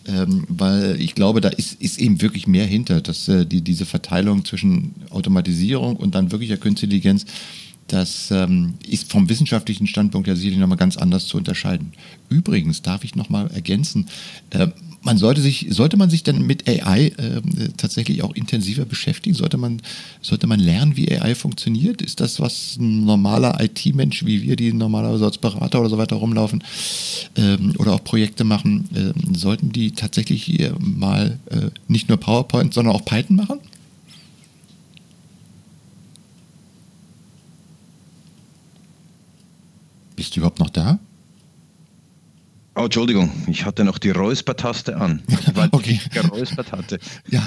ähm, 0.07 0.45
weil 0.49 1.01
ich 1.01 1.15
glaube, 1.15 1.41
da 1.41 1.49
ist, 1.49 1.81
ist 1.81 1.99
eben 1.99 2.21
wirklich 2.21 2.47
mehr 2.47 2.67
hinter, 2.67 3.01
dass 3.01 3.29
äh, 3.29 3.47
die, 3.47 3.63
diese 3.63 3.87
Verteilung 3.87 4.45
zwischen 4.45 4.95
Automatisierung 5.11 5.97
und 5.97 6.15
dann 6.15 6.33
wirklicher 6.33 6.57
Künstliche 6.57 6.95
Intelligenz, 6.95 7.27
das 7.93 8.31
ähm, 8.31 8.75
ist 8.87 9.11
vom 9.11 9.29
wissenschaftlichen 9.29 9.87
Standpunkt 9.87 10.29
ja 10.29 10.37
sicherlich 10.37 10.59
nochmal 10.59 10.79
ganz 10.79 10.97
anders 10.97 11.27
zu 11.27 11.37
unterscheiden. 11.37 11.93
Übrigens 12.29 12.83
darf 12.83 13.05
ich 13.05 13.17
nochmal 13.17 13.51
ergänzen, 13.51 14.07
äh, 14.51 14.69
man 15.03 15.17
sollte 15.17 15.41
sich, 15.41 15.67
sollte 15.71 15.97
man 15.97 16.11
sich 16.11 16.23
denn 16.23 16.47
mit 16.47 16.69
AI 16.69 17.07
äh, 17.07 17.41
tatsächlich 17.77 18.23
auch 18.23 18.35
intensiver 18.35 18.85
beschäftigen? 18.85 19.35
Sollte 19.35 19.57
man, 19.57 19.81
sollte 20.21 20.47
man 20.47 20.61
lernen, 20.61 20.97
wie 20.97 21.11
AI 21.11 21.35
funktioniert? 21.35 22.03
Ist 22.03 22.21
das, 22.21 22.39
was 22.39 22.77
ein 22.79 23.05
normaler 23.05 23.59
IT-Mensch 23.61 24.25
wie 24.27 24.43
wir, 24.43 24.57
die 24.57 24.73
normalerweise 24.73 25.25
als 25.25 25.39
Berater 25.39 25.81
oder 25.81 25.89
so 25.89 25.99
weiter 25.99 26.17
rumlaufen 26.17 26.63
ähm, 27.37 27.75
oder 27.79 27.95
auch 27.95 28.05
Projekte 28.05 28.45
machen, 28.45 28.89
äh, 28.95 29.37
sollten 29.37 29.73
die 29.73 29.93
tatsächlich 29.93 30.43
hier 30.43 30.77
mal 30.79 31.39
äh, 31.51 31.71
nicht 31.89 32.09
nur 32.09 32.19
PowerPoint, 32.19 32.75
sondern 32.75 32.95
auch 32.95 33.05
Python 33.05 33.37
machen? 33.37 33.59
Bist 40.21 40.37
du 40.37 40.41
überhaupt 40.41 40.59
noch 40.59 40.69
da? 40.69 40.99
Oh, 42.75 42.85
Entschuldigung, 42.85 43.31
ich 43.47 43.65
hatte 43.65 43.85
noch 43.85 43.97
die 43.97 44.11
Räuspertaste 44.11 44.95
an, 44.99 45.23
weil 45.55 45.71
okay. 45.73 45.93
ich 45.93 46.11
geräuspert 46.11 46.73
hatte. 46.73 46.99
Ja. 47.31 47.43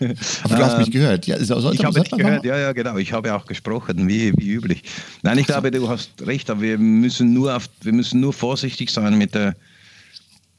Aber 0.42 0.56
du 0.56 0.64
hast 0.64 0.78
mich 0.78 0.88
ähm, 0.88 0.92
gehört. 0.92 1.28
Ja, 1.28 1.38
sollte, 1.38 1.76
ich 1.76 1.84
habe 1.84 2.00
dich 2.00 2.10
gehört, 2.10 2.44
ja, 2.44 2.58
ja, 2.58 2.72
genau. 2.72 2.96
Ich 2.96 3.12
habe 3.12 3.32
auch 3.32 3.46
gesprochen, 3.46 4.08
wie, 4.08 4.32
wie 4.38 4.50
üblich. 4.50 4.82
Nein, 5.22 5.38
ich 5.38 5.46
glaube, 5.46 5.70
du 5.70 5.88
hast 5.88 6.20
recht, 6.26 6.50
aber 6.50 6.62
wir 6.62 6.78
müssen 6.78 7.32
nur, 7.32 7.54
auf, 7.54 7.68
wir 7.82 7.92
müssen 7.92 8.18
nur 8.18 8.32
vorsichtig 8.32 8.90
sein 8.90 9.16
mit 9.16 9.36
der, 9.36 9.54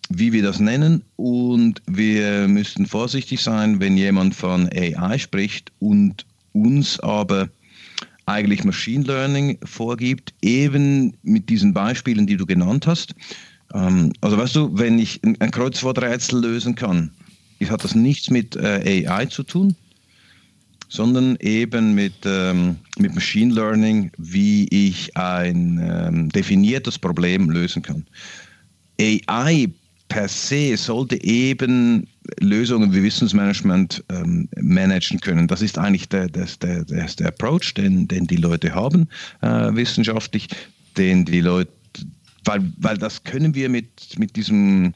wie 0.07 0.31
wir 0.31 0.43
das 0.43 0.61
nennen. 0.61 1.03
Und 1.17 1.81
wir 1.85 2.47
müssen 2.47 2.85
vorsichtig 2.85 3.43
sein, 3.43 3.81
wenn 3.81 3.97
jemand 3.97 4.35
von 4.35 4.69
AI 4.73 5.17
spricht 5.17 5.73
und 5.79 6.25
uns 6.53 6.97
aber 7.01 7.49
eigentlich 8.27 8.63
Machine 8.63 9.03
Learning 9.05 9.57
vorgibt, 9.63 10.33
eben 10.41 11.17
mit 11.23 11.49
diesen 11.49 11.73
Beispielen, 11.73 12.27
die 12.27 12.37
du 12.37 12.45
genannt 12.45 12.85
hast. 12.85 13.15
Ähm, 13.73 14.13
also 14.21 14.37
weißt 14.37 14.55
du, 14.55 14.77
wenn 14.77 14.99
ich 14.99 15.21
ein 15.23 15.51
Kreuzworträtsel 15.51 16.41
lösen 16.41 16.75
kann, 16.75 17.11
hat 17.67 17.83
das 17.83 17.95
nichts 17.95 18.29
mit 18.29 18.55
äh, 18.55 19.07
AI 19.07 19.25
zu 19.25 19.43
tun, 19.43 19.75
sondern 20.89 21.37
eben 21.39 21.95
mit, 21.95 22.13
ähm, 22.25 22.75
mit 22.97 23.15
Machine 23.15 23.53
Learning, 23.53 24.11
wie 24.17 24.67
ich 24.67 25.15
ein 25.17 25.79
ähm, 25.81 26.29
definiertes 26.29 26.99
Problem 26.99 27.49
lösen 27.49 27.81
kann. 27.81 28.05
AI 29.01 29.69
per 30.07 30.27
se 30.27 30.77
sollte 30.77 31.21
eben 31.23 32.07
Lösungen 32.39 32.93
wie 32.93 33.03
Wissensmanagement 33.03 34.03
ähm, 34.09 34.47
managen 34.61 35.19
können. 35.19 35.47
Das 35.47 35.61
ist 35.61 35.77
eigentlich 35.77 36.09
der, 36.09 36.27
der, 36.29 36.47
der, 36.61 36.83
der 36.83 37.27
Approach, 37.27 37.73
den, 37.75 38.07
den 38.07 38.27
die 38.27 38.37
Leute 38.37 38.73
haben, 38.73 39.07
äh, 39.41 39.73
wissenschaftlich, 39.73 40.47
den 40.97 41.25
die 41.25 41.41
Leute, 41.41 41.71
weil, 42.45 42.71
weil 42.77 42.97
das 42.97 43.23
können 43.23 43.53
wir 43.53 43.69
mit, 43.69 44.17
mit 44.17 44.35
diesem 44.35 44.93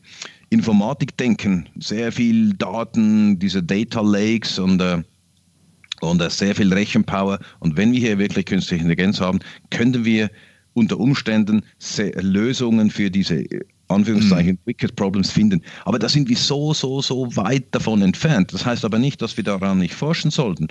Informatikdenken, 0.49 1.67
sehr 1.79 2.11
viel 2.11 2.53
Daten, 2.53 3.39
diese 3.39 3.63
Data 3.63 4.01
Lakes 4.01 4.59
und 4.59 4.81
äh, 4.81 5.01
und 6.01 6.19
äh, 6.19 6.29
sehr 6.29 6.55
viel 6.55 6.73
Rechenpower. 6.73 7.39
Und 7.59 7.77
wenn 7.77 7.91
wir 7.93 7.99
hier 7.99 8.17
wirklich 8.17 8.45
künstliche 8.45 8.81
Intelligenz 8.83 9.21
haben, 9.21 9.39
können 9.69 10.03
wir 10.03 10.29
unter 10.73 10.99
Umständen 10.99 11.63
Lösungen 12.21 12.89
für 12.89 13.11
diese 13.11 13.45
Anführungszeichen, 13.91 14.53
mhm. 14.53 14.59
Wicked 14.65 14.95
Problems 14.95 15.31
finden. 15.31 15.61
Aber 15.85 15.99
da 15.99 16.09
sind 16.09 16.29
wir 16.29 16.37
so, 16.37 16.73
so, 16.73 17.01
so 17.01 17.35
weit 17.35 17.65
davon 17.71 18.01
entfernt. 18.01 18.53
Das 18.53 18.65
heißt 18.65 18.85
aber 18.85 18.99
nicht, 18.99 19.21
dass 19.21 19.37
wir 19.37 19.43
daran 19.43 19.79
nicht 19.79 19.93
forschen 19.93 20.31
sollten. 20.31 20.67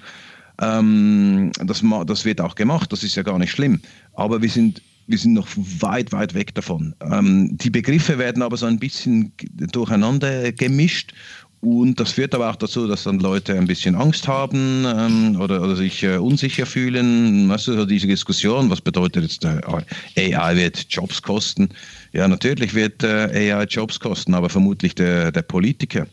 Ähm, 0.60 1.52
das, 1.64 1.82
das 2.06 2.24
wird 2.24 2.40
auch 2.40 2.54
gemacht, 2.54 2.92
das 2.92 3.02
ist 3.02 3.16
ja 3.16 3.22
gar 3.22 3.38
nicht 3.38 3.50
schlimm. 3.50 3.80
Aber 4.14 4.42
wir 4.42 4.50
sind 4.50 4.82
wir 5.10 5.18
sind 5.18 5.32
noch 5.32 5.48
weit, 5.56 6.12
weit 6.12 6.34
weg 6.34 6.54
davon. 6.54 6.94
Ähm, 7.02 7.56
die 7.56 7.70
Begriffe 7.70 8.16
werden 8.18 8.42
aber 8.42 8.56
so 8.56 8.66
ein 8.66 8.78
bisschen 8.78 9.32
durcheinander 9.72 10.52
gemischt 10.52 11.14
und 11.60 12.00
das 12.00 12.12
führt 12.12 12.34
aber 12.34 12.48
auch 12.48 12.56
dazu, 12.56 12.86
dass 12.86 13.02
dann 13.02 13.18
Leute 13.18 13.54
ein 13.54 13.66
bisschen 13.66 13.94
Angst 13.94 14.26
haben 14.26 14.84
ähm, 14.86 15.38
oder, 15.38 15.60
oder, 15.60 15.76
sich 15.76 16.02
äh, 16.02 16.16
unsicher 16.16 16.64
fühlen. 16.64 17.48
Weißt 17.50 17.66
du, 17.68 17.74
so 17.74 17.84
diese 17.84 18.06
Diskussion, 18.06 18.70
was 18.70 18.80
bedeutet 18.80 19.24
jetzt, 19.24 19.44
äh, 19.44 20.34
AI 20.34 20.56
wird 20.56 20.86
Jobs 20.88 21.20
kosten? 21.20 21.68
Ja, 22.12 22.26
natürlich 22.28 22.72
wird 22.72 23.02
äh, 23.02 23.52
AI 23.52 23.64
Jobs 23.64 24.00
kosten, 24.00 24.32
aber 24.32 24.48
vermutlich 24.48 24.94
der, 24.94 25.32
der 25.32 25.42
Politiker. 25.42 26.06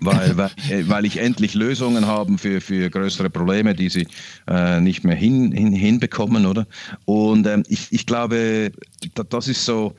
Weil, 0.00 0.36
weil, 0.36 0.50
äh, 0.68 0.86
weil 0.88 1.06
ich 1.06 1.16
endlich 1.16 1.54
Lösungen 1.54 2.06
habe 2.06 2.36
für, 2.36 2.60
für 2.60 2.90
größere 2.90 3.30
Probleme, 3.30 3.74
die 3.74 3.88
sie 3.88 4.06
äh, 4.46 4.78
nicht 4.78 5.04
mehr 5.04 5.16
hin, 5.16 5.52
hin, 5.52 5.72
hinbekommen, 5.72 6.44
oder? 6.44 6.66
Und 7.06 7.46
ähm, 7.46 7.62
ich, 7.68 7.86
ich 7.92 8.04
glaube, 8.04 8.72
das 9.30 9.48
ist 9.48 9.64
so 9.64 9.94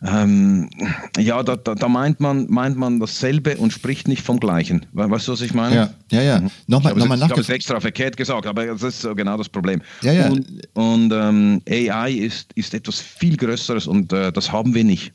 Ähm, 0.00 0.70
ja, 1.18 1.42
da, 1.42 1.56
da, 1.56 1.74
da, 1.74 1.88
meint, 1.88 2.20
man, 2.20 2.46
meint 2.48 2.76
man 2.76 3.00
dasselbe 3.00 3.56
und 3.56 3.72
spricht 3.72 4.06
nicht 4.06 4.22
vom 4.22 4.38
Gleichen. 4.38 4.86
Weißt 4.92 5.26
du, 5.26 5.32
was 5.32 5.40
ich 5.40 5.54
meine? 5.54 5.74
Ja, 5.74 5.94
ja. 6.12 6.22
ja. 6.22 6.40
Mhm. 6.40 6.50
Nochmal, 6.68 6.92
ich 6.92 6.98
nochmal 6.98 7.20
habe 7.20 7.40
es 7.40 7.48
extra 7.48 7.80
verkehrt 7.80 8.16
gesagt, 8.16 8.46
aber 8.46 8.66
das 8.66 8.82
ist 8.82 9.00
so 9.00 9.14
genau 9.14 9.36
das 9.36 9.48
Problem. 9.48 9.82
Ja, 10.02 10.12
ja. 10.12 10.28
Und, 10.28 10.46
und 10.74 11.12
ähm, 11.12 11.62
AI 11.68 12.12
ist, 12.12 12.52
ist 12.54 12.74
etwas 12.74 13.00
viel 13.00 13.36
Größeres 13.36 13.88
und 13.88 14.12
äh, 14.12 14.30
das 14.30 14.52
haben 14.52 14.72
wir 14.72 14.84
nicht. 14.84 15.12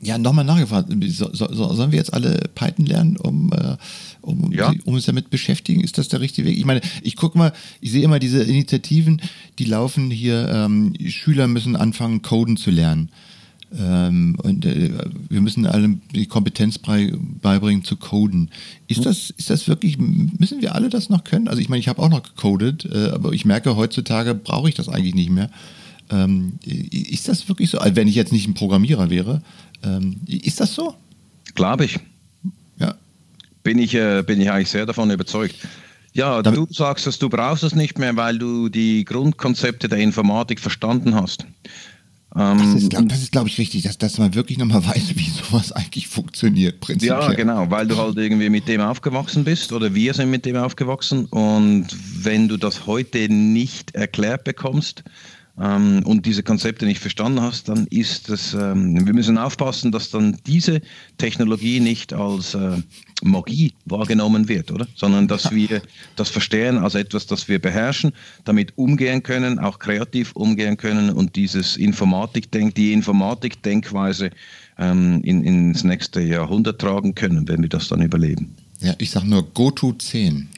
Ja, 0.00 0.18
nochmal 0.18 0.44
nachgefragt. 0.44 0.92
So, 1.08 1.30
so, 1.32 1.72
sollen 1.72 1.90
wir 1.90 1.98
jetzt 1.98 2.12
alle 2.12 2.50
Python 2.54 2.84
lernen, 2.86 3.16
um, 3.16 3.50
äh, 3.52 3.76
um, 4.20 4.52
ja. 4.52 4.72
um 4.84 4.94
uns 4.94 5.06
damit 5.06 5.30
beschäftigen? 5.30 5.80
Ist 5.80 5.98
das 5.98 6.08
der 6.08 6.20
richtige 6.20 6.46
Weg? 6.46 6.58
Ich 6.58 6.66
meine, 6.66 6.82
ich 7.02 7.16
gucke 7.16 7.38
mal, 7.38 7.52
ich 7.80 7.90
sehe 7.90 8.04
immer 8.04 8.18
diese 8.18 8.42
Initiativen, 8.42 9.22
die 9.58 9.64
laufen 9.64 10.10
hier, 10.10 10.48
ähm, 10.48 10.92
Schüler 11.08 11.48
müssen 11.48 11.74
anfangen, 11.74 12.22
Coden 12.22 12.56
zu 12.56 12.70
lernen. 12.70 13.08
Ähm, 13.76 14.36
und 14.42 14.64
äh, 14.64 14.90
wir 15.28 15.40
müssen 15.40 15.66
allen 15.66 16.02
die 16.14 16.26
Kompetenz 16.26 16.78
beibringen 16.78 17.84
zu 17.84 17.96
coden. 17.96 18.50
Ist 18.86 18.98
hm. 18.98 19.04
das, 19.04 19.30
ist 19.30 19.50
das 19.50 19.66
wirklich, 19.68 19.98
müssen 19.98 20.62
wir 20.62 20.74
alle 20.74 20.88
das 20.88 21.08
noch 21.08 21.24
können? 21.24 21.48
Also 21.48 21.60
ich 21.60 21.68
meine, 21.68 21.80
ich 21.80 21.88
habe 21.88 22.00
auch 22.00 22.08
noch 22.08 22.22
gecodet, 22.22 22.84
äh, 22.84 23.10
aber 23.10 23.32
ich 23.32 23.44
merke, 23.44 23.76
heutzutage 23.76 24.34
brauche 24.34 24.68
ich 24.68 24.74
das 24.74 24.88
eigentlich 24.88 25.14
nicht 25.14 25.30
mehr. 25.30 25.50
Ähm, 26.10 26.58
ist 26.64 27.28
das 27.28 27.48
wirklich 27.48 27.70
so? 27.70 27.78
Also 27.78 27.96
wenn 27.96 28.08
ich 28.08 28.14
jetzt 28.14 28.32
nicht 28.32 28.46
ein 28.46 28.54
Programmierer 28.54 29.10
wäre, 29.10 29.42
ähm, 29.82 30.16
ist 30.26 30.60
das 30.60 30.74
so? 30.74 30.94
Glaube 31.54 31.86
ich. 31.86 31.98
Ja. 32.78 32.94
Bin 33.62 33.78
ich, 33.78 33.94
äh, 33.94 34.22
bin 34.22 34.40
ich 34.40 34.50
eigentlich 34.50 34.70
sehr 34.70 34.86
davon 34.86 35.10
überzeugt. 35.10 35.56
Ja, 36.12 36.42
Damit 36.42 36.60
du 36.60 36.72
sagst, 36.72 37.08
dass 37.08 37.18
du 37.18 37.28
brauchst 37.28 37.64
es 37.64 37.74
nicht 37.74 37.98
mehr, 37.98 38.14
weil 38.14 38.38
du 38.38 38.68
die 38.68 39.04
Grundkonzepte 39.04 39.88
der 39.88 39.98
Informatik 39.98 40.60
verstanden 40.60 41.16
hast. 41.16 41.44
Ähm, 42.36 42.58
das 42.58 42.82
ist, 42.82 42.90
glaube 42.90 43.08
glaub 43.30 43.46
ich, 43.46 43.58
richtig, 43.58 43.82
dass, 43.82 43.96
dass 43.96 44.18
man 44.18 44.34
wirklich 44.34 44.58
nochmal 44.58 44.84
weiß, 44.86 45.14
wie 45.16 45.30
sowas 45.30 45.72
eigentlich 45.72 46.08
funktioniert, 46.08 46.80
prinzipiell. 46.80 47.20
Ja, 47.20 47.32
genau, 47.32 47.70
weil 47.70 47.86
du 47.86 47.96
halt 47.96 48.16
irgendwie 48.16 48.50
mit 48.50 48.66
dem 48.68 48.80
aufgewachsen 48.80 49.44
bist 49.44 49.72
oder 49.72 49.94
wir 49.94 50.14
sind 50.14 50.30
mit 50.30 50.44
dem 50.44 50.56
aufgewachsen 50.56 51.26
und 51.26 51.86
wenn 52.24 52.48
du 52.48 52.56
das 52.56 52.86
heute 52.86 53.28
nicht 53.28 53.94
erklärt 53.94 54.44
bekommst, 54.44 55.04
ähm, 55.60 56.02
und 56.04 56.26
diese 56.26 56.42
Konzepte 56.42 56.84
nicht 56.84 57.00
verstanden 57.00 57.40
hast, 57.40 57.68
dann 57.68 57.86
ist 57.88 58.28
das, 58.28 58.54
ähm, 58.54 59.06
wir 59.06 59.14
müssen 59.14 59.38
aufpassen, 59.38 59.92
dass 59.92 60.10
dann 60.10 60.36
diese 60.46 60.80
Technologie 61.18 61.78
nicht 61.78 62.12
als 62.12 62.54
äh, 62.54 62.78
Magie 63.22 63.72
wahrgenommen 63.84 64.48
wird, 64.48 64.70
oder? 64.72 64.86
Sondern 64.94 65.28
dass 65.28 65.50
wir 65.52 65.82
das 66.16 66.30
verstehen 66.30 66.78
als 66.78 66.94
etwas, 66.94 67.26
das 67.26 67.48
wir 67.48 67.58
beherrschen, 67.58 68.12
damit 68.44 68.76
umgehen 68.76 69.22
können, 69.22 69.58
auch 69.58 69.78
kreativ 69.78 70.32
umgehen 70.32 70.76
können 70.76 71.10
und 71.10 71.36
dieses 71.36 71.76
Informatik-Denk, 71.76 72.74
die 72.74 72.92
Informatik-Denkweise 72.92 74.30
ähm, 74.78 75.20
in, 75.22 75.44
ins 75.44 75.84
nächste 75.84 76.20
Jahrhundert 76.20 76.80
tragen 76.80 77.14
können, 77.14 77.48
wenn 77.48 77.62
wir 77.62 77.68
das 77.68 77.88
dann 77.88 78.02
überleben. 78.02 78.54
Ja, 78.80 78.94
ich 78.98 79.10
sage 79.10 79.26
nur 79.26 79.42
Go-To 79.54 79.92
10. 79.92 80.48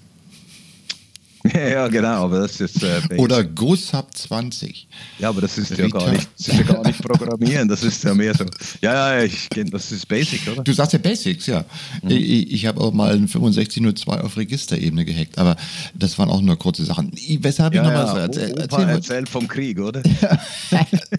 Ja, 1.77 1.89
genau, 1.89 2.25
aber 2.25 2.41
das 2.41 2.61
ist 2.61 2.83
äh, 2.83 3.01
Oder 3.17 3.45
GoSub 3.45 4.15
20. 4.15 4.89
Ja, 5.19 5.31
aber 5.31 5.41
das 5.41 5.59
ist 5.59 5.77
ja 5.77 5.89
gar 5.89 6.11
nicht, 6.11 6.29
das 6.39 6.49
ist 6.49 6.59
ja 6.59 6.63
gar 6.63 6.87
nicht 6.87 7.03
Programmieren, 7.03 7.69
das 7.69 7.83
ist 7.83 8.05
ja 8.05 8.15
mehr 8.15 8.35
so. 8.35 8.45
Ja, 8.81 9.19
ja, 9.19 9.25
ich, 9.25 9.49
das 9.71 9.93
ist 9.93 10.07
Basic, 10.07 10.47
oder? 10.53 10.63
Du 10.63 10.73
sagst 10.73 10.93
ja 10.93 10.99
Basics, 10.99 11.47
ja. 11.47 11.65
Mhm. 12.03 12.11
Ich, 12.11 12.53
ich 12.53 12.67
habe 12.67 12.81
auch 12.81 12.93
mal 12.93 13.15
ein 13.15 13.27
6502 13.27 14.21
auf 14.21 14.37
Registerebene 14.37 15.05
gehackt, 15.05 15.39
aber 15.39 15.57
das 15.95 16.19
waren 16.19 16.31
auch 16.31 16.41
nur 16.41 16.59
kurze 16.59 16.85
Sachen. 16.85 17.13
Weshalb 17.41 17.75
ja, 17.75 17.83
ich 17.83 17.89
nochmal 17.89 18.07
ja. 18.07 18.13
so 18.13 18.19
erzähl, 18.19 18.59
erzähl, 18.59 18.89
erzähl 18.89 19.27
vom 19.27 19.49
Krieg, 19.49 19.81
oder? 19.81 20.03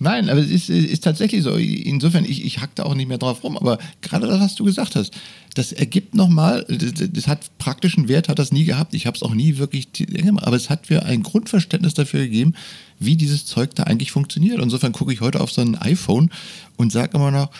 Nein, 0.00 0.28
aber 0.28 0.40
es 0.40 0.50
ist, 0.50 0.70
ist 0.70 1.04
tatsächlich 1.04 1.42
so. 1.42 1.56
Insofern, 1.56 2.24
ich, 2.24 2.44
ich 2.44 2.60
hack 2.60 2.74
da 2.74 2.84
auch 2.84 2.94
nicht 2.94 3.08
mehr 3.08 3.18
drauf 3.18 3.42
rum, 3.42 3.56
aber 3.56 3.78
gerade 4.00 4.26
das, 4.26 4.40
was 4.40 4.54
du 4.54 4.64
gesagt 4.64 4.96
hast, 4.96 5.12
das 5.54 5.72
ergibt 5.72 6.14
nochmal, 6.14 6.64
das, 6.68 7.10
das 7.10 7.26
hat 7.26 7.58
praktischen 7.58 8.08
Wert, 8.08 8.28
hat 8.28 8.38
das 8.38 8.52
nie 8.52 8.64
gehabt. 8.64 8.94
Ich 8.94 9.06
habe 9.06 9.16
es 9.16 9.22
auch 9.22 9.34
nie 9.34 9.58
wirklich, 9.58 9.88
aber 10.36 10.56
es 10.56 10.70
hat 10.70 10.88
mir 10.90 11.04
ein 11.04 11.22
Grundverständnis 11.22 11.94
dafür 11.94 12.20
gegeben, 12.20 12.54
wie 13.00 13.16
dieses 13.16 13.44
Zeug 13.44 13.74
da 13.74 13.84
eigentlich 13.84 14.12
funktioniert. 14.12 14.60
Insofern 14.60 14.92
gucke 14.92 15.12
ich 15.12 15.20
heute 15.20 15.40
auf 15.40 15.50
so 15.50 15.62
ein 15.62 15.74
iPhone 15.76 16.30
und 16.76 16.92
sage 16.92 17.16
immer 17.16 17.30
noch, 17.30 17.50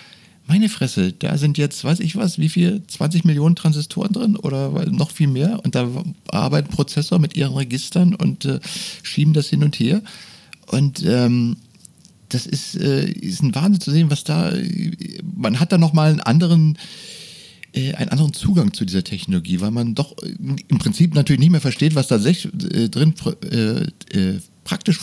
meine 0.47 0.70
Fresse, 0.70 1.12
da 1.12 1.36
sind 1.36 1.59
jetzt, 1.59 1.84
weiß 1.84 2.01
ich 2.01 2.16
was, 2.16 2.39
wie 2.39 2.49
viel, 2.49 2.82
20 2.86 3.24
Millionen 3.24 3.55
Transistoren 3.55 4.14
drin 4.14 4.36
oder 4.36 4.70
noch 4.91 5.11
viel 5.11 5.28
mehr 5.28 5.61
und 5.62 5.74
da 5.74 5.86
arbeiten 6.28 6.70
Prozessor 6.70 7.18
mit 7.18 7.36
ihren 7.36 7.55
Registern 7.55 8.14
und 8.14 8.47
äh, 8.47 8.59
schieben 9.03 9.34
das 9.34 9.49
hin 9.49 9.62
und 9.62 9.78
her. 9.78 10.01
Und 10.66 11.05
ähm, 11.05 11.57
das 12.29 12.47
ist, 12.47 12.76
äh, 12.76 13.09
ist 13.11 13.43
ein 13.43 13.55
Wahnsinn 13.55 13.81
zu 13.81 13.91
sehen, 13.91 14.11
was 14.11 14.24
da, 14.24 14.53
man 15.37 15.61
hat 15.61 15.72
da 15.72 15.79
nochmal 15.79 16.11
einen 16.11 16.20
anderen, 16.20 16.79
äh, 17.72 17.95
einen 17.95 18.09
anderen 18.11 18.33
Zugang 18.33 18.72
zu 18.72 18.85
dieser 18.85 19.05
Technologie, 19.05 19.61
weil 19.61 19.70
man 19.70 19.95
doch 19.95 20.16
äh, 20.22 20.35
im 20.68 20.79
Prinzip 20.79 21.14
natürlich 21.14 21.41
nicht 21.41 21.51
mehr 21.51 21.61
versteht, 21.61 21.95
was 21.95 22.09
da 22.09 22.16
äh, 22.16 22.89
drin 22.89 23.14
praktisch 24.64 25.01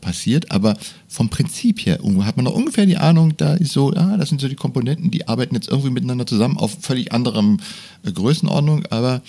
passiert, 0.00 0.50
aber 0.50 0.78
vom 1.06 1.28
Prinzip 1.28 1.84
her 1.84 1.98
hat 2.20 2.36
man 2.36 2.44
noch 2.44 2.54
ungefähr 2.54 2.86
die 2.86 2.96
Ahnung, 2.96 3.36
da 3.36 3.52
ist 3.52 3.72
so, 3.72 3.92
ah, 3.92 4.16
das 4.16 4.30
sind 4.30 4.40
so 4.40 4.48
die 4.48 4.54
Komponenten, 4.54 5.10
die 5.10 5.28
arbeiten 5.28 5.54
jetzt 5.54 5.68
irgendwie 5.68 5.90
miteinander 5.90 6.26
zusammen 6.26 6.56
auf 6.56 6.78
völlig 6.80 7.12
anderem 7.12 7.60
Größenordnung, 8.02 8.86
aber 8.86 9.20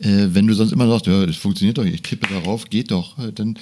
wenn 0.00 0.48
du 0.48 0.54
sonst 0.54 0.72
immer 0.72 0.88
sagst, 0.88 1.06
ja, 1.06 1.26
das 1.26 1.36
funktioniert 1.36 1.78
doch, 1.78 1.84
ich 1.84 2.02
klippe 2.02 2.26
darauf, 2.26 2.70
geht 2.70 2.90
doch, 2.90 3.14
dann 3.32 3.56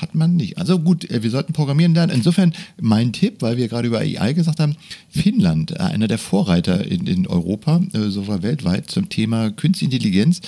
hat 0.00 0.14
man 0.14 0.36
nicht. 0.36 0.58
Also 0.58 0.78
gut, 0.78 1.10
äh, 1.10 1.22
wir 1.22 1.30
sollten 1.30 1.52
programmieren 1.52 1.94
lernen. 1.94 2.12
Insofern 2.14 2.54
mein 2.80 3.12
Tipp, 3.12 3.36
weil 3.40 3.56
wir 3.56 3.68
gerade 3.68 3.88
über 3.88 3.98
AI 3.98 4.32
gesagt 4.32 4.60
haben, 4.60 4.76
Finnland, 5.08 5.72
äh, 5.72 5.78
einer 5.78 6.08
der 6.08 6.18
Vorreiter 6.18 6.86
in, 6.86 7.06
in 7.06 7.26
Europa, 7.26 7.80
äh, 7.92 8.10
sogar 8.10 8.42
weltweit 8.42 8.90
zum 8.90 9.08
Thema 9.08 9.50
Künstliche 9.50 9.96
Intelligenz, 9.96 10.40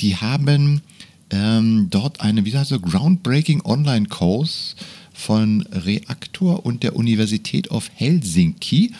die 0.00 0.16
haben 0.16 0.82
ähm, 1.30 1.88
dort 1.90 2.20
eine, 2.20 2.44
wie 2.44 2.56
heißt 2.56 2.70
so, 2.70 2.80
Groundbreaking 2.80 3.62
Online-Kurs 3.64 4.76
von 5.12 5.62
Reaktor 5.72 6.66
und 6.66 6.82
der 6.82 6.96
Universität 6.96 7.70
of 7.70 7.90
Helsinki 7.94 8.92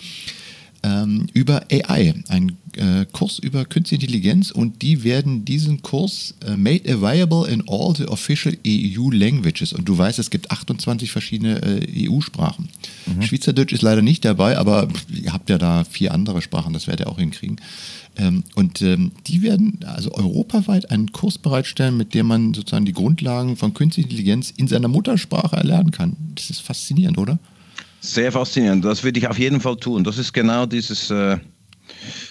ähm, 0.84 1.26
über 1.32 1.62
AI, 1.72 2.14
ein 2.28 2.58
äh, 2.76 3.06
Kurs 3.10 3.38
über 3.38 3.64
Künstliche 3.64 4.04
Intelligenz 4.04 4.50
und 4.50 4.82
die 4.82 5.02
werden 5.02 5.44
diesen 5.44 5.80
Kurs 5.80 6.34
äh, 6.46 6.56
made 6.56 6.92
available 6.92 7.48
in 7.48 7.64
all 7.66 7.94
the 7.96 8.06
official 8.06 8.54
EU 8.66 9.10
languages. 9.10 9.72
Und 9.72 9.88
du 9.88 9.96
weißt, 9.96 10.18
es 10.18 10.30
gibt 10.30 10.50
28 10.50 11.10
verschiedene 11.10 11.62
äh, 11.62 12.08
EU-Sprachen. 12.08 12.68
Mhm. 13.06 13.22
Schweizerdeutsch 13.22 13.72
ist 13.72 13.82
leider 13.82 14.02
nicht 14.02 14.24
dabei, 14.24 14.58
aber 14.58 14.88
ihr 15.10 15.32
habt 15.32 15.48
ja 15.48 15.56
da 15.56 15.84
vier 15.84 16.12
andere 16.12 16.42
Sprachen, 16.42 16.74
das 16.74 16.86
werdet 16.86 17.06
ihr 17.06 17.10
auch 17.10 17.18
hinkriegen. 17.18 17.60
Ähm, 18.16 18.44
und 18.54 18.82
ähm, 18.82 19.12
die 19.26 19.42
werden 19.42 19.80
also 19.86 20.12
europaweit 20.12 20.90
einen 20.90 21.12
Kurs 21.12 21.38
bereitstellen, 21.38 21.96
mit 21.96 22.12
dem 22.12 22.26
man 22.26 22.52
sozusagen 22.52 22.84
die 22.84 22.92
Grundlagen 22.92 23.56
von 23.56 23.72
Künstlicher 23.72 24.10
Intelligenz 24.10 24.52
in 24.54 24.68
seiner 24.68 24.88
Muttersprache 24.88 25.56
erlernen 25.56 25.92
kann. 25.92 26.16
Das 26.34 26.50
ist 26.50 26.60
faszinierend, 26.60 27.16
oder? 27.16 27.38
Sehr 28.04 28.30
faszinierend. 28.30 28.84
Das 28.84 29.02
würde 29.02 29.18
ich 29.18 29.26
auf 29.26 29.38
jeden 29.38 29.62
Fall 29.62 29.76
tun. 29.76 30.04
Das 30.04 30.18
ist 30.18 30.34
genau 30.34 30.66
dieses, 30.66 31.10
äh, 31.10 31.38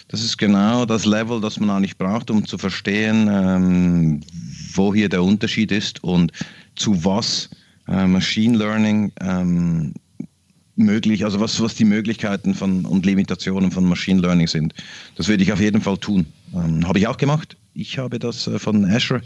das 0.08 0.22
ist 0.22 0.38
genau 0.38 0.86
das 0.86 1.04
Level, 1.04 1.42
das 1.42 1.60
man 1.60 1.72
eigentlich 1.72 1.98
braucht, 1.98 2.30
um 2.30 2.46
zu 2.46 2.60
verstehen, 2.60 3.28
ähm, 3.28 4.22
wo 4.76 4.94
hier 4.94 5.10
der 5.10 5.24
Unterschied 5.24 5.72
ist 5.72 6.04
und 6.04 6.32
zu 6.76 7.04
was 7.04 7.50
äh, 7.88 8.06
Machine 8.06 8.56
Learning 8.56 9.12
ähm, 9.20 9.96
möglich, 10.76 11.26
also 11.26 11.40
was, 11.40 11.60
was 11.60 11.74
die 11.74 11.86
Möglichkeiten 11.86 12.54
von, 12.54 12.86
und 12.86 13.08
Limitationen 13.08 13.72
von 13.72 13.84
Machine 13.86 14.22
Learning 14.22 14.48
sind. 14.48 14.76
Das 15.16 15.28
würde 15.28 15.42
ich 15.42 15.52
auf 15.52 15.60
jeden 15.60 15.82
Fall 15.82 15.98
tun. 15.98 16.28
Ähm, 16.54 16.88
habe 16.88 17.00
ich 17.00 17.08
auch 17.08 17.18
gemacht. 17.18 17.58
Ich 17.74 17.98
habe 17.98 18.20
das 18.20 18.46
äh, 18.46 18.60
von 18.60 18.86
Azure, 18.86 19.24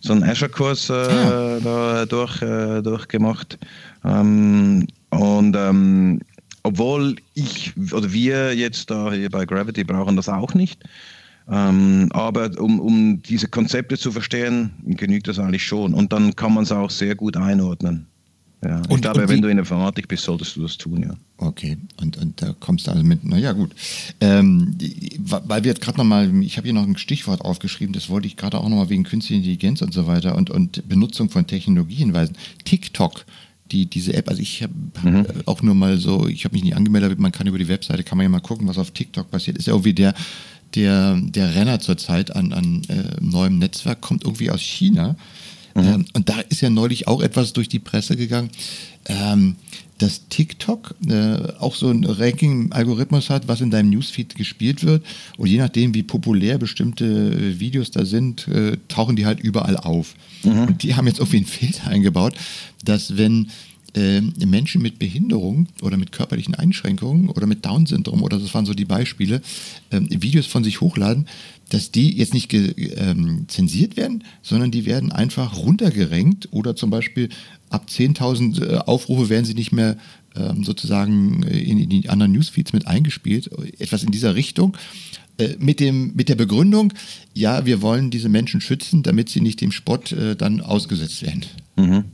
so 0.00 0.12
einen 0.12 0.22
Azure-Kurs 0.22 0.90
äh, 0.90 1.60
ja. 1.64 2.04
durch, 2.04 2.42
äh, 2.42 2.82
durchgemacht. 2.82 3.58
Ähm, 4.04 4.86
und 5.10 5.56
ähm, 5.56 6.20
obwohl 6.62 7.16
ich 7.34 7.72
oder 7.92 8.12
wir 8.12 8.54
jetzt 8.54 8.90
da 8.90 9.12
hier 9.12 9.30
bei 9.30 9.46
Gravity 9.46 9.84
brauchen 9.84 10.16
das 10.16 10.28
auch 10.28 10.54
nicht. 10.54 10.84
Ähm, 11.50 12.08
aber 12.12 12.50
um, 12.60 12.78
um 12.78 13.22
diese 13.22 13.48
Konzepte 13.48 13.96
zu 13.96 14.12
verstehen, 14.12 14.70
genügt 14.84 15.28
das 15.28 15.38
eigentlich 15.38 15.64
schon. 15.64 15.94
Und 15.94 16.12
dann 16.12 16.36
kann 16.36 16.52
man 16.52 16.64
es 16.64 16.72
auch 16.72 16.90
sehr 16.90 17.14
gut 17.14 17.36
einordnen. 17.36 18.06
Ja, 18.62 18.78
und, 18.78 18.96
ich 18.96 19.02
glaube, 19.02 19.22
und 19.22 19.28
wenn 19.28 19.40
du 19.40 19.48
in 19.48 19.58
Informatik 19.58 20.08
bist, 20.08 20.24
solltest 20.24 20.56
du 20.56 20.62
das 20.62 20.76
tun, 20.76 21.04
ja. 21.04 21.14
Okay, 21.36 21.78
und, 22.00 22.16
und 22.16 22.42
da 22.42 22.54
kommst 22.58 22.88
du 22.88 22.90
also 22.90 23.04
mit, 23.04 23.24
naja, 23.24 23.52
gut. 23.52 23.70
Ähm, 24.20 24.76
weil 25.20 25.62
wir 25.62 25.70
jetzt 25.70 25.80
gerade 25.80 25.96
nochmal, 25.96 26.28
ich 26.42 26.56
habe 26.56 26.66
hier 26.66 26.74
noch 26.74 26.82
ein 26.86 26.96
Stichwort 26.96 27.40
aufgeschrieben, 27.40 27.92
das 27.92 28.08
wollte 28.08 28.26
ich 28.26 28.36
gerade 28.36 28.58
auch 28.58 28.68
nochmal 28.68 28.90
wegen 28.90 29.04
künstlicher 29.04 29.38
Intelligenz 29.38 29.80
und 29.80 29.94
so 29.94 30.08
weiter 30.08 30.34
und, 30.34 30.50
und 30.50 30.88
Benutzung 30.88 31.30
von 31.30 31.46
Technologien 31.46 32.12
weisen. 32.12 32.36
TikTok 32.64 33.24
die, 33.70 33.86
diese 33.86 34.14
App, 34.14 34.28
also 34.28 34.40
ich 34.40 34.62
habe 34.62 34.72
mhm. 35.02 35.26
auch 35.46 35.62
nur 35.62 35.74
mal 35.74 35.98
so, 35.98 36.26
ich 36.26 36.44
habe 36.44 36.54
mich 36.54 36.64
nicht 36.64 36.76
angemeldet, 36.76 37.18
man 37.18 37.32
kann 37.32 37.46
über 37.46 37.58
die 37.58 37.68
Webseite, 37.68 38.02
kann 38.02 38.18
man 38.18 38.24
ja 38.24 38.30
mal 38.30 38.40
gucken, 38.40 38.68
was 38.68 38.78
auf 38.78 38.90
TikTok 38.90 39.30
passiert. 39.30 39.58
Ist 39.58 39.66
ja 39.66 39.74
irgendwie 39.74 39.94
der, 39.94 40.14
der, 40.74 41.20
der 41.20 41.54
Renner 41.54 41.80
zurzeit 41.80 42.34
an, 42.34 42.52
an 42.52 42.82
äh, 42.88 43.16
neuem 43.20 43.58
Netzwerk, 43.58 44.00
kommt 44.00 44.24
irgendwie 44.24 44.50
aus 44.50 44.60
China. 44.60 45.16
Mhm. 45.82 45.88
Ähm, 45.88 46.04
und 46.14 46.28
da 46.28 46.40
ist 46.40 46.60
ja 46.60 46.70
neulich 46.70 47.08
auch 47.08 47.22
etwas 47.22 47.52
durch 47.52 47.68
die 47.68 47.78
Presse 47.78 48.16
gegangen, 48.16 48.50
ähm, 49.06 49.56
dass 49.98 50.28
TikTok 50.28 50.94
äh, 51.08 51.52
auch 51.58 51.74
so 51.74 51.90
ein 51.90 52.04
Ranking-Algorithmus 52.04 53.30
hat, 53.30 53.48
was 53.48 53.60
in 53.60 53.70
deinem 53.70 53.90
Newsfeed 53.90 54.36
gespielt 54.36 54.84
wird. 54.84 55.04
Und 55.36 55.48
je 55.48 55.58
nachdem, 55.58 55.92
wie 55.94 56.04
populär 56.04 56.58
bestimmte 56.58 57.04
äh, 57.04 57.58
Videos 57.58 57.90
da 57.90 58.04
sind, 58.04 58.46
äh, 58.48 58.76
tauchen 58.88 59.16
die 59.16 59.26
halt 59.26 59.40
überall 59.40 59.76
auf. 59.76 60.14
Mhm. 60.44 60.60
Und 60.68 60.82
die 60.82 60.94
haben 60.94 61.06
jetzt 61.06 61.18
irgendwie 61.18 61.38
einen 61.38 61.46
Filter 61.46 61.88
eingebaut, 61.88 62.34
dass 62.84 63.16
wenn 63.16 63.50
äh, 63.94 64.20
Menschen 64.44 64.82
mit 64.82 64.98
Behinderung 64.98 65.68
oder 65.82 65.96
mit 65.96 66.12
körperlichen 66.12 66.54
Einschränkungen 66.54 67.28
oder 67.28 67.46
mit 67.46 67.64
Down-Syndrom 67.64 68.22
oder 68.22 68.38
das 68.38 68.52
waren 68.54 68.66
so 68.66 68.74
die 68.74 68.84
Beispiele, 68.84 69.40
äh, 69.90 70.00
Videos 70.08 70.46
von 70.46 70.64
sich 70.64 70.80
hochladen, 70.80 71.26
dass 71.70 71.90
die 71.90 72.16
jetzt 72.16 72.34
nicht 72.34 72.52
ähm, 72.52 73.46
zensiert 73.48 73.96
werden, 73.96 74.24
sondern 74.42 74.70
die 74.70 74.86
werden 74.86 75.12
einfach 75.12 75.56
runtergerenkt 75.56 76.48
oder 76.52 76.76
zum 76.76 76.90
Beispiel 76.90 77.28
ab 77.70 77.86
10.000 77.88 78.62
äh, 78.62 78.76
Aufrufe 78.78 79.28
werden 79.28 79.44
sie 79.44 79.54
nicht 79.54 79.72
mehr 79.72 79.96
ähm, 80.36 80.64
sozusagen 80.64 81.42
in, 81.44 81.78
in, 81.78 81.88
die 81.88 82.08
anderen 82.08 82.32
Newsfeeds 82.32 82.72
mit 82.72 82.86
eingespielt, 82.86 83.50
etwas 83.78 84.02
in 84.02 84.10
dieser 84.10 84.34
Richtung. 84.34 84.76
Äh, 85.38 85.56
mit, 85.58 85.80
dem, 85.80 86.14
mit 86.14 86.28
der 86.28 86.34
Begründung, 86.34 86.92
ja, 87.32 87.64
wir 87.64 87.80
wollen 87.80 88.10
diese 88.10 88.28
Menschen 88.28 88.60
schützen, 88.60 89.02
damit 89.02 89.28
sie 89.28 89.40
nicht 89.40 89.60
dem 89.60 89.72
Spott 89.72 90.12
äh, 90.12 90.36
dann 90.36 90.60
ausgesetzt 90.60 91.22
werden. 91.22 91.46
Mhm 91.76 92.04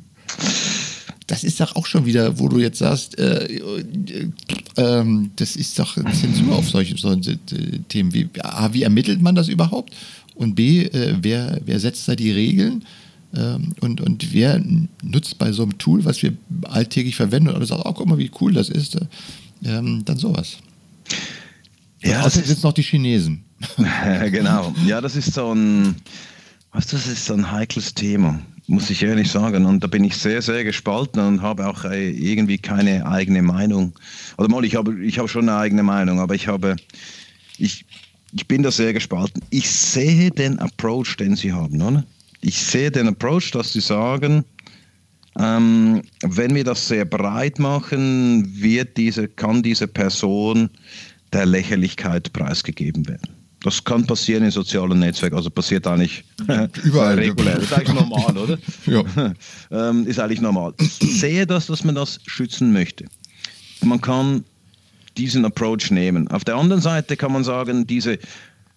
das 1.27 1.45
ist 1.45 1.61
doch 1.61 1.75
auch 1.77 1.87
schon 1.87 2.05
wieder, 2.05 2.39
wo 2.39 2.49
du 2.49 2.59
jetzt 2.59 2.79
sagst, 2.79 3.19
äh, 3.19 3.47
äh, 3.47 4.31
äh, 4.77 5.29
das 5.37 5.57
ist 5.57 5.79
doch 5.79 5.97
Zensur 6.13 6.57
auf 6.57 6.69
solche, 6.69 6.97
solche 6.99 7.33
äh, 7.33 7.79
Themen. 7.89 8.13
Wie, 8.13 8.29
A, 8.41 8.73
wie 8.73 8.83
ermittelt 8.83 9.23
man 9.23 9.35
das 9.35 9.49
überhaupt? 9.49 9.95
Und 10.35 10.55
B, 10.55 10.83
äh, 10.85 11.17
wer, 11.21 11.61
wer 11.65 11.81
setzt 11.81 12.07
da 12.09 12.15
die 12.15 12.31
Regeln? 12.31 12.85
Ähm, 13.35 13.73
und, 13.81 14.01
und 14.01 14.33
wer 14.33 14.63
nutzt 15.03 15.39
bei 15.39 15.51
so 15.53 15.63
einem 15.63 15.79
Tool, 15.79 16.05
was 16.05 16.23
wir 16.23 16.35
alltäglich 16.65 17.17
verwenden 17.17 17.49
und 17.49 17.57
alle 17.57 17.67
sagen, 17.67 17.83
oh, 17.85 17.93
guck 17.93 18.07
mal, 18.07 18.19
wie 18.19 18.31
cool 18.41 18.53
das 18.53 18.69
ist, 18.69 18.97
äh, 18.97 19.07
ähm, 19.65 20.05
dann 20.05 20.19
sowas. 20.19 20.59
Ja, 22.03 22.21
außerdem 22.21 22.47
sind 22.47 22.59
es 22.59 22.63
noch 22.63 22.75
die 22.75 22.83
Chinesen. 22.83 23.45
genau. 24.31 24.75
Ja, 24.87 25.01
das 25.01 25.17
ist 25.17 25.33
so 25.33 25.55
ein, 25.55 25.97
was, 26.71 26.89
das 26.89 27.07
ist 27.07 27.25
so 27.25 27.33
ein 27.33 27.51
heikles 27.51 27.95
Thema 27.95 28.41
muss 28.67 28.91
ich 28.91 29.03
ehrlich 29.03 29.31
sagen. 29.31 29.67
Und 29.67 29.83
da 29.83 29.87
bin 29.87 30.05
ich 30.05 30.17
sehr, 30.17 30.43
sehr 30.43 30.65
gespalten 30.65 31.21
und 31.21 31.43
habe 31.43 31.67
auch 31.67 31.85
äh, 31.85 32.11
irgendwie 32.11 32.59
keine 32.59 33.07
eigene 33.07 33.43
Meinung. 33.43 33.93
Oder 34.39 34.49
mal, 34.49 34.65
ich 34.65 34.77
habe, 34.77 35.03
ich 35.05 35.19
habe 35.19 35.29
schon 35.29 35.49
eine 35.49 35.59
eigene 35.59 35.83
Meinung, 35.83 36.21
aber 36.21 36.35
ich 36.35 36.49
habe, 36.49 36.77
ich, 37.59 37.85
ich 38.33 38.49
bin 38.49 38.63
da 38.63 38.71
sehr 38.71 38.93
gespalten. 38.93 39.43
Ich 39.51 39.71
sehe 39.71 40.31
den 40.31 40.59
Approach, 40.59 41.17
den 41.17 41.37
sie 41.37 41.53
haben, 41.53 41.81
oder? 41.81 42.05
Ich 42.41 42.59
sehe 42.59 42.91
den 42.91 43.09
Approach, 43.09 43.51
dass 43.53 43.73
sie 43.73 43.81
sagen, 43.81 44.45
ähm, 45.39 46.03
wenn 46.23 46.55
wir 46.55 46.65
das 46.65 46.89
sehr 46.89 47.05
breit 47.05 47.59
machen, 47.59 48.61
wird 48.61 48.97
diese, 48.97 49.29
kann 49.29 49.63
diese 49.63 49.89
Person 49.89 50.71
der 51.33 51.47
Lächerlichkeit 51.47 52.33
preisgegeben 52.33 53.09
werden. 53.09 53.44
Das 53.65 53.83
kann 53.83 54.07
passieren 54.07 54.45
in 54.45 54.51
sozialen 54.51 54.99
Netzwerken, 54.99 55.37
also 55.37 55.49
passiert 55.49 55.87
eigentlich 55.87 56.23
überall 56.83 57.15
regulär. 57.19 57.55
Das 57.55 57.65
ist 57.65 57.73
eigentlich 57.73 57.95
normal, 57.95 58.37
oder? 58.37 58.59
ja. 58.87 59.03
ähm, 59.71 60.07
ist 60.07 60.21
eigentlich 60.21 60.43
normal. 60.43 60.75
Ich 60.79 61.19
sehe 61.19 61.47
das, 61.47 61.65
dass 61.67 61.83
man 61.83 61.95
das 61.95 62.21
schützen 62.27 62.75
möchte. 62.75 63.07
Man 63.81 64.03
kann 64.03 64.45
diesen 65.17 65.47
Approach 65.47 65.91
nehmen. 65.91 66.29
Auf 66.29 66.45
der 66.45 66.57
anderen 66.57 66.83
Seite 66.83 67.17
kann 67.17 67.33
man 67.33 67.43
sagen, 67.43 67.87
diese 67.87 68.19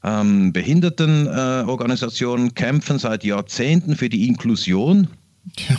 ähm, 0.05 0.53
Behindertenorganisationen 0.53 2.47
äh, 2.47 2.51
kämpfen 2.51 2.97
seit 2.97 3.25
Jahrzehnten 3.25 3.97
für 3.97 4.07
die 4.07 4.25
Inklusion. 4.25 5.09
Ja. 5.67 5.75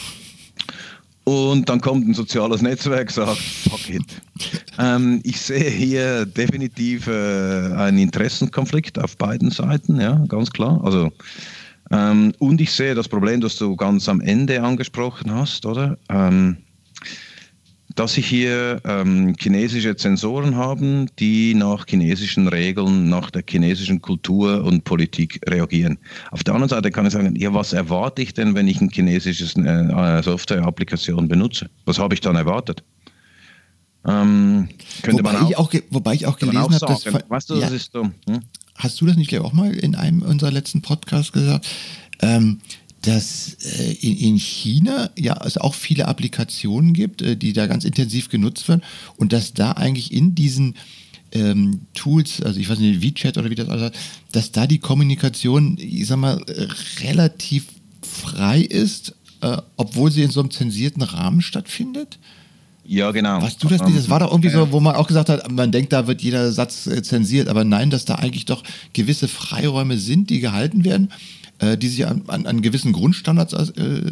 Und 1.28 1.68
dann 1.68 1.82
kommt 1.82 2.08
ein 2.08 2.14
soziales 2.14 2.62
Netzwerk, 2.62 3.10
sagt, 3.10 3.36
fuck 3.36 3.90
it. 3.90 4.02
Ähm, 4.78 5.20
ich 5.24 5.38
sehe 5.38 5.68
hier 5.68 6.24
definitiv 6.24 7.06
äh, 7.06 7.10
einen 7.74 7.98
Interessenkonflikt 7.98 8.98
auf 8.98 9.14
beiden 9.18 9.50
Seiten, 9.50 10.00
ja, 10.00 10.24
ganz 10.28 10.50
klar. 10.50 10.80
Also, 10.82 11.12
ähm, 11.90 12.32
und 12.38 12.62
ich 12.62 12.72
sehe 12.72 12.94
das 12.94 13.10
Problem, 13.10 13.42
das 13.42 13.56
du 13.56 13.76
ganz 13.76 14.08
am 14.08 14.22
Ende 14.22 14.62
angesprochen 14.62 15.30
hast, 15.34 15.66
oder? 15.66 15.98
Ähm, 16.08 16.56
dass 17.98 18.12
sie 18.12 18.22
hier 18.22 18.80
ähm, 18.84 19.34
chinesische 19.38 19.96
Zensoren 19.96 20.54
haben, 20.54 21.10
die 21.18 21.54
nach 21.54 21.84
chinesischen 21.88 22.46
Regeln, 22.46 23.08
nach 23.08 23.30
der 23.30 23.42
chinesischen 23.48 24.00
Kultur 24.00 24.62
und 24.64 24.84
Politik 24.84 25.40
reagieren. 25.48 25.98
Auf 26.30 26.44
der 26.44 26.54
anderen 26.54 26.68
Seite 26.68 26.92
kann 26.92 27.06
ich 27.06 27.12
sagen, 27.12 27.34
ja, 27.34 27.52
was 27.52 27.72
erwarte 27.72 28.22
ich 28.22 28.34
denn, 28.34 28.54
wenn 28.54 28.68
ich 28.68 28.80
eine 28.80 28.90
chinesische 28.90 29.44
äh, 29.60 30.22
Software-Applikation 30.22 31.26
benutze? 31.26 31.68
Was 31.86 31.98
habe 31.98 32.14
ich 32.14 32.20
dann 32.20 32.36
erwartet? 32.36 32.84
Ähm, 34.06 34.68
könnte 35.02 35.24
wobei, 35.24 35.32
man 35.32 35.42
auch, 35.42 35.50
ich 35.50 35.56
auch, 35.58 35.72
wobei 35.90 36.14
ich 36.14 36.26
auch 36.26 36.38
gelesen 36.38 36.74
habe, 36.74 36.86
dass... 36.86 37.04
Weißt 37.28 37.50
du, 37.50 37.54
ja, 37.54 37.62
das 37.62 37.72
ist 37.72 37.92
so, 37.92 38.04
hm? 38.04 38.40
Hast 38.76 39.00
du 39.00 39.06
das 39.06 39.16
nicht 39.16 39.36
auch 39.38 39.52
mal 39.52 39.74
in 39.74 39.96
einem 39.96 40.22
unserer 40.22 40.52
letzten 40.52 40.82
Podcasts 40.82 41.32
gesagt? 41.32 41.66
Ähm, 42.20 42.60
dass 43.08 43.56
äh, 43.64 43.92
in, 44.02 44.18
in 44.18 44.36
China 44.36 45.10
ja 45.16 45.40
es 45.42 45.56
auch 45.56 45.72
viele 45.72 46.06
Applikationen 46.06 46.92
gibt, 46.92 47.22
äh, 47.22 47.36
die 47.38 47.54
da 47.54 47.66
ganz 47.66 47.86
intensiv 47.86 48.28
genutzt 48.28 48.68
werden 48.68 48.82
und 49.16 49.32
dass 49.32 49.54
da 49.54 49.72
eigentlich 49.72 50.12
in 50.12 50.34
diesen 50.34 50.74
ähm, 51.32 51.80
Tools, 51.94 52.42
also 52.42 52.60
ich 52.60 52.68
weiß 52.68 52.78
nicht, 52.78 53.00
WeChat 53.00 53.38
oder 53.38 53.48
wie 53.48 53.54
das 53.54 53.70
alles 53.70 53.84
heißt, 53.84 53.96
dass 54.32 54.52
da 54.52 54.66
die 54.66 54.78
Kommunikation, 54.78 55.78
ich 55.78 56.06
sag 56.06 56.18
mal, 56.18 56.44
relativ 57.00 57.68
frei 58.02 58.60
ist, 58.60 59.14
äh, 59.40 59.56
obwohl 59.78 60.10
sie 60.10 60.22
in 60.22 60.30
so 60.30 60.40
einem 60.40 60.50
zensierten 60.50 61.02
Rahmen 61.02 61.40
stattfindet. 61.40 62.18
Ja, 62.90 63.10
genau. 63.10 63.42
Weißt 63.42 63.62
du 63.62 63.68
das 63.68 63.82
nicht? 63.82 63.98
Das 63.98 64.08
war 64.08 64.20
doch 64.20 64.30
irgendwie 64.30 64.48
so, 64.48 64.72
wo 64.72 64.80
man 64.80 64.96
auch 64.96 65.06
gesagt 65.06 65.28
hat, 65.28 65.52
man 65.52 65.70
denkt, 65.70 65.92
da 65.92 66.06
wird 66.06 66.22
jeder 66.22 66.50
Satz 66.52 66.86
äh, 66.86 67.02
zensiert, 67.02 67.48
aber 67.48 67.62
nein, 67.62 67.90
dass 67.90 68.06
da 68.06 68.14
eigentlich 68.14 68.46
doch 68.46 68.64
gewisse 68.94 69.28
Freiräume 69.28 69.98
sind, 69.98 70.30
die 70.30 70.40
gehalten 70.40 70.84
werden 70.84 71.10
äh, 71.58 71.76
die 71.76 71.88
sich 71.88 72.06
an, 72.06 72.22
an, 72.28 72.46
an, 72.46 72.62
gewissen 72.62 72.92
Grundstandards 72.92 73.52
äh, 73.52 74.02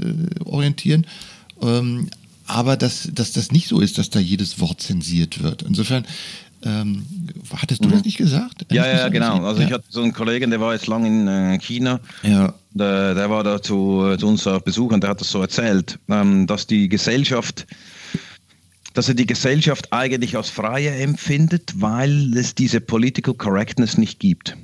orientieren. 0.44 1.06
Ähm, 1.62 2.08
aber 2.46 2.76
dass, 2.76 3.08
dass 3.12 3.32
das 3.32 3.50
nicht 3.50 3.68
so 3.68 3.80
ist, 3.80 3.98
dass 3.98 4.10
da 4.10 4.20
jedes 4.20 4.60
Wort 4.60 4.80
zensiert 4.80 5.42
wird. 5.42 5.62
Insofern, 5.62 6.04
ähm, 6.62 7.04
hattest 7.54 7.84
du 7.84 7.88
mhm. 7.88 7.92
das 7.92 8.04
nicht 8.04 8.18
gesagt? 8.18 8.66
Ja, 8.70 8.86
ja, 8.86 9.08
genau. 9.08 9.44
Also 9.44 9.60
ja. 9.60 9.68
ich 9.68 9.72
hatte 9.72 9.84
so 9.88 10.02
einen 10.02 10.12
Kollegen, 10.12 10.50
der 10.50 10.60
war 10.60 10.72
jetzt 10.72 10.86
lang 10.86 11.04
in 11.04 11.28
äh, 11.28 11.58
China. 11.58 12.00
Ja. 12.22 12.54
Der, 12.72 13.14
der, 13.14 13.30
war 13.30 13.42
da 13.42 13.62
zu, 13.62 14.16
zu 14.18 14.26
uns 14.26 14.46
auf 14.46 14.62
Besuch 14.64 14.92
und 14.92 15.02
der 15.02 15.10
hat 15.10 15.20
das 15.20 15.30
so 15.30 15.40
erzählt, 15.40 15.98
ähm, 16.08 16.46
dass 16.46 16.66
die 16.66 16.88
Gesellschaft 16.88 17.66
dass 18.96 19.08
er 19.08 19.14
die 19.14 19.26
Gesellschaft 19.26 19.92
eigentlich 19.92 20.36
als 20.36 20.48
freie 20.48 20.90
empfindet, 20.90 21.74
weil 21.76 22.34
es 22.36 22.54
diese 22.54 22.80
Political 22.80 23.34
Correctness 23.34 23.98
nicht 23.98 24.18
gibt. 24.18 24.56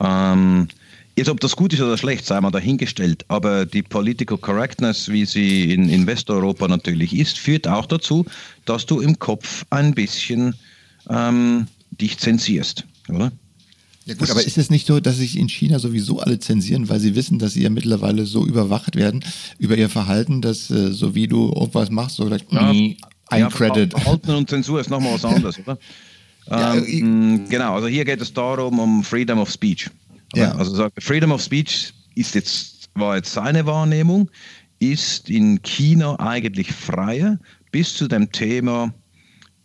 Ähm, 0.00 0.66
Jetzt, 1.14 1.28
ob 1.28 1.40
das 1.40 1.56
gut 1.56 1.74
ist 1.74 1.80
oder 1.82 1.98
schlecht, 1.98 2.24
sei 2.24 2.40
mal 2.40 2.50
dahingestellt. 2.50 3.26
Aber 3.28 3.66
die 3.66 3.82
Political 3.82 4.38
Correctness, 4.38 5.10
wie 5.10 5.26
sie 5.26 5.70
in, 5.72 5.90
in 5.90 6.06
Westeuropa 6.06 6.68
natürlich 6.68 7.14
ist, 7.14 7.38
führt 7.38 7.68
auch 7.68 7.84
dazu, 7.84 8.24
dass 8.64 8.86
du 8.86 9.00
im 9.00 9.18
Kopf 9.18 9.66
ein 9.68 9.94
bisschen 9.94 10.54
ähm, 11.10 11.66
dich 11.90 12.16
zensierst, 12.16 12.86
oder? 13.10 13.30
Ja 14.06 14.14
gut, 14.14 14.30
aber 14.30 14.42
ist 14.42 14.58
es 14.58 14.70
nicht 14.70 14.86
so, 14.86 14.98
dass 15.00 15.18
sich 15.18 15.38
in 15.38 15.48
China 15.48 15.78
sowieso 15.78 16.18
alle 16.18 16.38
zensieren, 16.40 16.88
weil 16.88 16.98
sie 16.98 17.14
wissen, 17.14 17.38
dass 17.38 17.52
sie 17.52 17.62
ja 17.62 17.70
mittlerweile 17.70 18.24
so 18.26 18.46
überwacht 18.46 18.96
werden 18.96 19.22
über 19.58 19.76
ihr 19.76 19.88
Verhalten, 19.88 20.40
dass 20.40 20.70
äh, 20.70 20.92
so 20.92 21.14
wie 21.14 21.28
du 21.28 21.52
irgendwas 21.54 21.90
machst, 21.90 22.16
so 22.16 22.24
gleich 22.24 22.42
ja, 22.50 22.72
ein 23.32 23.40
ja, 23.40 23.48
Credit. 23.48 23.92
Verhalten 23.92 24.30
und 24.30 24.48
Zensur 24.48 24.80
ist 24.80 24.90
nochmal 24.90 25.14
was 25.14 25.24
anderes, 25.24 25.58
oder? 25.58 25.78
Ja, 26.50 26.74
ähm, 26.74 27.48
genau, 27.48 27.76
also 27.76 27.86
hier 27.86 28.04
geht 28.04 28.20
es 28.20 28.34
darum, 28.34 28.80
um 28.80 29.04
Freedom 29.04 29.38
of 29.38 29.48
Speech. 29.48 29.88
Ja. 30.34 30.50
Also 30.56 30.88
Freedom 30.98 31.30
of 31.30 31.40
Speech 31.40 31.94
ist 32.16 32.34
jetzt, 32.34 32.90
war 32.94 33.14
jetzt 33.14 33.32
seine 33.32 33.64
Wahrnehmung, 33.64 34.28
ist 34.80 35.30
in 35.30 35.62
China 35.62 36.18
eigentlich 36.18 36.72
freier 36.72 37.38
bis 37.70 37.94
zu 37.94 38.08
dem 38.08 38.32
Thema, 38.32 38.92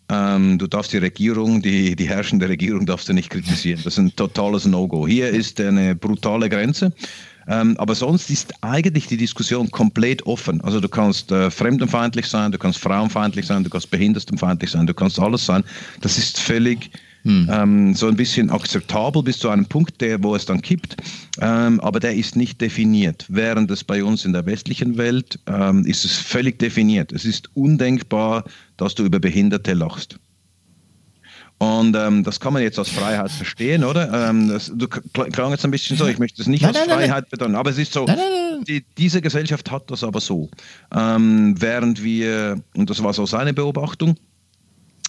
ähm, 0.10 0.58
du 0.58 0.68
darfst 0.68 0.94
die 0.94 0.98
Regierung, 0.98 1.62
die, 1.62 1.96
die 1.96 2.08
herrschende 2.08 2.48
Regierung 2.48 2.86
darfst 2.86 3.10
du 3.10 3.14
nicht 3.14 3.30
kritisieren. 3.30 3.82
Das 3.84 3.94
ist 3.94 4.00
ein 4.00 4.16
totales 4.16 4.66
No-Go. 4.66 5.08
Hier 5.08 5.30
ist 5.30 5.60
eine 5.60 5.96
brutale 5.96 6.50
Grenze. 6.50 6.94
Ähm, 7.48 7.76
aber 7.78 7.96
sonst 7.96 8.30
ist 8.30 8.54
eigentlich 8.62 9.08
die 9.08 9.18
Diskussion 9.18 9.72
komplett 9.72 10.26
offen. 10.26 10.62
Also 10.62 10.80
du 10.80 10.90
kannst 10.90 11.32
äh, 11.32 11.50
fremdenfeindlich 11.50 12.28
sein, 12.28 12.52
du 12.52 12.58
kannst 12.58 12.80
frauenfeindlich 12.80 13.46
sein, 13.46 13.64
du 13.64 13.70
kannst 13.70 13.90
behindertenfeindlich 13.90 14.72
sein, 14.72 14.88
du 14.88 14.94
kannst 14.94 15.20
alles 15.20 15.46
sein. 15.46 15.64
Das 16.02 16.18
ist 16.18 16.40
völlig 16.40 16.92
hm. 17.28 17.50
Ähm, 17.52 17.94
so 17.94 18.08
ein 18.08 18.16
bisschen 18.16 18.50
akzeptabel 18.50 19.22
bis 19.22 19.40
zu 19.40 19.50
einem 19.50 19.66
Punkt, 19.66 20.00
der, 20.00 20.24
wo 20.24 20.34
es 20.34 20.46
dann 20.46 20.62
kippt, 20.62 20.96
ähm, 21.42 21.80
aber 21.82 22.00
der 22.00 22.16
ist 22.16 22.38
nicht 22.38 22.62
definiert. 22.62 23.26
Während 23.28 23.70
es 23.70 23.84
bei 23.84 24.02
uns 24.02 24.24
in 24.24 24.32
der 24.32 24.46
westlichen 24.46 24.98
Welt 24.98 25.38
ähm, 25.46 25.86
ist 25.86 26.06
es 26.06 26.14
völlig 26.14 26.58
definiert. 26.60 27.12
Es 27.12 27.26
ist 27.26 27.50
undenkbar, 27.54 28.46
dass 28.78 28.96
du 28.96 29.04
über 29.04 29.20
Behinderte 29.20 29.74
lachst. 29.74 30.18
Und 31.60 31.96
ähm, 31.96 32.24
das 32.24 32.40
kann 32.40 32.54
man 32.54 32.62
jetzt 32.62 32.78
als 32.78 32.90
Freiheit 32.90 33.32
verstehen, 33.32 33.84
oder? 33.84 34.30
Ähm, 34.30 34.48
das, 34.48 34.72
du 34.74 34.88
klang 34.88 35.52
jetzt 35.52 35.66
ein 35.66 35.72
bisschen 35.72 35.98
so, 35.98 36.06
ich 36.06 36.20
möchte 36.20 36.40
es 36.40 36.48
nicht 36.48 36.62
nein, 36.62 36.76
als 36.76 36.88
nein, 36.88 36.98
Freiheit 37.00 37.24
nein. 37.24 37.30
betonen, 37.32 37.56
aber 37.56 37.72
es 37.72 37.80
ist 37.80 37.94
so? 37.94 38.06
Die, 38.68 38.86
diese 38.98 39.22
Gesellschaft 39.22 39.72
hat 39.72 39.90
das 39.90 40.04
aber 40.04 40.20
so. 40.20 40.50
Ähm, 40.96 41.60
während 41.60 42.04
wir, 42.04 42.62
und 42.76 42.90
das 42.90 43.02
war 43.02 43.12
so 43.14 43.26
seine 43.26 43.54
Beobachtung, 43.54 44.18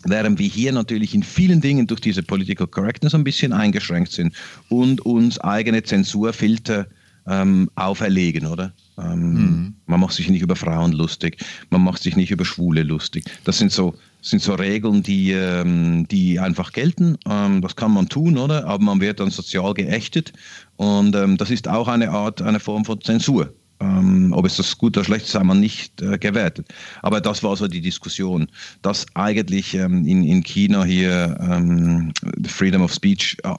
während 0.05 0.39
wir 0.39 0.49
hier 0.49 0.73
natürlich 0.73 1.15
in 1.15 1.23
vielen 1.23 1.61
Dingen 1.61 1.87
durch 1.87 2.01
diese 2.01 2.23
Political 2.23 2.67
Correctness 2.67 3.15
ein 3.15 3.25
bisschen 3.25 3.53
eingeschränkt 3.53 4.13
sind 4.13 4.35
und 4.71 5.03
uns 5.05 5.39
eigene 5.41 5.83
Zensurfilter 5.83 6.87
ähm, 7.29 7.71
auferlegen, 7.75 8.47
oder? 8.47 8.73
Ähm, 8.99 9.33
mhm. 9.33 9.75
Man 9.87 10.01
macht 10.01 10.15
sich 10.15 10.29
nicht 10.29 10.43
über 10.43 10.57
Frauen 10.57 10.93
lustig, 10.93 11.39
man 11.71 11.83
macht 11.83 12.03
sich 12.03 12.17
nicht 12.17 12.31
über 12.31 12.45
Schwule 12.45 12.83
lustig. 12.83 13.25
Das 13.45 13.59
sind 13.59 13.71
so, 13.71 13.95
sind 14.23 14.43
so 14.43 14.55
Regeln, 14.55 15.03
die, 15.03 15.33
ähm, 15.33 16.09
die 16.09 16.41
einfach 16.41 16.73
gelten. 16.73 17.17
Ähm, 17.27 17.61
das 17.61 17.77
kann 17.77 17.93
man 17.93 18.09
tun, 18.09 18.39
oder? 18.39 18.67
Aber 18.67 18.83
man 18.83 19.01
wird 19.01 19.21
dann 19.21 19.31
sozial 19.31 19.75
geächtet 19.75 20.33
und 20.77 21.15
ähm, 21.15 21.37
das 21.37 21.51
ist 21.51 21.69
auch 21.69 21.89
eine 21.89 22.11
Art, 22.11 22.43
eine 22.43 22.61
Form 22.61 22.85
von 22.85 23.01
Zensur. 23.01 23.53
Ähm, 23.81 24.33
ob 24.33 24.45
es 24.45 24.57
das 24.57 24.77
gut 24.77 24.97
oder 24.97 25.05
schlecht 25.05 25.27
ist, 25.27 25.35
haben 25.37 25.47
wir 25.47 25.55
nicht 25.55 26.03
äh, 26.03 26.19
gewertet. 26.19 26.67
Aber 27.03 27.21
das 27.21 27.43
war 27.45 27.57
so 27.57 27.69
die 27.69 27.81
Diskussion, 27.81 28.49
dass 28.83 29.07
eigentlich 29.15 29.75
ähm, 29.75 30.05
in, 30.05 30.25
in 30.25 30.43
China 30.43 30.85
hier 30.85 31.39
ähm, 31.41 32.13
Freedom 32.47 32.83
of 32.83 32.93
Speech 32.93 33.37
äh, 33.45 33.55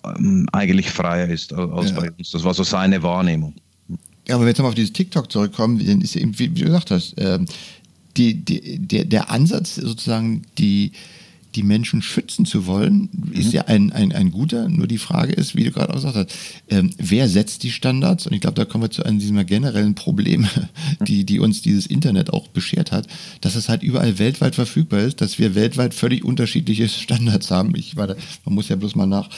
eigentlich 0.52 0.90
freier 0.90 1.30
ist 1.30 1.54
als 1.54 1.92
ja. 1.92 2.02
bei 2.02 2.12
uns. 2.12 2.32
Das 2.32 2.44
war 2.44 2.54
so 2.54 2.64
seine 2.64 3.02
Wahrnehmung. 3.02 3.54
Ja, 4.28 4.36
aber 4.36 4.42
wenn 4.42 4.48
wir 4.48 4.50
jetzt 4.50 4.60
mal 4.60 4.68
auf 4.68 4.76
dieses 4.76 4.94
TikTok 4.94 5.32
zurückkommen, 5.32 5.86
dann 5.86 6.02
ist 6.02 6.16
eben, 6.16 6.38
wie, 6.38 6.54
wie 6.54 6.60
du 6.60 6.66
gesagt 6.66 6.92
hast, 6.92 7.18
äh, 7.18 7.40
die, 8.18 8.34
die, 8.36 8.78
der, 8.80 9.06
der 9.06 9.32
Ansatz 9.32 9.76
sozusagen, 9.76 10.44
die, 10.58 10.92
die 11.56 11.64
Menschen 11.64 12.02
schützen 12.02 12.46
zu 12.46 12.68
wollen, 12.68 13.10
ist 13.32 13.48
mhm. 13.48 13.52
ja 13.52 13.62
ein, 13.66 13.92
ein, 13.92 14.12
ein 14.12 14.32
guter. 14.32 14.70
Nur 14.70 14.88
die 14.88 14.98
Frage 14.98 15.34
ist, 15.34 15.56
wie 15.56 15.64
du 15.64 15.72
gerade 15.72 15.90
auch 15.90 15.96
gesagt 15.96 16.16
hast, 16.16 16.36
ähm, 16.70 16.92
wer 16.98 17.28
setzt 17.28 17.64
die 17.64 17.72
Standards? 17.72 18.28
Und 18.28 18.34
ich 18.34 18.42
glaube, 18.42 18.56
da 18.56 18.66
kommen 18.66 18.84
wir 18.84 18.92
zu 18.92 19.04
einem 19.04 19.20
dieser 19.20 19.44
generellen 19.44 19.96
Problem, 19.96 20.48
die, 21.08 21.26
die 21.26 21.40
uns 21.40 21.62
dieses 21.62 21.88
Internet 21.88 22.32
auch 22.32 22.48
beschert 22.48 22.92
hat, 22.92 23.08
dass 23.42 23.56
es 23.56 23.68
halt 23.68 23.84
überall 23.84 24.20
weltweit 24.20 24.56
verfügbar 24.56 25.02
ist, 25.02 25.22
dass 25.22 25.40
wir 25.40 25.56
weltweit 25.56 25.94
völlig 25.94 26.24
unterschiedliche 26.24 26.88
Standards 26.88 27.50
haben. 27.50 27.76
Ich 27.76 27.96
war 27.96 28.08
da, 28.08 28.16
man 28.46 28.56
muss 28.56 28.70
ja 28.70 28.76
bloß 28.76 28.96
mal 28.96 29.08
nach 29.08 29.30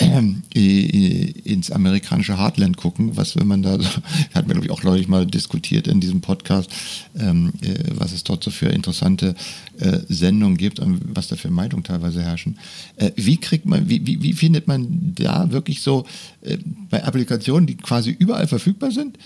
ins 0.00 1.70
amerikanische 1.70 2.38
Heartland 2.38 2.76
gucken, 2.76 3.16
was 3.16 3.36
wenn 3.36 3.46
man 3.46 3.62
da, 3.62 3.78
hat 4.34 4.46
mir 4.46 4.54
glaube 4.54 4.66
ich 4.66 4.70
auch 4.70 4.82
neulich 4.82 5.08
mal 5.08 5.26
diskutiert 5.26 5.88
in 5.88 6.00
diesem 6.00 6.20
Podcast, 6.20 6.70
ähm, 7.18 7.52
äh, 7.62 7.74
was 7.94 8.12
es 8.12 8.22
dort 8.22 8.44
so 8.44 8.50
für 8.50 8.66
interessante 8.66 9.34
äh, 9.78 9.98
Sendungen 10.08 10.56
gibt 10.56 10.78
und 10.78 11.00
was 11.16 11.28
da 11.28 11.36
für 11.36 11.50
Meinungen 11.50 11.84
teilweise 11.84 12.22
herrschen. 12.22 12.58
Äh, 12.96 13.10
wie 13.16 13.38
kriegt 13.38 13.66
man, 13.66 13.88
wie, 13.88 14.06
wie, 14.06 14.22
wie, 14.22 14.32
findet 14.34 14.68
man 14.68 15.14
da 15.14 15.50
wirklich 15.50 15.82
so 15.82 16.06
äh, 16.42 16.58
bei 16.90 17.02
Applikationen, 17.04 17.66
die 17.66 17.76
quasi 17.76 18.10
überall 18.10 18.46
verfügbar 18.46 18.92
sind, 18.92 19.18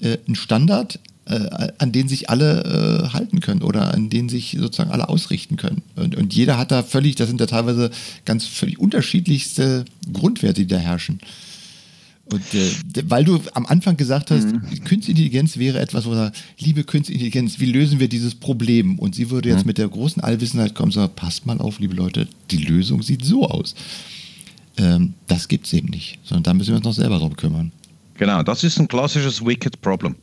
äh, 0.00 0.18
einen 0.26 0.36
Standard, 0.36 1.00
äh, 1.30 1.72
an 1.78 1.92
den 1.92 2.08
sich 2.08 2.28
alle 2.28 3.04
äh, 3.06 3.08
halten 3.12 3.40
können 3.40 3.62
oder 3.62 3.94
an 3.94 4.10
den 4.10 4.28
sich 4.28 4.56
sozusagen 4.58 4.90
alle 4.90 5.08
ausrichten 5.08 5.56
können. 5.56 5.82
Und, 5.94 6.16
und 6.16 6.34
jeder 6.34 6.58
hat 6.58 6.72
da 6.72 6.82
völlig, 6.82 7.14
das 7.14 7.28
sind 7.28 7.40
ja 7.40 7.46
teilweise 7.46 7.90
ganz 8.24 8.46
völlig 8.46 8.78
unterschiedlichste 8.78 9.84
Grundwerte, 10.12 10.62
die 10.62 10.66
da 10.66 10.78
herrschen. 10.78 11.20
Und 12.32 12.42
äh, 12.54 13.02
weil 13.06 13.24
du 13.24 13.40
am 13.54 13.66
Anfang 13.66 13.96
gesagt 13.96 14.30
hast, 14.30 14.46
mhm. 14.46 14.60
Künstliche 14.84 15.10
Intelligenz 15.10 15.56
wäre 15.56 15.80
etwas, 15.80 16.06
wo 16.06 16.12
er, 16.14 16.32
liebe 16.58 16.84
Künstliche 16.84 17.24
Intelligenz, 17.24 17.60
wie 17.60 17.66
lösen 17.66 18.00
wir 18.00 18.08
dieses 18.08 18.34
Problem? 18.34 18.98
Und 18.98 19.14
sie 19.14 19.30
würde 19.30 19.48
jetzt 19.48 19.62
mhm. 19.62 19.68
mit 19.68 19.78
der 19.78 19.88
großen 19.88 20.22
Allwissenheit 20.22 20.74
kommen 20.74 20.88
und 20.88 20.94
sagen, 20.94 21.12
passt 21.14 21.46
mal 21.46 21.58
auf, 21.58 21.78
liebe 21.78 21.94
Leute, 21.94 22.26
die 22.50 22.58
Lösung 22.58 23.02
sieht 23.02 23.24
so 23.24 23.48
aus. 23.48 23.74
Ähm, 24.78 25.14
das 25.26 25.48
gibt 25.48 25.66
es 25.66 25.72
eben 25.72 25.88
nicht, 25.88 26.18
sondern 26.24 26.42
da 26.44 26.54
müssen 26.54 26.70
wir 26.70 26.76
uns 26.76 26.84
noch 26.84 26.94
selber 26.94 27.16
darum 27.16 27.36
kümmern. 27.36 27.72
Genau, 28.14 28.42
das 28.42 28.64
ist 28.64 28.78
ein 28.78 28.88
klassisches 28.88 29.44
Wicked 29.44 29.80
Problem. 29.80 30.14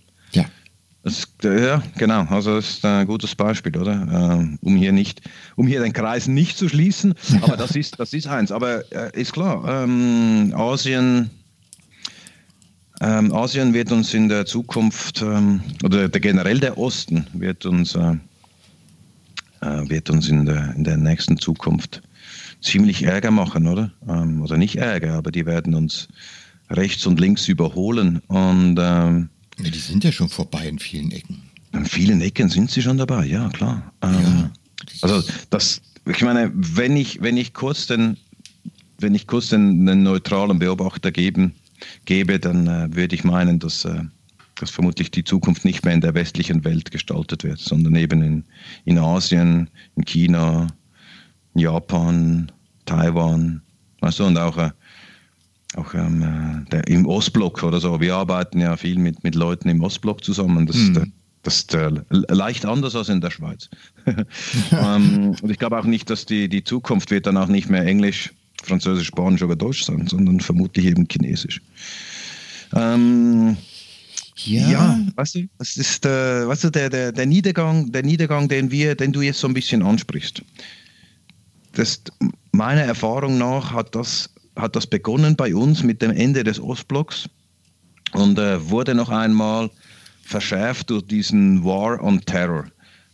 Ja. 1.03 1.11
Das, 1.11 1.27
ja, 1.43 1.81
genau. 1.97 2.25
Also 2.25 2.55
das 2.55 2.69
ist 2.69 2.85
ein 2.85 3.07
gutes 3.07 3.33
Beispiel, 3.35 3.77
oder? 3.77 3.93
Ähm, 3.93 4.59
um 4.61 4.75
hier 4.75 4.91
nicht, 4.91 5.21
um 5.55 5.67
hier 5.67 5.81
den 5.81 5.93
Kreis 5.93 6.27
nicht 6.27 6.57
zu 6.57 6.67
schließen. 6.67 7.13
Aber 7.41 7.55
das 7.55 7.75
ist, 7.75 7.99
das 7.99 8.13
ist 8.13 8.27
eins. 8.27 8.51
Aber 8.51 8.83
äh, 8.91 9.19
ist 9.19 9.33
klar, 9.33 9.83
ähm, 9.83 10.53
Asien, 10.55 11.29
ähm, 12.99 13.33
Asien 13.33 13.73
wird 13.73 13.91
uns 13.91 14.13
in 14.13 14.27
der 14.27 14.45
Zukunft 14.45 15.21
ähm, 15.21 15.61
oder 15.83 16.09
der, 16.09 16.19
generell 16.19 16.59
der 16.59 16.77
Osten 16.77 17.27
wird 17.33 17.65
uns 17.65 17.95
äh, 17.95 18.15
äh, 19.61 19.89
wird 19.89 20.09
uns 20.09 20.29
in 20.29 20.45
der, 20.45 20.73
in 20.75 20.83
der 20.83 20.97
nächsten 20.97 21.37
Zukunft 21.37 22.01
ziemlich 22.61 23.03
Ärger 23.03 23.31
machen, 23.31 23.67
oder? 23.67 23.91
Ähm, 24.07 24.41
oder 24.41 24.57
nicht 24.57 24.77
Ärger, 24.77 25.13
aber 25.13 25.31
die 25.31 25.45
werden 25.45 25.73
uns 25.73 26.07
rechts 26.69 27.05
und 27.05 27.19
links 27.19 27.47
überholen 27.47 28.21
und 28.27 28.77
ähm, 28.79 29.29
ja, 29.59 29.69
die 29.69 29.79
sind 29.79 30.03
ja 30.03 30.11
schon 30.11 30.29
vorbei 30.29 30.67
in 30.67 30.79
vielen 30.79 31.11
Ecken. 31.11 31.41
In 31.73 31.85
vielen 31.85 32.21
Ecken 32.21 32.49
sind 32.49 32.71
sie 32.71 32.81
schon 32.81 32.97
dabei, 32.97 33.25
ja 33.25 33.49
klar. 33.49 33.91
Ähm, 34.01 34.11
ja. 34.11 34.51
Also 35.01 35.27
das, 35.49 35.81
ich 36.05 36.23
meine, 36.23 36.51
wenn 36.53 36.95
ich, 36.95 37.21
wenn 37.21 37.37
ich 37.37 37.53
kurz 37.53 37.87
den, 37.87 38.17
wenn 38.99 39.15
ich 39.15 39.27
kurz 39.27 39.49
den, 39.49 39.85
den 39.85 40.03
neutralen 40.03 40.59
Beobachter 40.59 41.11
geben, 41.11 41.53
gebe, 42.05 42.39
dann 42.39 42.67
äh, 42.67 42.95
würde 42.95 43.15
ich 43.15 43.23
meinen, 43.23 43.59
dass, 43.59 43.85
äh, 43.85 44.01
dass 44.55 44.69
vermutlich 44.69 45.11
die 45.11 45.23
Zukunft 45.23 45.65
nicht 45.65 45.85
mehr 45.85 45.93
in 45.93 46.01
der 46.01 46.13
westlichen 46.13 46.63
Welt 46.63 46.91
gestaltet 46.91 47.43
wird, 47.43 47.59
sondern 47.59 47.95
eben 47.95 48.21
in, 48.21 48.43
in 48.85 48.97
Asien, 48.97 49.69
in 49.95 50.05
China, 50.05 50.67
in 51.53 51.61
Japan, 51.61 52.51
Taiwan, 52.85 53.61
weißt 54.01 54.19
du, 54.19 54.25
und 54.25 54.37
auch 54.37 54.57
äh, 54.57 54.71
auch 55.77 55.93
ähm, 55.93 56.21
äh, 56.21 56.69
der, 56.71 56.87
im 56.87 57.05
Ostblock 57.05 57.63
oder 57.63 57.79
so. 57.79 57.99
Wir 57.99 58.15
arbeiten 58.15 58.59
ja 58.59 58.75
viel 58.77 58.97
mit, 58.97 59.23
mit 59.23 59.35
Leuten 59.35 59.69
im 59.69 59.81
Ostblock 59.81 60.23
zusammen. 60.23 60.65
Das, 60.65 60.75
mhm. 60.75 61.13
das 61.43 61.57
ist 61.57 61.73
äh, 61.73 61.91
leicht 62.09 62.65
anders 62.65 62.95
als 62.95 63.09
in 63.09 63.21
der 63.21 63.31
Schweiz. 63.31 63.69
ähm, 64.71 65.35
und 65.41 65.49
ich 65.49 65.59
glaube 65.59 65.77
auch 65.77 65.85
nicht, 65.85 66.09
dass 66.09 66.25
die, 66.25 66.49
die 66.49 66.63
Zukunft 66.63 67.11
wird 67.11 67.27
dann 67.27 67.37
auch 67.37 67.47
nicht 67.47 67.69
mehr 67.69 67.85
Englisch, 67.85 68.33
Französisch, 68.63 69.07
Spanisch 69.07 69.43
oder 69.43 69.55
Deutsch 69.55 69.83
sein, 69.83 70.07
sondern 70.07 70.39
vermutlich 70.39 70.85
eben 70.85 71.07
Chinesisch. 71.09 71.61
Ähm, 72.73 73.55
ja. 74.35 74.69
ja, 74.69 74.99
weißt 75.15 75.35
du, 75.35 75.47
das 75.57 75.77
ist 75.77 76.05
äh, 76.05 76.47
weißt 76.47 76.65
du, 76.65 76.69
der, 76.69 76.89
der, 76.89 77.11
der, 77.11 77.25
Niedergang, 77.25 77.91
der 77.91 78.03
Niedergang, 78.03 78.47
den 78.47 78.71
wir, 78.71 78.95
den 78.95 79.11
du 79.11 79.21
jetzt 79.21 79.39
so 79.39 79.47
ein 79.47 79.53
bisschen 79.53 79.81
ansprichst. 79.81 80.43
Das, 81.73 82.01
meiner 82.51 82.81
Erfahrung 82.81 83.37
nach 83.37 83.71
hat 83.73 83.95
das 83.95 84.29
hat 84.57 84.75
das 84.75 84.87
begonnen 84.87 85.35
bei 85.35 85.55
uns 85.55 85.83
mit 85.83 86.01
dem 86.01 86.11
Ende 86.11 86.43
des 86.43 86.59
Ostblocks 86.59 87.29
und 88.13 88.39
äh, 88.39 88.69
wurde 88.69 88.95
noch 88.95 89.09
einmal 89.09 89.69
verschärft 90.23 90.89
durch 90.89 91.05
diesen 91.05 91.63
War 91.63 92.03
on 92.03 92.21
Terror. 92.21 92.65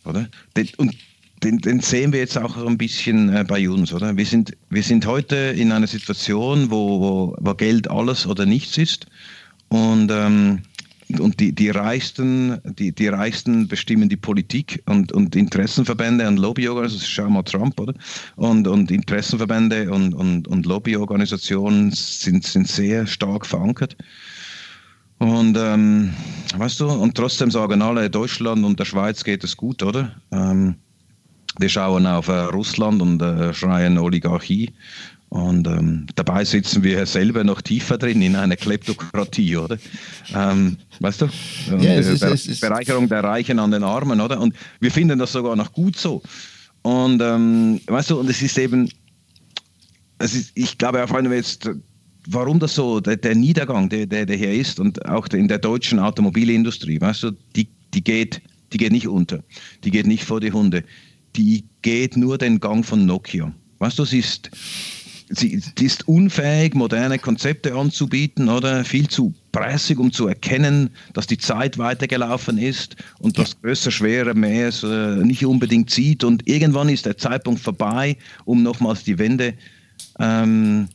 Oder? 0.05 0.27
Den, 0.55 0.69
und 0.77 0.95
den, 1.43 1.59
den, 1.59 1.81
sehen 1.81 2.13
wir 2.13 2.19
jetzt 2.19 2.37
auch 2.37 2.57
ein 2.65 2.77
bisschen 2.77 3.33
äh, 3.33 3.43
bei 3.47 3.69
uns, 3.69 3.93
oder? 3.93 4.15
Wir 4.15 4.25
sind, 4.25 4.55
wir 4.69 4.83
sind 4.83 5.05
heute 5.05 5.35
in 5.35 5.71
einer 5.71 5.87
Situation, 5.87 6.71
wo, 6.71 6.99
wo, 6.99 7.35
wo 7.39 7.53
Geld 7.53 7.89
alles 7.89 8.25
oder 8.25 8.45
nichts 8.45 8.77
ist. 8.77 9.07
Und 9.67 10.09
ähm, 10.11 10.61
und 11.19 11.39
die, 11.39 11.53
die, 11.53 11.69
Reichsten, 11.69 12.59
die, 12.77 12.93
die 12.93 13.07
Reichsten 13.07 13.67
bestimmen 13.67 14.09
die 14.09 14.17
Politik 14.17 14.81
und, 14.85 15.11
und 15.11 15.35
Interessenverbände 15.35 16.27
und 16.27 16.37
Lobbyorganisationen, 16.37 17.09
schau 17.09 17.29
mal 17.29 17.43
Trump, 17.43 17.79
oder? 17.79 17.93
Und, 18.35 18.67
und 18.67 18.91
Interessenverbände 18.91 19.91
und, 19.91 20.13
und, 20.13 20.47
und 20.47 20.65
Lobbyorganisationen 20.65 21.91
sind, 21.91 22.45
sind 22.45 22.67
sehr 22.67 23.05
stark 23.07 23.45
verankert. 23.45 23.95
Und 25.19 25.57
ähm, 25.57 26.13
weißt 26.57 26.81
du, 26.81 26.89
und 26.89 27.15
trotzdem 27.15 27.49
sagen 27.51 27.81
alle, 27.81 28.09
Deutschland 28.09 28.65
und 28.65 28.79
der 28.79 28.85
Schweiz 28.85 29.23
geht 29.23 29.43
es 29.43 29.55
gut, 29.55 29.81
oder? 29.81 30.11
Ähm, 30.31 30.75
wir 31.59 31.69
schauen 31.69 32.07
auf 32.07 32.27
äh, 32.27 32.39
Russland 32.45 33.01
und 33.01 33.21
äh, 33.21 33.53
schreien 33.53 33.97
Oligarchie. 33.97 34.73
Und 35.33 35.65
ähm, 35.65 36.05
dabei 36.13 36.45
sitzen 36.45 36.83
wir 36.83 37.07
selber 37.07 37.43
noch 37.43 37.59
tiefer 37.59 37.97
drin 37.97 38.21
in 38.21 38.35
einer 38.35 38.55
Kleptokratie, 38.55 39.57
oder? 39.57 39.79
Ähm, 40.31 40.77
weißt 40.99 41.21
du? 41.21 41.29
Ja, 41.79 41.95
es 41.95 42.05
ist, 42.05 42.21
es 42.21 42.45
ist 42.45 42.61
Bereicherung 42.61 43.09
der 43.09 43.23
Reichen 43.23 43.57
an 43.57 43.71
den 43.71 43.83
Armen, 43.83 44.21
oder? 44.21 44.39
Und 44.39 44.53
wir 44.79 44.91
finden 44.91 45.17
das 45.17 45.31
sogar 45.31 45.55
noch 45.55 45.73
gut 45.73 45.97
so. 45.97 46.21
Und 46.83 47.19
ähm, 47.23 47.81
weißt 47.87 48.11
du, 48.11 48.19
und 48.19 48.29
es 48.29 48.43
ist 48.43 48.59
eben, 48.59 48.87
es 50.19 50.35
ist, 50.35 50.51
ich 50.53 50.77
glaube, 50.77 51.03
wenn 51.09 51.27
wir 51.27 51.37
jetzt, 51.37 51.67
warum 52.27 52.59
das 52.59 52.75
so, 52.75 52.99
der, 52.99 53.15
der 53.15 53.33
Niedergang, 53.33 53.89
der, 53.89 54.05
der, 54.05 54.27
der 54.27 54.37
hier 54.37 54.53
ist, 54.53 54.79
und 54.79 55.03
auch 55.07 55.27
in 55.29 55.47
der 55.47 55.57
deutschen 55.57 55.97
Automobilindustrie, 55.97 57.01
weißt 57.01 57.23
du, 57.23 57.31
die, 57.55 57.67
die 57.95 58.03
geht, 58.03 58.39
die 58.71 58.77
geht 58.77 58.91
nicht 58.91 59.07
unter, 59.07 59.43
die 59.83 59.89
geht 59.89 60.05
nicht 60.05 60.25
vor 60.25 60.39
die 60.39 60.51
Hunde, 60.51 60.83
die 61.35 61.65
geht 61.81 62.17
nur 62.17 62.37
den 62.37 62.59
Gang 62.59 62.85
von 62.85 63.07
Nokia. 63.07 63.51
Weißt 63.79 63.97
du, 63.97 64.03
es 64.03 64.13
ist, 64.13 64.51
sie 65.35 65.61
ist 65.79 66.07
unfähig, 66.07 66.75
moderne 66.75 67.19
Konzepte 67.19 67.73
anzubieten 67.75 68.49
oder 68.49 68.83
viel 68.83 69.07
zu 69.07 69.33
preisig, 69.51 69.99
um 69.99 70.11
zu 70.11 70.27
erkennen, 70.27 70.89
dass 71.13 71.27
die 71.27 71.37
Zeit 71.37 71.77
weitergelaufen 71.77 72.57
ist 72.57 72.95
und 73.19 73.37
das 73.37 73.59
größer, 73.61 73.91
schwerer 73.91 74.33
mehr 74.33 74.69
es 74.69 74.83
äh, 74.83 75.15
nicht 75.17 75.45
unbedingt 75.45 75.89
sieht. 75.89 76.23
Und 76.23 76.47
irgendwann 76.47 76.89
ist 76.89 77.05
der 77.05 77.17
Zeitpunkt 77.17 77.61
vorbei, 77.61 78.17
um 78.45 78.63
nochmals 78.63 79.03
die 79.03 79.17
Wende 79.19 79.53
ähm, 80.19 80.87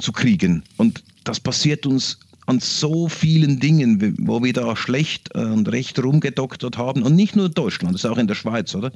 zu 0.00 0.12
kriegen. 0.12 0.62
Und 0.76 1.02
das 1.24 1.40
passiert 1.40 1.86
uns 1.86 2.18
an 2.46 2.58
so 2.58 3.08
vielen 3.08 3.60
Dingen, 3.60 4.16
wo 4.26 4.42
wir 4.42 4.52
da 4.52 4.74
schlecht 4.74 5.32
und 5.34 5.70
recht 5.70 6.02
rumgedoktert 6.02 6.76
haben. 6.76 7.02
Und 7.02 7.14
nicht 7.14 7.36
nur 7.36 7.46
in 7.46 7.54
Deutschland, 7.54 7.94
das 7.94 8.04
ist 8.04 8.10
auch 8.10 8.18
in 8.18 8.26
der 8.26 8.34
Schweiz, 8.34 8.74
oder? 8.74 8.90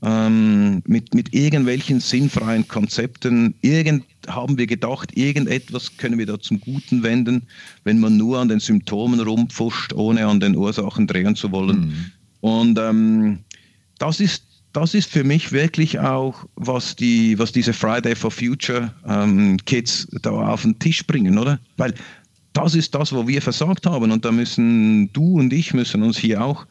Ähm, 0.00 0.80
mit, 0.86 1.12
mit 1.12 1.34
irgendwelchen 1.34 1.98
sinnfreien 1.98 2.68
Konzepten. 2.68 3.54
Irgend 3.62 4.04
haben 4.28 4.56
wir 4.56 4.68
gedacht, 4.68 5.16
irgendetwas 5.16 5.96
können 5.96 6.18
wir 6.18 6.26
da 6.26 6.38
zum 6.38 6.60
Guten 6.60 7.02
wenden, 7.02 7.42
wenn 7.82 7.98
man 7.98 8.16
nur 8.16 8.38
an 8.38 8.48
den 8.48 8.60
Symptomen 8.60 9.18
rumpfuscht, 9.18 9.92
ohne 9.92 10.26
an 10.26 10.38
den 10.38 10.54
Ursachen 10.56 11.08
drehen 11.08 11.34
zu 11.34 11.50
wollen. 11.50 11.80
Mhm. 11.80 12.12
Und 12.40 12.78
ähm, 12.78 13.38
das 13.98 14.20
ist 14.20 14.44
das 14.72 14.94
ist 14.94 15.10
für 15.10 15.24
mich 15.24 15.50
wirklich 15.50 15.98
auch, 15.98 16.44
was, 16.54 16.94
die, 16.94 17.38
was 17.38 17.52
diese 17.52 17.72
Friday 17.72 18.14
for 18.14 18.30
Future 18.30 18.92
ähm, 19.06 19.56
Kids 19.64 20.06
da 20.22 20.30
auf 20.30 20.62
den 20.62 20.78
Tisch 20.78 21.06
bringen, 21.06 21.38
oder? 21.38 21.58
Weil 21.76 21.94
das 22.52 22.74
ist 22.74 22.94
das, 22.94 23.12
wo 23.12 23.26
wir 23.26 23.40
versagt 23.42 23.86
haben 23.86 24.10
und 24.10 24.24
da 24.24 24.32
müssen 24.32 25.12
du 25.12 25.38
und 25.38 25.52
ich 25.52 25.74
müssen 25.74 26.02
uns 26.02 26.18
hier 26.18 26.44
auch 26.44 26.66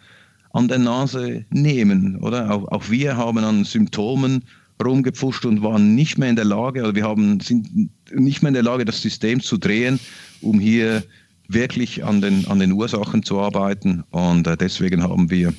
an 0.51 0.67
der 0.67 0.79
Nase 0.79 1.45
nehmen, 1.49 2.17
oder? 2.17 2.51
Auch, 2.51 2.67
auch 2.71 2.89
wir 2.89 3.17
haben 3.17 3.37
an 3.39 3.63
Symptomen 3.63 4.43
rumgepfuscht 4.83 5.45
und 5.45 5.63
waren 5.63 5.95
nicht 5.95 6.17
mehr 6.17 6.29
in 6.29 6.35
der 6.35 6.45
Lage, 6.45 6.83
oder 6.83 6.95
wir 6.95 7.03
haben, 7.03 7.39
sind 7.39 7.89
nicht 8.13 8.41
mehr 8.41 8.49
in 8.49 8.53
der 8.53 8.63
Lage, 8.63 8.85
das 8.85 9.01
System 9.01 9.41
zu 9.41 9.57
drehen, 9.57 9.99
um 10.41 10.59
hier 10.59 11.03
wirklich 11.47 12.03
an 12.03 12.21
den, 12.21 12.47
an 12.47 12.59
den 12.59 12.73
Ursachen 12.73 13.23
zu 13.23 13.39
arbeiten. 13.39 14.03
Und 14.11 14.47
äh, 14.47 14.57
deswegen 14.57 15.03
haben 15.03 15.29
wir, 15.29 15.53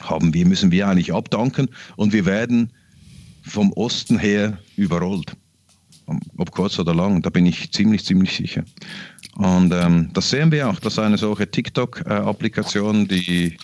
haben 0.00 0.34
wir, 0.34 0.46
müssen 0.46 0.70
wir 0.70 0.88
eigentlich 0.88 1.12
abdanken 1.12 1.68
und 1.96 2.12
wir 2.12 2.24
werden 2.24 2.72
vom 3.42 3.72
Osten 3.72 4.18
her 4.18 4.58
überrollt. 4.76 5.36
Ob 6.38 6.50
kurz 6.52 6.78
oder 6.78 6.94
lang, 6.94 7.20
da 7.20 7.28
bin 7.28 7.44
ich 7.44 7.70
ziemlich, 7.70 8.04
ziemlich 8.04 8.34
sicher. 8.34 8.64
Und 9.34 9.72
ähm, 9.74 10.10
das 10.14 10.30
sehen 10.30 10.50
wir 10.50 10.70
auch, 10.70 10.80
dass 10.80 10.98
eine 10.98 11.18
solche 11.18 11.50
TikTok-Applikation, 11.50 13.06
die 13.06 13.56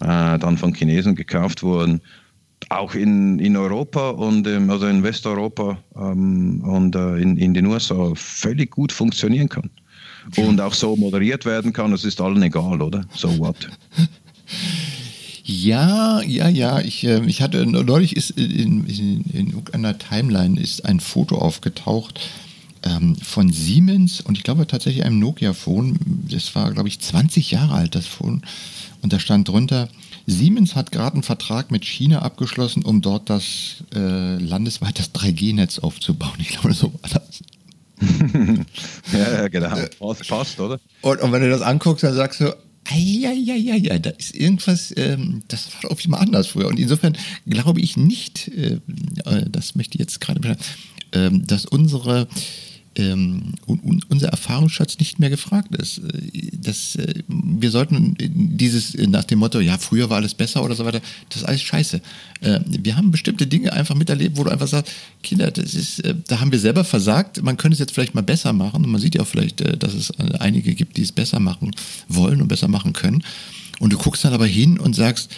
äh, 0.00 0.38
dann 0.38 0.58
von 0.58 0.74
Chinesen 0.74 1.14
gekauft 1.14 1.62
wurden, 1.62 2.00
auch 2.68 2.94
in, 2.94 3.38
in 3.38 3.56
Europa 3.56 4.10
und 4.10 4.46
ähm, 4.46 4.70
also 4.70 4.86
in 4.86 5.02
Westeuropa 5.02 5.78
ähm, 5.96 6.62
und 6.62 6.96
äh, 6.96 7.16
in, 7.16 7.36
in 7.36 7.54
den 7.54 7.66
USA 7.66 8.12
völlig 8.14 8.70
gut 8.70 8.92
funktionieren 8.92 9.48
kann. 9.48 9.70
Und 10.36 10.60
auch 10.60 10.74
so 10.74 10.96
moderiert 10.96 11.44
werden 11.44 11.72
kann, 11.72 11.92
es 11.92 12.04
ist 12.04 12.20
allen 12.20 12.42
egal, 12.42 12.82
oder? 12.82 13.04
So 13.14 13.38
what? 13.38 13.68
Ja, 15.44 16.20
ja, 16.22 16.48
ja. 16.48 16.80
Ich, 16.80 17.04
äh, 17.04 17.24
ich 17.26 17.40
hatte 17.40 17.64
neulich 17.64 18.16
ist 18.16 18.30
in, 18.30 18.84
in, 18.86 19.22
in 19.32 19.46
irgendeiner 19.48 19.96
Timeline 19.96 20.60
ist 20.60 20.84
ein 20.84 20.98
Foto 20.98 21.38
aufgetaucht 21.38 22.20
ähm, 22.82 23.14
von 23.16 23.52
Siemens 23.52 24.20
und 24.20 24.36
ich 24.36 24.42
glaube 24.42 24.66
tatsächlich 24.66 25.04
einem 25.04 25.20
Nokia-Phone. 25.20 25.98
Das 26.28 26.54
war, 26.56 26.72
glaube 26.72 26.88
ich, 26.88 26.98
20 26.98 27.52
Jahre 27.52 27.74
alt, 27.74 27.94
das 27.94 28.06
Phone. 28.06 28.42
Und 29.02 29.12
da 29.12 29.18
stand 29.18 29.48
drunter, 29.48 29.88
Siemens 30.26 30.74
hat 30.74 30.92
gerade 30.92 31.14
einen 31.14 31.22
Vertrag 31.22 31.70
mit 31.70 31.84
China 31.84 32.22
abgeschlossen, 32.22 32.84
um 32.84 33.00
dort 33.00 33.30
das 33.30 33.84
äh, 33.94 34.36
landesweit 34.38 34.98
das 34.98 35.14
3G-Netz 35.14 35.78
aufzubauen. 35.78 36.34
Ich 36.38 36.48
glaube, 36.48 36.72
so 36.72 36.92
war 36.92 37.10
das. 37.10 37.42
ja, 39.12 39.48
genau. 39.48 39.74
Passt, 39.98 40.28
passt 40.28 40.60
oder? 40.60 40.78
Und, 41.02 41.20
und, 41.20 41.32
wenn 41.32 41.42
du 41.42 41.48
das 41.48 41.62
anguckst, 41.62 42.04
dann 42.04 42.14
sagst 42.14 42.40
du, 42.40 42.54
ja, 42.94 43.98
da 43.98 44.10
ist 44.10 44.34
irgendwas, 44.34 44.92
ähm, 44.96 45.42
das 45.48 45.68
war 45.82 45.90
auf 45.90 46.00
jeden 46.00 46.12
Fall 46.12 46.22
anders 46.22 46.48
früher. 46.48 46.68
Und 46.68 46.78
insofern 46.78 47.16
glaube 47.46 47.80
ich 47.80 47.96
nicht, 47.96 48.48
äh, 48.48 48.80
äh 49.24 49.44
das 49.48 49.74
möchte 49.74 49.96
ich 49.96 50.00
jetzt 50.00 50.20
gerade, 50.20 50.56
äh, 51.12 51.30
dass 51.32 51.64
unsere 51.66 52.28
ähm, 52.96 53.54
unser 54.08 54.28
Erfahrungsschatz 54.28 54.98
nicht 54.98 55.18
mehr 55.18 55.30
gefragt 55.30 55.74
ist. 55.76 55.98
Äh, 55.98 56.50
das, 56.52 56.96
äh, 56.96 57.22
wir 57.28 57.70
sollten 57.70 58.16
dieses 58.18 58.94
nach 58.94 59.24
dem 59.24 59.38
Motto, 59.38 59.60
ja, 59.60 59.78
früher 59.78 60.10
war 60.10 60.16
alles 60.16 60.34
besser 60.34 60.64
oder 60.64 60.74
so 60.74 60.84
weiter, 60.84 61.00
das 61.28 61.42
ist 61.42 61.44
alles 61.44 61.62
scheiße. 61.62 62.00
Äh, 62.40 62.60
wir 62.66 62.96
haben 62.96 63.10
bestimmte 63.10 63.46
Dinge 63.46 63.72
einfach 63.72 63.94
miterlebt, 63.94 64.36
wo 64.36 64.44
du 64.44 64.50
einfach 64.50 64.68
sagst, 64.68 64.92
Kinder, 65.22 65.50
das 65.50 65.74
ist, 65.74 66.00
äh, 66.00 66.14
da 66.26 66.40
haben 66.40 66.52
wir 66.52 66.58
selber 66.58 66.84
versagt, 66.84 67.42
man 67.42 67.56
könnte 67.56 67.74
es 67.74 67.80
jetzt 67.80 67.92
vielleicht 67.92 68.14
mal 68.14 68.22
besser 68.22 68.52
machen. 68.52 68.84
Und 68.84 68.90
man 68.90 69.00
sieht 69.00 69.14
ja 69.14 69.22
auch 69.22 69.26
vielleicht, 69.26 69.60
äh, 69.60 69.76
dass 69.76 69.94
es 69.94 70.10
einige 70.18 70.74
gibt, 70.74 70.96
die 70.96 71.02
es 71.02 71.12
besser 71.12 71.40
machen 71.40 71.72
wollen 72.08 72.40
und 72.40 72.48
besser 72.48 72.68
machen 72.68 72.92
können. 72.92 73.22
Und 73.78 73.92
du 73.92 73.98
guckst 73.98 74.24
dann 74.24 74.32
aber 74.32 74.46
hin 74.46 74.78
und 74.78 74.94
sagst, 74.94 75.30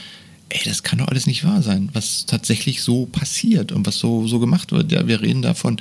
ey, 0.50 0.60
das 0.64 0.82
kann 0.82 0.98
doch 0.98 1.08
alles 1.08 1.26
nicht 1.26 1.44
wahr 1.44 1.62
sein, 1.62 1.90
was 1.92 2.26
tatsächlich 2.26 2.82
so 2.82 3.06
passiert 3.06 3.72
und 3.72 3.86
was 3.86 3.98
so, 3.98 4.26
so 4.26 4.38
gemacht 4.38 4.72
wird. 4.72 4.90
Ja, 4.90 5.06
wir 5.06 5.20
reden 5.20 5.42
da 5.42 5.54
von, 5.54 5.80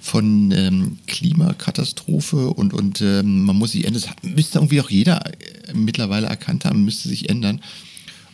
von 0.00 0.52
ähm, 0.52 0.98
Klimakatastrophe 1.06 2.50
und, 2.50 2.72
und 2.72 3.00
ähm, 3.00 3.44
man 3.44 3.56
muss 3.56 3.72
sich 3.72 3.86
ändern. 3.86 4.02
Das 4.02 4.30
müsste 4.30 4.58
irgendwie 4.58 4.80
auch 4.80 4.90
jeder 4.90 5.24
äh, 5.26 5.74
mittlerweile 5.74 6.26
erkannt 6.26 6.64
haben, 6.64 6.84
müsste 6.84 7.08
sich 7.08 7.28
ändern. 7.28 7.60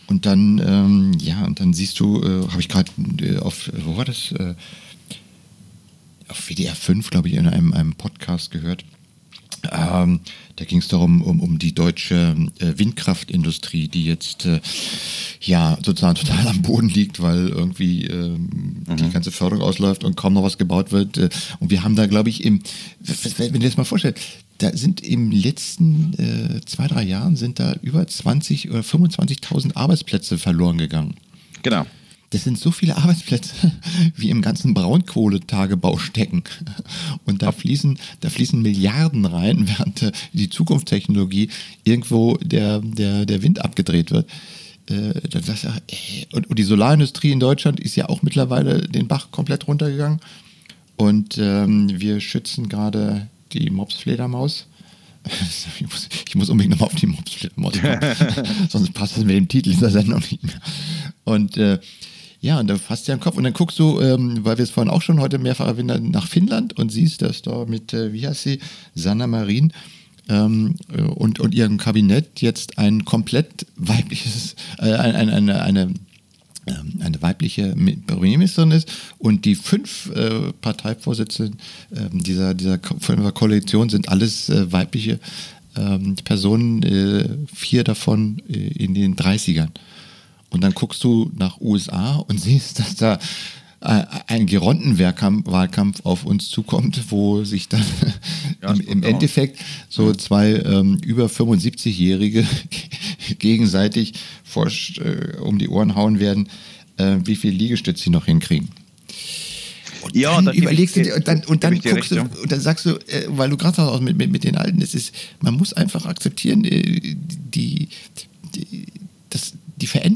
Und 0.06 0.26
dann, 0.26 0.58
ähm, 0.58 1.12
ja, 1.20 1.44
und 1.44 1.60
dann 1.60 1.72
siehst 1.72 1.98
du, 2.00 2.22
äh, 2.22 2.48
habe 2.48 2.60
ich 2.60 2.68
gerade 2.68 2.90
äh, 3.20 3.38
auf, 3.38 3.70
wo 3.84 3.96
war 3.96 4.04
das? 4.04 4.32
Äh, 4.32 4.54
auf 6.28 6.48
WDR 6.48 6.76
5, 6.76 7.10
glaube 7.10 7.28
ich, 7.28 7.34
in 7.34 7.48
einem, 7.48 7.72
einem 7.72 7.94
Podcast 7.94 8.52
gehört 8.52 8.84
ähm, 9.70 10.20
da 10.56 10.64
ging 10.64 10.78
es 10.78 10.88
darum, 10.88 11.22
um, 11.22 11.40
um 11.40 11.58
die 11.58 11.74
deutsche 11.74 12.36
äh, 12.58 12.78
Windkraftindustrie, 12.78 13.88
die 13.88 14.04
jetzt 14.04 14.46
äh, 14.46 14.60
ja 15.40 15.78
sozusagen 15.82 16.16
total 16.16 16.48
am 16.48 16.62
Boden 16.62 16.88
liegt, 16.88 17.20
weil 17.22 17.48
irgendwie 17.48 18.06
äh, 18.06 18.28
mhm. 18.28 18.96
die 18.96 19.10
ganze 19.10 19.30
Förderung 19.30 19.64
ausläuft 19.64 20.04
und 20.04 20.16
kaum 20.16 20.34
noch 20.34 20.42
was 20.42 20.58
gebaut 20.58 20.92
wird. 20.92 21.16
Äh, 21.18 21.28
und 21.60 21.70
wir 21.70 21.82
haben 21.82 21.96
da, 21.96 22.06
glaube 22.06 22.28
ich, 22.28 22.44
im, 22.44 22.62
wenn 22.98 23.52
du 23.52 23.58
dir 23.58 23.68
das 23.68 23.76
mal 23.76 23.84
vorstellst, 23.84 24.20
da 24.58 24.76
sind 24.76 25.00
im 25.00 25.30
letzten 25.30 26.12
äh, 26.18 26.60
zwei, 26.66 26.86
drei 26.86 27.02
Jahren 27.02 27.36
sind 27.36 27.58
da 27.58 27.74
über 27.80 28.06
20 28.06 28.70
oder 28.70 28.80
25.000 28.80 29.76
Arbeitsplätze 29.76 30.36
verloren 30.36 30.76
gegangen. 30.76 31.14
Genau. 31.62 31.86
Das 32.30 32.44
sind 32.44 32.58
so 32.58 32.70
viele 32.70 32.96
Arbeitsplätze, 32.96 33.72
wie 34.16 34.30
im 34.30 34.40
ganzen 34.40 34.72
Braunkohletagebau 34.72 35.98
stecken. 35.98 36.44
Und 37.24 37.42
da 37.42 37.50
fließen, 37.50 37.98
da 38.20 38.30
fließen 38.30 38.62
Milliarden 38.62 39.24
rein, 39.24 39.68
während 39.78 40.02
äh, 40.02 40.12
die 40.32 40.48
Zukunftstechnologie 40.48 41.50
irgendwo 41.84 42.36
der, 42.36 42.78
der, 42.80 43.26
der 43.26 43.42
Wind 43.42 43.64
abgedreht 43.64 44.12
wird. 44.12 44.30
Äh, 44.88 45.12
und 46.32 46.58
die 46.58 46.62
Solarindustrie 46.62 47.32
in 47.32 47.40
Deutschland 47.40 47.80
ist 47.80 47.96
ja 47.96 48.08
auch 48.08 48.22
mittlerweile 48.22 48.80
den 48.80 49.08
Bach 49.08 49.32
komplett 49.32 49.66
runtergegangen. 49.66 50.20
Und 50.96 51.36
ähm, 51.38 51.88
wir 52.00 52.20
schützen 52.20 52.68
gerade 52.68 53.26
die 53.52 53.70
Mopsfledermaus. 53.70 54.66
Ich 55.78 55.82
muss, 55.82 56.08
ich 56.28 56.34
muss 56.34 56.48
unbedingt 56.48 56.72
nochmal 56.72 56.88
auf 56.88 56.94
die 56.94 57.06
Mopsfledermaus 57.06 57.74
kommen. 57.78 58.00
Sonst 58.70 58.94
passt 58.94 59.18
es 59.18 59.24
mit 59.24 59.36
dem 59.36 59.48
Titel 59.48 59.70
dieser 59.70 59.90
Sendung 59.90 60.20
nicht 60.20 60.42
mehr. 60.42 60.60
Und 61.24 61.58
äh, 61.58 61.78
ja, 62.40 62.58
und 62.58 62.68
da 62.68 62.76
fasst 62.76 63.08
ja 63.08 63.14
den 63.14 63.20
Kopf 63.20 63.36
und 63.36 63.44
dann 63.44 63.52
guckst 63.52 63.78
du, 63.78 64.00
ähm, 64.00 64.44
weil 64.44 64.58
wir 64.58 64.62
es 64.62 64.70
vorhin 64.70 64.90
auch 64.90 65.02
schon 65.02 65.20
heute 65.20 65.38
mehrfach 65.38 65.66
erwähnt 65.66 65.90
haben, 65.90 66.10
nach 66.10 66.26
Finnland 66.26 66.78
und 66.78 66.90
siehst, 66.90 67.22
dass 67.22 67.42
da 67.42 67.66
mit, 67.66 67.92
äh, 67.92 68.12
wie 68.12 68.26
heißt 68.26 68.42
sie, 68.42 68.60
Sanna 68.94 69.26
Marin 69.26 69.72
ähm, 70.28 70.76
äh, 70.92 71.02
und, 71.02 71.40
und 71.40 71.54
ihrem 71.54 71.76
Kabinett 71.76 72.40
jetzt 72.40 72.78
ein 72.78 73.04
komplett 73.04 73.66
weibliches, 73.76 74.56
äh, 74.78 74.94
eine, 74.94 75.32
eine, 75.32 75.62
eine 75.62 75.94
ähm, 76.66 77.00
eine 77.00 77.20
weibliche 77.22 77.74
Premierministerin 78.06 78.70
ist 78.70 78.90
und 79.18 79.44
die 79.44 79.54
fünf 79.54 80.10
äh, 80.14 80.52
Parteivorsitzenden 80.60 81.58
äh, 81.90 82.08
dieser, 82.12 82.54
dieser 82.54 82.78
Koalition 82.78 83.88
sind 83.88 84.08
alles 84.08 84.50
äh, 84.50 84.70
weibliche 84.70 85.18
ähm, 85.76 86.16
Personen, 86.24 86.82
äh, 86.82 87.28
vier 87.54 87.84
davon 87.84 88.42
äh, 88.48 88.58
in 88.58 88.94
den 88.94 89.16
30ern. 89.16 89.70
Und 90.50 90.62
dann 90.62 90.72
guckst 90.72 91.02
du 91.04 91.30
nach 91.36 91.60
USA 91.60 92.16
und 92.16 92.40
siehst, 92.40 92.78
dass 92.78 92.96
da 92.96 93.18
äh, 93.82 94.04
ein 94.26 94.46
geronten 94.46 94.98
Wahlkampf 94.98 96.00
auf 96.04 96.26
uns 96.26 96.50
zukommt, 96.50 97.00
wo 97.08 97.44
sich 97.44 97.68
dann 97.68 97.84
ja, 98.62 98.72
im, 98.72 98.80
im 98.80 99.02
Endeffekt 99.02 99.58
so 99.88 100.12
zwei 100.12 100.52
ähm, 100.52 100.98
über 101.02 101.26
75-Jährige 101.26 102.46
gegenseitig 103.38 104.12
vor, 104.44 104.66
äh, 104.66 105.38
um 105.38 105.58
die 105.58 105.68
Ohren 105.68 105.94
hauen 105.94 106.20
werden, 106.20 106.48
äh, 106.98 107.16
wie 107.24 107.36
viel 107.36 107.52
Liegestütze 107.52 108.04
sie 108.04 108.10
noch 108.10 108.26
hinkriegen. 108.26 108.68
Und 110.02 110.16
ja, 110.16 110.34
dann, 110.34 110.46
dann 110.46 110.54
überlegst 110.54 110.96
du 110.96 111.02
dir 111.02 111.14
und 111.14 111.28
dann, 111.28 111.44
und 111.44 111.64
dann 111.64 111.78
guckst 111.78 112.10
du 112.10 112.20
und 112.20 112.52
dann 112.52 112.60
sagst 112.60 112.86
du, 112.86 112.90
äh, 112.90 113.26
weil 113.28 113.50
du 113.50 113.56
gerade 113.56 113.76
sagst, 113.76 114.02
mit, 114.02 114.16
mit, 114.16 114.30
mit 114.30 114.44
den 114.44 114.56
Alten, 114.56 114.80
es 114.82 114.94
ist, 114.94 115.14
man 115.40 115.54
muss 115.54 115.72
einfach 115.72 116.06
akzeptieren, 116.06 116.64
äh, 116.64 117.16
die 117.54 117.88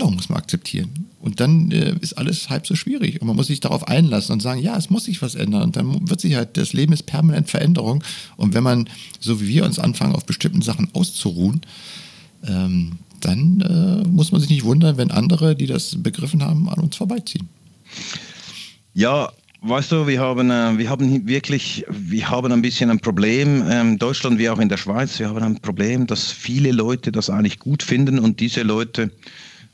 Veränderung 0.04 0.14
muss 0.16 0.28
man 0.28 0.38
akzeptieren. 0.38 1.06
Und 1.20 1.40
dann 1.40 1.70
äh, 1.70 1.96
ist 2.00 2.18
alles 2.18 2.50
halb 2.50 2.66
so 2.66 2.74
schwierig. 2.74 3.20
Und 3.20 3.26
man 3.26 3.36
muss 3.36 3.46
sich 3.46 3.60
darauf 3.60 3.88
einlassen 3.88 4.34
und 4.34 4.40
sagen, 4.40 4.60
ja, 4.60 4.76
es 4.76 4.90
muss 4.90 5.04
sich 5.04 5.22
was 5.22 5.34
ändern. 5.34 5.62
Und 5.62 5.76
dann 5.76 6.08
wird 6.08 6.20
sich 6.20 6.34
halt, 6.34 6.56
das 6.56 6.72
Leben 6.72 6.92
ist 6.92 7.04
permanent 7.04 7.48
Veränderung. 7.48 8.02
Und 8.36 8.54
wenn 8.54 8.62
man, 8.62 8.88
so 9.20 9.40
wie 9.40 9.48
wir 9.48 9.64
uns 9.64 9.78
anfangen, 9.78 10.14
auf 10.14 10.26
bestimmten 10.26 10.62
Sachen 10.62 10.88
auszuruhen, 10.92 11.62
ähm, 12.46 12.98
dann 13.20 13.60
äh, 13.62 14.08
muss 14.08 14.32
man 14.32 14.40
sich 14.40 14.50
nicht 14.50 14.64
wundern, 14.64 14.98
wenn 14.98 15.10
andere, 15.10 15.56
die 15.56 15.66
das 15.66 15.96
begriffen 16.02 16.42
haben, 16.42 16.68
an 16.68 16.80
uns 16.80 16.96
vorbeiziehen. 16.96 17.48
Ja, 18.92 19.30
weißt 19.62 19.92
du, 19.92 20.06
wir 20.06 20.20
haben, 20.20 20.50
äh, 20.50 20.76
wir 20.76 20.90
haben 20.90 21.26
wirklich, 21.26 21.86
wir 21.88 22.28
haben 22.28 22.52
ein 22.52 22.60
bisschen 22.60 22.90
ein 22.90 23.00
Problem, 23.00 23.64
ähm, 23.70 23.98
Deutschland 23.98 24.38
wie 24.38 24.50
auch 24.50 24.58
in 24.58 24.68
der 24.68 24.76
Schweiz, 24.76 25.18
wir 25.18 25.28
haben 25.28 25.42
ein 25.42 25.60
Problem, 25.60 26.06
dass 26.06 26.30
viele 26.30 26.70
Leute 26.70 27.10
das 27.12 27.30
eigentlich 27.30 27.58
gut 27.60 27.82
finden 27.82 28.18
und 28.18 28.40
diese 28.40 28.62
Leute 28.62 29.10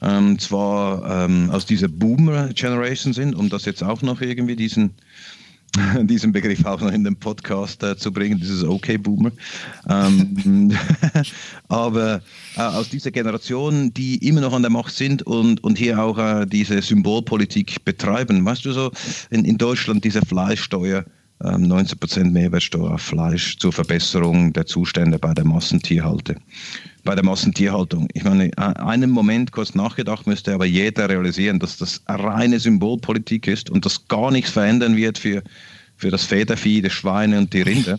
ähm, 0.03 0.39
zwar 0.39 1.25
ähm, 1.25 1.51
aus 1.51 1.67
dieser 1.67 1.89
Boomer-Generation 1.89 3.13
sind, 3.13 3.35
um 3.35 3.49
das 3.49 3.65
jetzt 3.65 3.83
auch 3.83 4.03
noch 4.03 4.21
irgendwie 4.21 4.57
diesen 4.57 4.95
diesen 6.03 6.33
Begriff 6.33 6.65
auch 6.65 6.81
noch 6.81 6.93
in 6.93 7.05
den 7.05 7.17
Podcast 7.17 7.83
äh, 7.83 7.97
zu 7.97 8.13
bringen, 8.13 8.39
dieses 8.39 8.65
Okay-Boomer. 8.65 9.31
Ähm, 9.89 10.73
aber 11.69 12.23
äh, 12.57 12.61
aus 12.61 12.89
dieser 12.89 13.11
Generation, 13.11 13.93
die 13.95 14.17
immer 14.27 14.41
noch 14.41 14.53
an 14.53 14.63
der 14.63 14.71
Macht 14.71 14.95
sind 14.95 15.23
und, 15.23 15.63
und 15.63 15.79
hier 15.79 16.03
auch 16.03 16.19
äh, 16.19 16.47
diese 16.47 16.81
Symbolpolitik 16.83 17.85
betreiben. 17.85 18.45
Weißt 18.45 18.65
du 18.65 18.73
so, 18.73 18.91
in, 19.31 19.45
in 19.45 19.59
Deutschland 19.59 20.05
diese 20.05 20.23
Fleischsteuer, 20.23 21.05
19% 21.43 22.21
ähm, 22.21 22.33
Mehrwertsteuer 22.33 22.93
auf 22.93 23.03
Fleisch 23.03 23.57
zur 23.57 23.73
Verbesserung 23.73 24.53
der 24.53 24.67
Zustände 24.67 25.19
bei 25.19 25.33
der 25.33 25.47
Massentierhalte 25.47 26.37
bei 27.05 27.15
der 27.15 27.25
Massentierhaltung. 27.25 28.09
Ich 28.13 28.25
meine, 28.25 28.51
einen 28.59 29.11
Moment 29.11 29.53
kurz 29.53 29.75
nachgedacht 29.75 30.27
müsste 30.27 30.55
aber 30.55 30.67
jeder 30.67 31.09
realisieren, 31.09 31.59
dass 31.59 31.77
das 31.77 32.03
reine 32.07 32.61
Symbolpolitik 32.61 33.47
ist 33.47 33.71
und 33.71 33.85
das 33.85 34.07
gar 34.09 34.31
nichts 34.31 34.51
verändern 34.51 34.97
wird 34.97 35.19
für, 35.19 35.43
für 35.97 36.11
das 36.11 36.25
Federvieh, 36.25 36.83
die 36.83 36.91
Schweine 36.91 37.39
und 37.39 37.53
die 37.53 37.63
Rinder. 37.63 37.99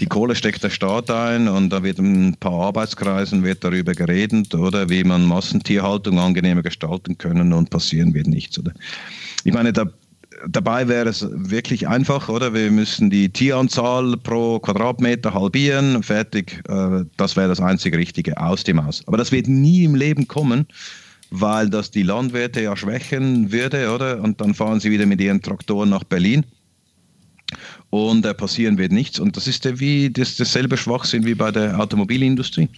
Die 0.00 0.06
Kohle 0.06 0.34
steckt 0.34 0.64
der 0.64 0.70
Staat 0.70 1.10
ein 1.10 1.48
und 1.48 1.70
da 1.70 1.82
wird 1.82 1.98
in 1.98 2.28
ein 2.28 2.36
paar 2.36 2.66
Arbeitskreisen 2.66 3.44
wird 3.44 3.62
darüber 3.62 3.92
geredet, 3.92 4.54
oder 4.54 4.88
wie 4.88 5.04
man 5.04 5.24
Massentierhaltung 5.24 6.18
angenehmer 6.18 6.62
gestalten 6.62 7.18
können 7.18 7.52
und 7.52 7.70
passieren 7.70 8.14
wird 8.14 8.26
nichts, 8.26 8.58
oder? 8.58 8.72
Ich 9.44 9.52
meine, 9.52 9.72
da 9.72 9.86
dabei 10.48 10.88
wäre 10.88 11.08
es 11.08 11.26
wirklich 11.30 11.88
einfach, 11.88 12.28
oder? 12.28 12.54
Wir 12.54 12.70
müssen 12.70 13.10
die 13.10 13.28
Tieranzahl 13.28 14.16
pro 14.16 14.58
Quadratmeter 14.58 15.34
halbieren, 15.34 16.02
fertig. 16.02 16.62
Äh, 16.68 17.04
das 17.16 17.36
wäre 17.36 17.48
das 17.48 17.60
einzige 17.60 17.98
Richtige 17.98 18.38
aus 18.40 18.64
dem 18.64 18.84
Haus. 18.84 19.02
Aber 19.06 19.16
das 19.16 19.32
wird 19.32 19.48
nie 19.48 19.84
im 19.84 19.94
Leben 19.94 20.28
kommen, 20.28 20.66
weil 21.30 21.68
das 21.70 21.90
die 21.90 22.02
Landwirte 22.02 22.62
ja 22.62 22.76
schwächen 22.76 23.52
würde, 23.52 23.92
oder? 23.92 24.20
Und 24.20 24.40
dann 24.40 24.54
fahren 24.54 24.80
sie 24.80 24.90
wieder 24.90 25.06
mit 25.06 25.20
ihren 25.20 25.42
Traktoren 25.42 25.90
nach 25.90 26.04
Berlin 26.04 26.44
und 27.92 28.24
äh, 28.24 28.32
passieren 28.32 28.78
wird 28.78 28.90
nichts. 28.90 29.20
Und 29.20 29.36
das 29.36 29.46
ist 29.46 29.66
ja 29.66 29.78
wie 29.78 30.08
das, 30.08 30.36
dasselbe 30.36 30.78
Schwachsinn 30.78 31.26
wie 31.26 31.34
bei 31.34 31.50
der 31.50 31.78
Automobilindustrie. 31.78 32.70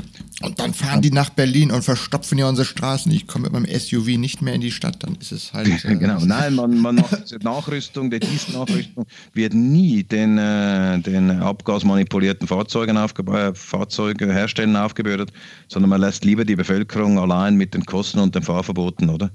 Und 0.43 0.59
dann 0.59 0.75
fahren 0.75 1.03
die 1.03 1.13
nach 1.13 1.31
Berlin 1.31 1.71
und 1.71 1.85
verstopfen 1.85 2.37
ja 2.37 2.49
unsere 2.49 2.67
Straßen. 2.67 3.13
Ich 3.13 3.29
komme 3.29 3.45
mit 3.45 3.53
meinem 3.53 3.79
SUV 3.79 4.19
nicht 4.19 4.43
mehr 4.43 4.55
in 4.55 4.61
die 4.61 4.73
Stadt, 4.73 5.05
dann 5.05 5.15
ist 5.15 5.31
es 5.31 5.53
halt. 5.53 5.69
Äh, 5.85 5.97
genau, 5.97 6.19
nein, 6.25 6.55
man, 6.55 6.81
man 6.81 6.97
macht 6.97 7.25
diese 7.25 7.37
Nachrüstung, 7.39 8.11
die 8.11 8.19
Dienstnachrüstung 8.19 9.07
wird 9.35 9.55
nie 9.55 10.03
den, 10.03 10.39
äh, 10.39 10.99
den 10.99 11.31
abgasmanipulierten 11.31 12.49
Fahrzeugen 12.49 12.97
aufge 12.97 13.53
Fahrzeugherstellern 13.55 14.77
aufgebürdet, 14.77 15.33
sondern 15.69 15.91
man 15.91 16.01
lässt 16.01 16.25
lieber 16.25 16.45
die 16.45 16.57
Bevölkerung 16.57 17.19
allein 17.19 17.57
mit 17.57 17.75
den 17.75 17.85
Kosten 17.85 18.19
und 18.19 18.35
den 18.35 18.43
Fahrverboten, 18.43 19.11
oder? 19.11 19.31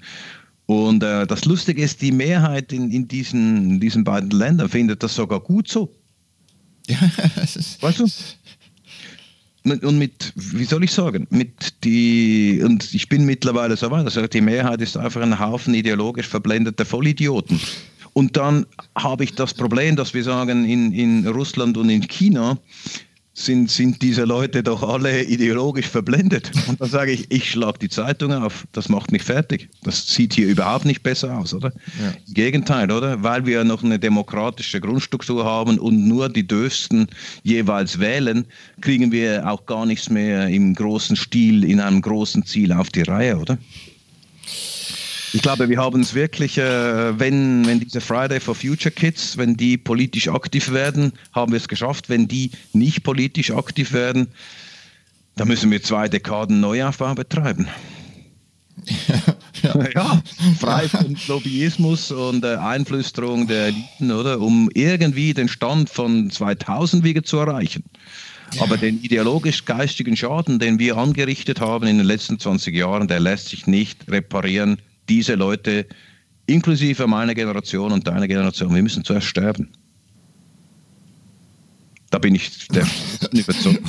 Und 0.70 1.02
äh, 1.02 1.26
das 1.26 1.46
Lustige 1.46 1.82
ist, 1.82 2.00
die 2.00 2.12
Mehrheit 2.12 2.72
in, 2.72 2.92
in, 2.92 3.08
diesen, 3.08 3.72
in 3.72 3.80
diesen 3.80 4.04
beiden 4.04 4.30
Ländern 4.30 4.70
findet 4.70 5.02
das 5.02 5.16
sogar 5.16 5.40
gut 5.40 5.68
so. 5.68 5.92
Ja, 6.88 7.00
weißt 7.82 8.00
du? 8.00 8.08
Und 9.88 9.98
mit, 9.98 10.32
wie 10.36 10.66
soll 10.66 10.84
ich 10.84 10.92
sagen, 10.92 11.26
mit 11.32 11.84
die, 11.84 12.62
und 12.64 12.94
ich 12.94 13.10
bin 13.10 13.26
mittlerweile 13.26 13.76
so 13.78 13.90
weit, 13.90 14.06
also 14.06 14.28
die 14.28 14.42
Mehrheit 14.42 14.80
ist 14.80 14.96
einfach 14.96 15.22
ein 15.22 15.40
Haufen 15.40 15.74
ideologisch 15.74 16.28
verblendeter 16.28 16.86
Vollidioten. 16.86 17.60
Und 18.14 18.38
dann 18.38 18.68
habe 18.96 19.24
ich 19.24 19.34
das 19.34 19.56
Problem, 19.56 19.96
dass 19.96 20.14
wir 20.14 20.24
sagen, 20.24 20.66
in, 20.66 20.94
in 20.94 21.26
Russland 21.26 21.78
und 21.78 21.90
in 21.90 22.08
China 22.08 22.60
sind, 23.46 23.72
sind 23.72 24.02
diese 24.02 24.26
Leute 24.26 24.64
doch 24.64 24.84
alle 24.84 25.24
ideologisch 25.24 25.88
verblendet. 25.88 26.52
Und 26.68 26.82
dann 26.82 26.90
sage 26.90 27.12
ich, 27.12 27.32
ich 27.32 27.52
schlage 27.52 27.80
die 27.80 27.90
Zeitung 27.90 28.34
auf, 28.34 28.66
das 28.72 28.90
macht 28.90 29.12
mich 29.12 29.24
fertig. 29.24 29.70
Das 29.84 30.08
sieht 30.08 30.34
hier 30.34 30.48
überhaupt 30.48 30.86
nicht 30.86 31.04
besser 31.04 31.38
aus, 31.38 31.54
oder? 31.54 31.72
Ja. 32.02 32.14
Im 32.28 32.34
Gegenteil, 32.34 32.92
oder? 32.92 33.24
Weil 33.24 33.46
wir 33.46 33.64
noch 33.64 33.84
eine 33.84 34.00
demokratische 34.00 34.82
Grundstruktur 34.82 35.46
haben 35.46 35.80
und 35.80 36.08
nur 36.08 36.30
die 36.30 36.46
Döfsten 36.46 37.08
jeweils 37.44 38.00
wählen, 38.00 38.46
kriegen 38.82 39.12
wir 39.12 39.50
auch 39.50 39.66
gar 39.66 39.86
nichts 39.86 40.10
mehr 40.10 40.48
im 40.48 40.74
großen 40.76 41.16
Stil, 41.16 41.64
in 41.64 41.80
einem 41.80 42.02
großen 42.02 42.46
Ziel 42.46 42.72
auf 42.74 42.90
die 42.90 43.04
Reihe, 43.04 43.38
oder? 43.38 43.58
Ich 45.34 45.42
glaube, 45.42 45.70
wir 45.70 45.78
haben 45.78 46.02
es 46.02 46.14
wirklich, 46.14 46.58
äh, 46.58 47.20
wenn, 47.20 47.66
wenn 47.68 47.80
diese 47.80 48.02
Friday 48.02 48.40
for 48.40 48.56
Future 48.56 48.92
Kids, 48.92 49.38
wenn 49.38 49.56
die 49.56 49.78
politisch 49.78 50.28
aktiv 50.28 50.72
werden, 50.72 51.14
haben 51.34 51.52
wir 51.52 51.58
es 51.58 51.68
geschafft. 51.68 52.10
Wenn 52.10 52.28
die 52.28 52.52
nicht 52.74 53.04
politisch 53.04 53.52
aktiv 53.52 53.94
werden, 53.94 54.28
dann 55.36 55.48
müssen 55.48 55.70
wir 55.72 55.84
zwei 55.84 56.08
Dekaden 56.08 56.60
Neuaufbau 56.60 57.14
betreiben. 57.16 57.68
ja, 59.62 59.90
ja, 59.94 60.24
frei 60.58 60.88
von 60.88 61.16
Lobbyismus 61.28 62.12
und 62.12 62.44
äh, 62.44 62.56
Einflüsterung 62.56 63.46
der 63.46 63.68
Eliten, 63.68 64.12
oder? 64.12 64.40
Um 64.40 64.70
irgendwie 64.74 65.34
den 65.34 65.50
Stand 65.50 65.90
von 65.90 66.32
2000 66.32 67.04
wieder 67.04 67.24
zu 67.24 67.38
erreichen. 67.38 67.84
Ja. 68.54 68.64
Aber 68.64 68.78
den 68.78 69.04
ideologisch-geistigen 69.04 70.16
Schaden, 70.16 70.58
den 70.58 70.80
wir 70.80 70.98
angerichtet 70.98 71.60
haben 71.60 71.88
in 71.88 71.98
den 71.98 72.08
letzten 72.08 72.40
20 72.40 72.76
Jahren, 72.76 73.08
der 73.08 73.20
lässt 73.20 73.50
sich 73.50 73.68
nicht 73.68 74.10
reparieren 74.10 74.80
diese 75.10 75.36
Leute, 75.36 75.88
inklusive 76.46 77.08
meiner 77.08 77.36
Generation 77.36 77.92
und 77.92 78.08
deiner 78.08 78.28
Generation, 78.28 78.74
wir 78.74 78.82
müssen 78.82 79.04
zuerst 79.04 79.28
sterben. 79.28 79.70
Da 82.10 82.18
bin 82.18 82.36
ich 82.36 82.68
der 82.70 82.88
überzeugt. 83.32 83.84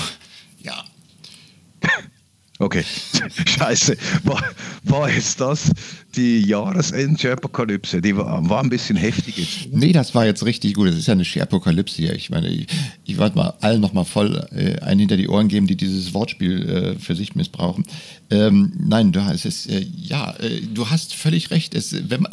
Okay, 2.60 2.84
scheiße. 3.46 3.96
War, 4.24 4.44
war 4.84 5.10
jetzt 5.10 5.40
das 5.40 5.72
die 6.14 6.42
Jahresend-Apokalypse? 6.42 8.02
Die 8.02 8.14
war, 8.14 8.46
war 8.50 8.62
ein 8.62 8.68
bisschen 8.68 8.96
heftig 8.96 9.38
jetzt. 9.38 9.74
Nee, 9.74 9.92
das 9.92 10.14
war 10.14 10.26
jetzt 10.26 10.44
richtig 10.44 10.74
gut. 10.74 10.88
Das 10.88 10.96
ist 10.96 11.06
ja 11.06 11.14
eine 11.14 11.24
Apokalypse 11.40 11.96
hier. 11.96 12.14
Ich 12.14 12.28
meine, 12.28 12.48
ich, 12.48 12.66
ich 13.06 13.16
wollte 13.16 13.36
mal 13.36 13.54
allen 13.62 13.80
nochmal 13.80 14.04
voll 14.04 14.46
äh, 14.54 14.78
einen 14.80 15.00
hinter 15.00 15.16
die 15.16 15.28
Ohren 15.28 15.48
geben, 15.48 15.66
die 15.66 15.76
dieses 15.76 16.12
Wortspiel 16.12 16.68
äh, 16.68 16.98
für 16.98 17.16
sich 17.16 17.34
missbrauchen. 17.34 17.86
Ähm, 18.30 18.72
nein, 18.78 19.12
du 19.12 19.24
hast 19.24 19.46
es, 19.46 19.64
äh, 19.64 19.80
ja, 19.96 20.32
äh, 20.34 20.60
du 20.60 20.90
hast 20.90 21.14
völlig 21.14 21.50
recht. 21.50 21.74
Es, 21.74 22.10
wenn 22.10 22.20
man 22.20 22.32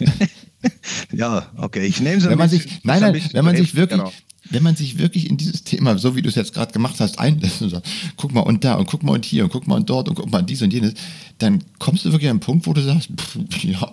ja, 1.12 1.46
okay, 1.56 1.86
ich 1.86 2.00
nehme 2.00 2.16
es 2.16 2.28
wenn 2.28 2.36
man 2.36 2.48
sich, 2.48 2.66
Nein, 2.82 3.00
nein, 3.00 3.22
wenn 3.32 3.44
man 3.44 3.56
sich 3.56 3.76
wirklich, 3.76 4.00
genau 4.00 4.12
wenn 4.50 4.62
man 4.62 4.76
sich 4.76 4.98
wirklich 4.98 5.30
in 5.30 5.36
dieses 5.36 5.64
Thema, 5.64 5.96
so 5.98 6.16
wie 6.16 6.22
du 6.22 6.28
es 6.28 6.34
jetzt 6.34 6.52
gerade 6.52 6.72
gemacht 6.72 7.00
hast, 7.00 7.18
einlässt 7.18 7.62
und 7.62 7.70
sagt, 7.70 7.88
guck 8.16 8.32
mal 8.32 8.40
und 8.40 8.64
da 8.64 8.74
und 8.74 8.86
guck 8.86 9.02
mal 9.02 9.12
und 9.12 9.24
hier 9.24 9.44
und 9.44 9.50
guck 9.50 9.66
mal 9.66 9.76
und 9.76 9.88
dort 9.88 10.08
und 10.08 10.16
guck 10.16 10.30
mal 10.30 10.40
und 10.40 10.50
dies 10.50 10.62
und 10.62 10.72
jenes, 10.72 10.94
dann 11.38 11.64
kommst 11.78 12.04
du 12.04 12.12
wirklich 12.12 12.28
an 12.28 12.34
einen 12.34 12.40
Punkt, 12.40 12.66
wo 12.66 12.72
du 12.72 12.82
sagst, 12.82 13.10
pff, 13.16 13.64
ja, 13.64 13.90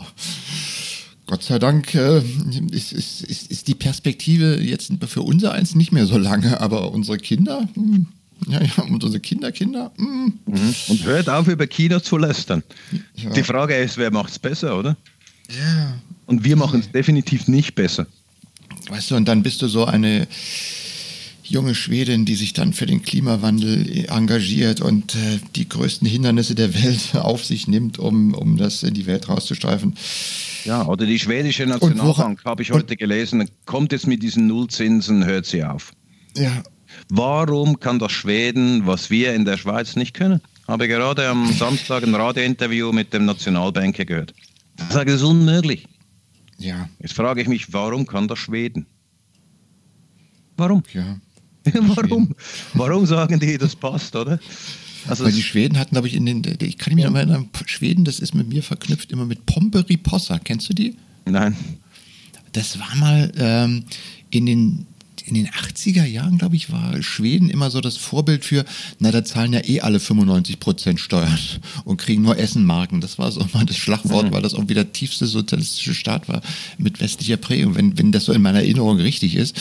Gott 1.28 1.44
sei 1.44 1.60
Dank 1.60 1.94
äh, 1.94 2.22
ist, 2.72 2.94
ist, 2.94 3.22
ist, 3.22 3.52
ist 3.52 3.68
die 3.68 3.76
Perspektive 3.76 4.62
jetzt 4.62 4.92
für 5.08 5.22
unser 5.22 5.52
eins 5.52 5.76
nicht 5.76 5.92
mehr 5.92 6.06
so 6.06 6.18
lange, 6.18 6.60
aber 6.62 6.92
unsere 6.92 7.18
Kinder, 7.18 7.68
hm, 7.74 8.08
ja, 8.48 8.62
ja, 8.62 8.84
und 8.84 9.04
unsere 9.04 9.20
Kinder, 9.20 9.52
Kinder. 9.52 9.92
Hm. 9.98 10.34
Mhm. 10.46 10.76
Und 10.88 11.04
hört 11.06 11.30
auf, 11.30 11.48
über 11.48 11.68
China 11.68 12.02
zu 12.02 12.18
lästern. 12.18 12.64
Ja. 13.16 13.32
Die 13.32 13.44
Frage 13.44 13.76
ist, 13.76 13.98
wer 13.98 14.12
macht 14.12 14.32
es 14.32 14.40
besser, 14.40 14.78
oder? 14.78 14.96
Ja. 15.50 15.94
Und 16.28 16.44
wir 16.44 16.56
machen 16.56 16.82
es 16.82 16.92
definitiv 16.92 17.48
nicht 17.48 17.76
besser. 17.76 18.06
Weißt 18.90 19.12
du, 19.12 19.16
und 19.16 19.28
dann 19.28 19.44
bist 19.44 19.62
du 19.62 19.68
so 19.68 19.86
eine 19.86 20.28
junge 21.44 21.76
Schwedin, 21.76 22.26
die 22.26 22.36
sich 22.36 22.54
dann 22.54 22.74
für 22.74 22.86
den 22.86 23.02
Klimawandel 23.02 24.06
engagiert 24.10 24.82
und 24.82 25.16
äh, 25.16 25.40
die 25.56 25.68
größten 25.68 26.08
Hindernisse 26.08 26.56
der 26.56 26.74
Welt 26.74 27.02
auf 27.16 27.46
sich 27.46 27.68
nimmt, 27.68 28.00
um, 28.00 28.34
um 28.34 28.58
das 28.58 28.84
in 28.84 28.94
die 28.94 29.06
Welt 29.06 29.30
rauszustreifen. 29.30 29.96
Ja, 30.66 30.86
oder 30.86 31.06
die 31.06 31.20
schwedische 31.20 31.66
Nationalbank, 31.66 32.44
habe 32.44 32.62
ich 32.62 32.72
heute 32.72 32.98
gelesen, 32.98 33.50
kommt 33.66 33.94
jetzt 33.94 34.08
mit 34.08 34.22
diesen 34.22 34.48
Nullzinsen, 34.48 35.26
hört 35.26 35.46
sie 35.46 35.64
auf. 35.64 35.92
Ja. 36.36 36.64
Warum 37.10 37.80
kann 37.80 38.00
das 38.00 38.12
Schweden, 38.12 38.86
was 38.86 39.10
wir 39.10 39.34
in 39.34 39.46
der 39.46 39.58
Schweiz 39.58 39.96
nicht 39.96 40.14
können? 40.14 40.42
Habe 40.68 40.88
gerade 40.90 41.28
am 41.28 41.52
Samstag 41.54 42.04
ein 42.04 42.14
Radiointerview 42.14 42.92
mit 42.92 43.14
dem 43.14 43.26
Nationalbanker 43.26 44.04
gehört. 44.04 44.34
Ich 44.78 44.94
sage, 44.94 45.12
es 45.12 45.22
ist 45.22 45.28
unmöglich. 45.28 45.88
Ja. 46.60 46.90
Jetzt 47.00 47.14
frage 47.14 47.42
ich 47.42 47.48
mich, 47.48 47.72
warum 47.74 48.06
kann 48.06 48.28
das 48.28 48.40
Schweden? 48.40 48.86
Warum? 50.56 50.84
Ja. 50.94 51.20
warum? 51.74 52.34
Warum 52.74 53.06
sagen 53.06 53.40
die, 53.40 53.58
das 53.58 53.76
passt, 53.76 54.16
oder? 54.16 54.40
Also 55.08 55.24
Weil 55.24 55.32
die 55.32 55.44
Schweden 55.44 55.78
hatten, 55.78 55.92
glaube 55.92 56.08
ich, 56.08 56.16
in 56.16 56.26
den, 56.26 56.44
ich 56.62 56.78
kann 56.78 56.96
mich 56.96 57.06
noch 57.06 57.12
mal 57.12 57.20
erinnern, 57.20 57.50
Schweden, 57.66 58.04
das 58.04 58.20
ist 58.20 58.34
mit 58.34 58.50
mir 58.50 58.64
verknüpft 58.64 59.12
immer 59.12 59.26
mit 59.26 59.46
Pomperipossa. 59.46 60.40
Kennst 60.40 60.70
du 60.70 60.74
die? 60.74 60.98
Nein. 61.26 61.56
Das 62.52 62.80
war 62.80 62.96
mal 62.96 63.32
ähm, 63.38 63.84
in 64.32 64.46
den 64.46 64.88
in 65.28 65.34
den 65.34 65.48
80er 65.48 66.06
Jahren, 66.06 66.38
glaube 66.38 66.56
ich, 66.56 66.72
war 66.72 67.04
Schweden 67.04 67.50
immer 67.50 67.70
so 67.70 67.82
das 67.82 67.98
Vorbild 67.98 68.46
für, 68.46 68.64
na, 69.00 69.12
da 69.12 69.26
zahlen 69.26 69.52
ja 69.52 69.62
eh 69.64 69.82
alle 69.82 70.00
95 70.00 70.60
Prozent 70.60 71.00
Steuern 71.00 71.38
und 71.84 71.98
kriegen 71.98 72.22
nur 72.22 72.38
Essenmarken. 72.38 73.02
Das 73.02 73.20
war 73.20 73.30
so 73.32 73.42
immer 73.42 73.66
das 73.66 73.76
Schlagwort, 73.76 74.28
mhm. 74.28 74.32
weil 74.32 74.42
das 74.42 74.54
irgendwie 74.54 74.74
der 74.74 74.94
tiefste 74.94 75.26
sozialistische 75.26 75.94
Staat 75.94 76.30
war 76.30 76.42
mit 76.78 77.02
westlicher 77.02 77.38
Prägung, 77.38 77.76
wenn, 77.76 77.98
wenn 77.98 78.12
das 78.12 78.26
so 78.26 78.32
in 78.32 78.42
meiner 78.42 78.60
Erinnerung 78.60 78.98
richtig 78.98 79.36
ist. 79.36 79.60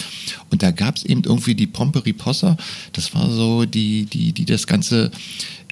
Und 0.51 0.63
da 0.63 0.71
gab 0.71 0.97
es 0.97 1.05
eben 1.05 1.25
irgendwie 1.25 1.57
die 1.57 1.67
Pomperipossa, 1.67 2.57
das 2.93 3.13
war 3.15 3.31
so 3.31 3.65
die, 3.65 4.05
die, 4.05 4.33
die 4.33 4.45
das 4.45 4.69
ganze 4.69 5.11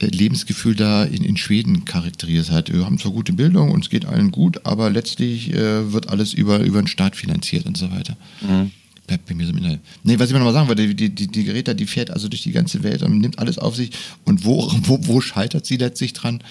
äh, 0.01 0.07
Lebensgefühl 0.07 0.74
da 0.74 1.05
in, 1.05 1.22
in 1.22 1.36
Schweden 1.36 1.84
charakterisiert 1.84 2.51
hat. 2.51 2.72
Wir 2.72 2.84
haben 2.84 2.99
zwar 2.99 3.12
gute 3.12 3.32
Bildung, 3.32 3.70
uns 3.70 3.90
geht 3.90 4.07
allen 4.07 4.32
gut, 4.32 4.66
aber 4.66 4.90
letztlich 4.90 5.53
äh, 5.55 5.92
wird 5.92 6.09
alles 6.09 6.34
über, 6.34 6.61
über 6.61 6.82
den 6.82 6.88
Staat 6.88 7.14
finanziert 7.14 7.66
und 7.66 7.76
so 7.76 7.92
weiter. 7.92 8.16
Mhm 8.40 8.72
bleibt 9.07 9.26
bei 9.26 9.34
mir 9.34 9.46
so 9.46 9.52
im 9.52 9.59
Inhalt. 9.59 9.80
Nee, 10.02 10.18
was 10.18 10.28
ich 10.28 10.32
mir 10.32 10.38
nochmal 10.38 10.55
sagen 10.55 10.68
wollte, 10.68 10.94
die, 10.94 11.11
die, 11.11 11.26
die 11.26 11.44
Geräte, 11.44 11.74
die 11.74 11.86
fährt 11.86 12.11
also 12.11 12.28
durch 12.28 12.42
die 12.42 12.52
ganze 12.52 12.82
Welt 12.82 13.02
und 13.02 13.18
nimmt 13.18 13.38
alles 13.38 13.59
auf 13.59 13.76
sich. 13.76 13.90
Und 14.24 14.44
wo, 14.44 14.70
wo, 14.82 14.98
wo 15.02 15.20
scheitert 15.20 15.66
sie 15.66 15.76
letztlich 15.76 16.12
dran? 16.12 16.42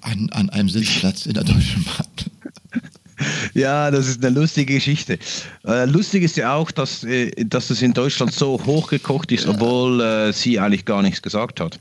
An, 0.00 0.28
an 0.30 0.50
einem 0.50 0.68
Sitzplatz 0.68 1.26
in 1.26 1.34
der 1.34 1.44
Deutschen 1.44 1.84
Bahn. 1.84 2.06
Ja, 3.54 3.92
das 3.92 4.08
ist 4.08 4.24
eine 4.24 4.34
lustige 4.34 4.74
Geschichte. 4.74 5.18
Äh, 5.64 5.84
lustig 5.86 6.24
ist 6.24 6.36
ja 6.36 6.54
auch, 6.54 6.72
dass, 6.72 7.04
äh, 7.04 7.30
dass 7.44 7.70
es 7.70 7.80
in 7.80 7.92
Deutschland 7.92 8.34
so 8.34 8.60
hochgekocht 8.66 9.30
ist, 9.30 9.46
obwohl 9.46 10.00
äh, 10.00 10.32
sie 10.32 10.58
eigentlich 10.58 10.84
gar 10.84 11.00
nichts 11.00 11.22
gesagt 11.22 11.60
hat. 11.60 11.78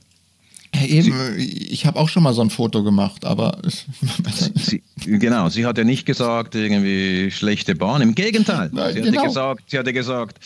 Eben, 0.88 1.14
ich 1.38 1.86
habe 1.86 2.00
auch 2.00 2.10
schon 2.10 2.24
mal 2.24 2.34
so 2.34 2.42
ein 2.42 2.50
Foto 2.50 2.84
gemacht, 2.84 3.26
aber. 3.26 3.58
sie, 4.56 4.82
genau, 5.06 5.50
sie 5.50 5.66
hat 5.66 5.78
ja 5.78 5.84
nicht 5.84 6.06
gesagt, 6.06 6.56
irgendwie 6.56 7.32
schlechte 7.32 7.76
Bahn. 7.76 8.02
Im 8.02 8.16
Gegenteil. 8.16 8.70
Nein, 8.72 8.94
sie, 8.94 9.02
genau. 9.02 9.18
hatte 9.18 9.28
gesagt, 9.28 9.64
sie 9.70 9.80
hatte 9.80 9.94
gesagt, 9.94 10.40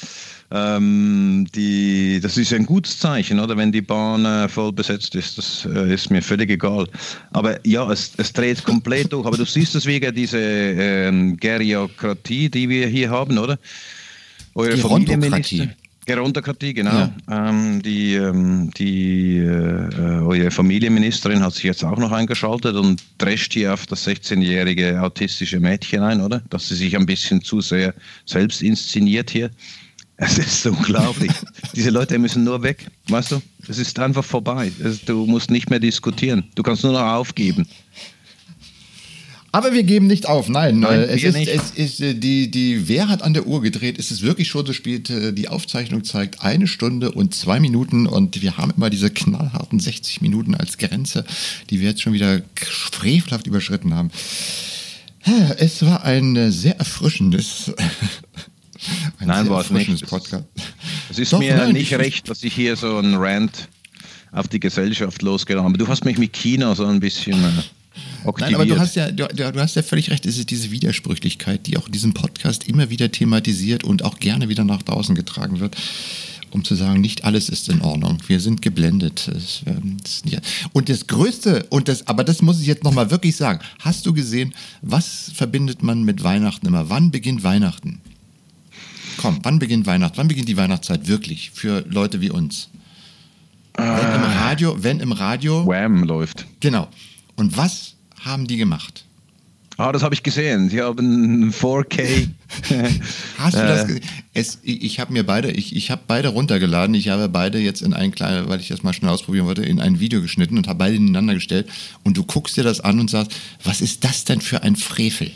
ähm, 0.49 1.45
die, 1.53 2.19
das 2.21 2.37
ist 2.37 2.53
ein 2.53 2.65
gutes 2.65 2.99
Zeichen, 2.99 3.39
oder? 3.39 3.57
Wenn 3.57 3.71
die 3.71 3.81
Bahn 3.81 4.23
äh, 4.25 4.47
voll 4.47 4.71
besetzt 4.71 5.13
ist, 5.15 5.37
das 5.37 5.65
äh, 5.65 5.93
ist 5.93 6.09
mir 6.09 6.21
völlig 6.21 6.49
egal. 6.49 6.87
Aber 7.31 7.65
ja, 7.65 7.91
es, 7.91 8.13
es 8.17 8.31
dreht 8.31 8.63
komplett 8.63 9.11
durch. 9.11 9.25
Aber 9.25 9.35
du 9.37 9.45
siehst 9.45 9.75
es 9.75 9.85
wegen 9.85 10.13
dieser 10.15 10.39
ähm, 10.39 11.37
Geriokratie, 11.37 12.49
die 12.49 12.69
wir 12.69 12.87
hier 12.87 13.09
haben, 13.09 13.37
oder? 13.37 13.59
Eure 14.55 14.75
die 14.75 14.81
Familienminister. 14.81 15.69
Gerontokratie, 16.07 16.73
genau. 16.73 16.91
Ja. 16.91 17.49
Ähm, 17.49 17.81
die 17.81 18.15
ähm, 18.15 18.71
die 18.77 19.39
äh, 19.39 19.43
äh, 19.43 20.21
eure 20.21 20.51
Familienministerin 20.51 21.43
hat 21.43 21.53
sich 21.53 21.63
jetzt 21.63 21.83
auch 21.83 21.97
noch 21.97 22.13
eingeschaltet 22.13 22.77
und 22.77 23.03
drescht 23.17 23.53
hier 23.53 23.73
auf 23.73 23.85
das 23.85 24.07
16-jährige 24.07 25.01
autistische 25.01 25.59
Mädchen 25.59 26.01
ein, 26.01 26.21
oder? 26.21 26.41
Dass 26.49 26.69
sie 26.69 26.75
sich 26.75 26.95
ein 26.95 27.05
bisschen 27.05 27.41
zu 27.41 27.59
sehr 27.59 27.93
selbst 28.25 28.61
inszeniert 28.61 29.29
hier. 29.29 29.51
Es 30.15 30.37
ist 30.37 30.65
unglaublich. 30.65 31.31
Diese 31.75 31.89
Leute 31.89 32.17
müssen 32.17 32.45
nur 32.45 32.63
weg, 32.63 32.87
weißt 33.09 33.33
du? 33.33 33.41
Es 33.67 33.77
ist 33.77 33.99
einfach 33.99 34.23
vorbei. 34.23 34.71
Du 35.05 35.25
musst 35.25 35.51
nicht 35.51 35.69
mehr 35.69 35.79
diskutieren. 35.79 36.45
Du 36.55 36.63
kannst 36.63 36.83
nur 36.83 36.93
noch 36.93 37.01
aufgeben. 37.01 37.67
Aber 39.51 39.73
wir 39.73 39.83
geben 39.83 40.07
nicht 40.07 40.27
auf. 40.27 40.49
Nein, 40.49 40.81
Nein 40.81 41.01
es, 41.01 41.23
ist, 41.23 41.35
es 41.47 41.71
ist 41.71 42.01
äh, 42.01 42.13
die, 42.13 42.51
die, 42.51 42.87
wer 42.87 43.07
hat 43.07 43.21
an 43.21 43.33
der 43.33 43.47
Uhr 43.47 43.61
gedreht? 43.61 43.97
Ist 43.97 44.11
es 44.11 44.21
wirklich 44.21 44.49
schon 44.49 44.65
so 44.65 44.73
spät? 44.73 45.09
Äh, 45.09 45.31
die 45.33 45.47
Aufzeichnung 45.47 46.03
zeigt 46.03 46.41
eine 46.41 46.67
Stunde 46.67 47.11
und 47.11 47.33
zwei 47.33 47.59
Minuten 47.59 48.07
und 48.07 48.41
wir 48.41 48.57
haben 48.57 48.73
immer 48.75 48.89
diese 48.89 49.09
knallharten 49.09 49.79
60 49.79 50.21
Minuten 50.21 50.53
als 50.53 50.77
Grenze, 50.77 51.25
die 51.69 51.79
wir 51.79 51.89
jetzt 51.89 52.01
schon 52.01 52.13
wieder 52.13 52.41
frevelhaft 52.91 53.47
überschritten 53.47 53.93
haben. 53.93 54.11
Es 55.57 55.83
war 55.85 56.03
ein 56.03 56.35
äh, 56.35 56.51
sehr 56.51 56.77
erfrischendes. 56.77 57.73
Ein 59.19 59.27
nein, 59.27 59.49
war 59.49 59.61
es 59.61 59.71
nicht. 59.71 60.07
Podcast. 60.07 60.45
Es 61.09 61.17
ist 61.17 61.33
Doch, 61.33 61.39
mir 61.39 61.55
nein, 61.55 61.73
nicht 61.73 61.91
recht, 61.95 62.29
dass 62.29 62.43
ich 62.43 62.53
hier 62.53 62.75
so 62.75 62.99
ein 62.99 63.15
Rant 63.15 63.67
auf 64.31 64.47
die 64.47 64.59
Gesellschaft 64.59 65.23
losgehe. 65.23 65.61
habe. 65.61 65.77
Du 65.79 65.87
hast 65.87 66.05
mich 66.05 66.19
mit 66.19 66.33
China 66.33 66.75
so 66.75 66.85
ein 66.85 66.99
bisschen. 66.99 67.43
Nein, 68.39 68.55
aber 68.55 68.65
du 68.65 68.77
hast 68.77 68.95
ja, 68.95 69.11
du, 69.11 69.27
du, 69.27 69.59
hast 69.59 69.75
ja 69.75 69.83
völlig 69.83 70.09
recht, 70.09 70.25
es 70.25 70.37
ist 70.37 70.49
diese 70.49 70.71
Widersprüchlichkeit, 70.71 71.65
die 71.67 71.77
auch 71.77 71.87
in 71.87 71.91
diesem 71.91 72.13
Podcast 72.13 72.67
immer 72.67 72.89
wieder 72.89 73.11
thematisiert 73.11 73.83
und 73.83 74.03
auch 74.03 74.19
gerne 74.19 74.49
wieder 74.49 74.63
nach 74.63 74.81
draußen 74.81 75.15
getragen 75.15 75.59
wird, 75.59 75.77
um 76.51 76.63
zu 76.63 76.75
sagen, 76.75 77.01
nicht 77.01 77.23
alles 77.23 77.49
ist 77.49 77.69
in 77.69 77.81
Ordnung. 77.81 78.17
Wir 78.27 78.39
sind 78.39 78.61
geblendet. 78.61 79.29
Ähm, 79.65 79.97
und 80.73 80.89
das 80.89 81.07
Größte, 81.07 81.65
und 81.69 81.87
das, 81.87 82.07
aber 82.07 82.23
das 82.23 82.41
muss 82.41 82.59
ich 82.59 82.67
jetzt 82.67 82.83
nochmal 82.83 83.11
wirklich 83.11 83.35
sagen, 83.35 83.59
hast 83.79 84.05
du 84.05 84.13
gesehen, 84.13 84.53
was 84.81 85.31
verbindet 85.33 85.83
man 85.83 86.03
mit 86.03 86.23
Weihnachten 86.23 86.67
immer? 86.67 86.89
Wann 86.89 87.11
beginnt 87.11 87.43
Weihnachten? 87.43 88.01
Komm, 89.17 89.39
wann 89.43 89.59
beginnt 89.59 89.85
Weihnachten? 89.85 90.17
Wann 90.17 90.27
beginnt 90.27 90.47
die 90.47 90.57
Weihnachtszeit 90.57 91.07
wirklich 91.07 91.51
für 91.51 91.83
Leute 91.89 92.21
wie 92.21 92.29
uns? 92.29 92.69
Wenn 93.77 93.85
im 93.85 94.23
ah. 94.23 94.47
Radio, 94.47 94.75
wenn 94.83 94.99
im 94.99 95.11
Radio. 95.11 95.65
Wham 95.67 96.03
läuft. 96.03 96.45
Genau. 96.59 96.87
Und 97.37 97.55
was 97.55 97.95
haben 98.19 98.47
die 98.47 98.57
gemacht? 98.57 99.05
Ah, 99.77 99.91
das 99.91 100.01
habe 100.01 100.15
ich 100.15 100.23
gesehen. 100.23 100.69
Sie 100.69 100.81
haben 100.81 101.51
4K. 101.51 102.29
Hast 103.37 103.55
du 103.55 103.61
das 103.61 103.83
äh. 103.83 103.85
gesehen? 103.85 104.03
Es, 104.33 104.57
ich 104.63 104.99
habe 104.99 105.13
mir 105.13 105.23
beide, 105.23 105.51
ich, 105.51 105.75
ich 105.75 105.91
habe 105.91 106.01
beide 106.07 106.29
runtergeladen. 106.29 106.95
Ich 106.95 107.09
habe 107.09 107.29
beide 107.29 107.59
jetzt 107.59 107.83
in 107.83 107.93
ein 107.93 108.11
kleines, 108.11 108.49
weil 108.49 108.59
ich 108.59 108.69
das 108.69 108.81
mal 108.81 108.93
schnell 108.93 109.11
ausprobieren 109.11 109.45
wollte, 109.45 109.61
in 109.61 109.79
ein 109.79 109.99
Video 109.99 110.19
geschnitten 110.21 110.57
und 110.57 110.67
habe 110.67 110.79
beide 110.79 110.95
ineinander 110.95 111.35
gestellt. 111.35 111.69
Und 112.03 112.17
du 112.17 112.23
guckst 112.23 112.57
dir 112.57 112.63
das 112.63 112.79
an 112.81 112.99
und 112.99 113.11
sagst, 113.11 113.33
was 113.63 113.81
ist 113.81 114.03
das 114.03 114.25
denn 114.25 114.41
für 114.41 114.63
ein 114.63 114.75
Frevel? 114.75 115.31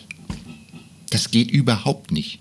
Das 1.12 1.30
geht 1.30 1.52
überhaupt 1.52 2.12
nicht. 2.12 2.40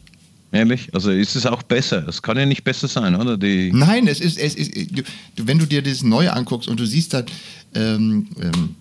Ehrlich? 0.52 0.88
Also 0.94 1.10
ist 1.10 1.36
es 1.36 1.44
auch 1.44 1.62
besser? 1.62 2.08
Es 2.08 2.22
kann 2.22 2.38
ja 2.38 2.46
nicht 2.46 2.64
besser 2.64 2.88
sein, 2.88 3.14
oder? 3.14 3.36
Die 3.36 3.70
Nein, 3.72 4.08
es 4.08 4.20
ist, 4.20 4.38
es 4.38 4.54
ist, 4.54 4.74
du, 4.74 5.02
wenn 5.36 5.58
du 5.58 5.66
dir 5.66 5.82
das 5.82 6.02
Neue 6.02 6.32
anguckst 6.32 6.68
und 6.68 6.80
du 6.80 6.86
siehst 6.86 7.12
dann, 7.12 7.26
ähm, 7.74 8.26
ähm, 8.40 8.74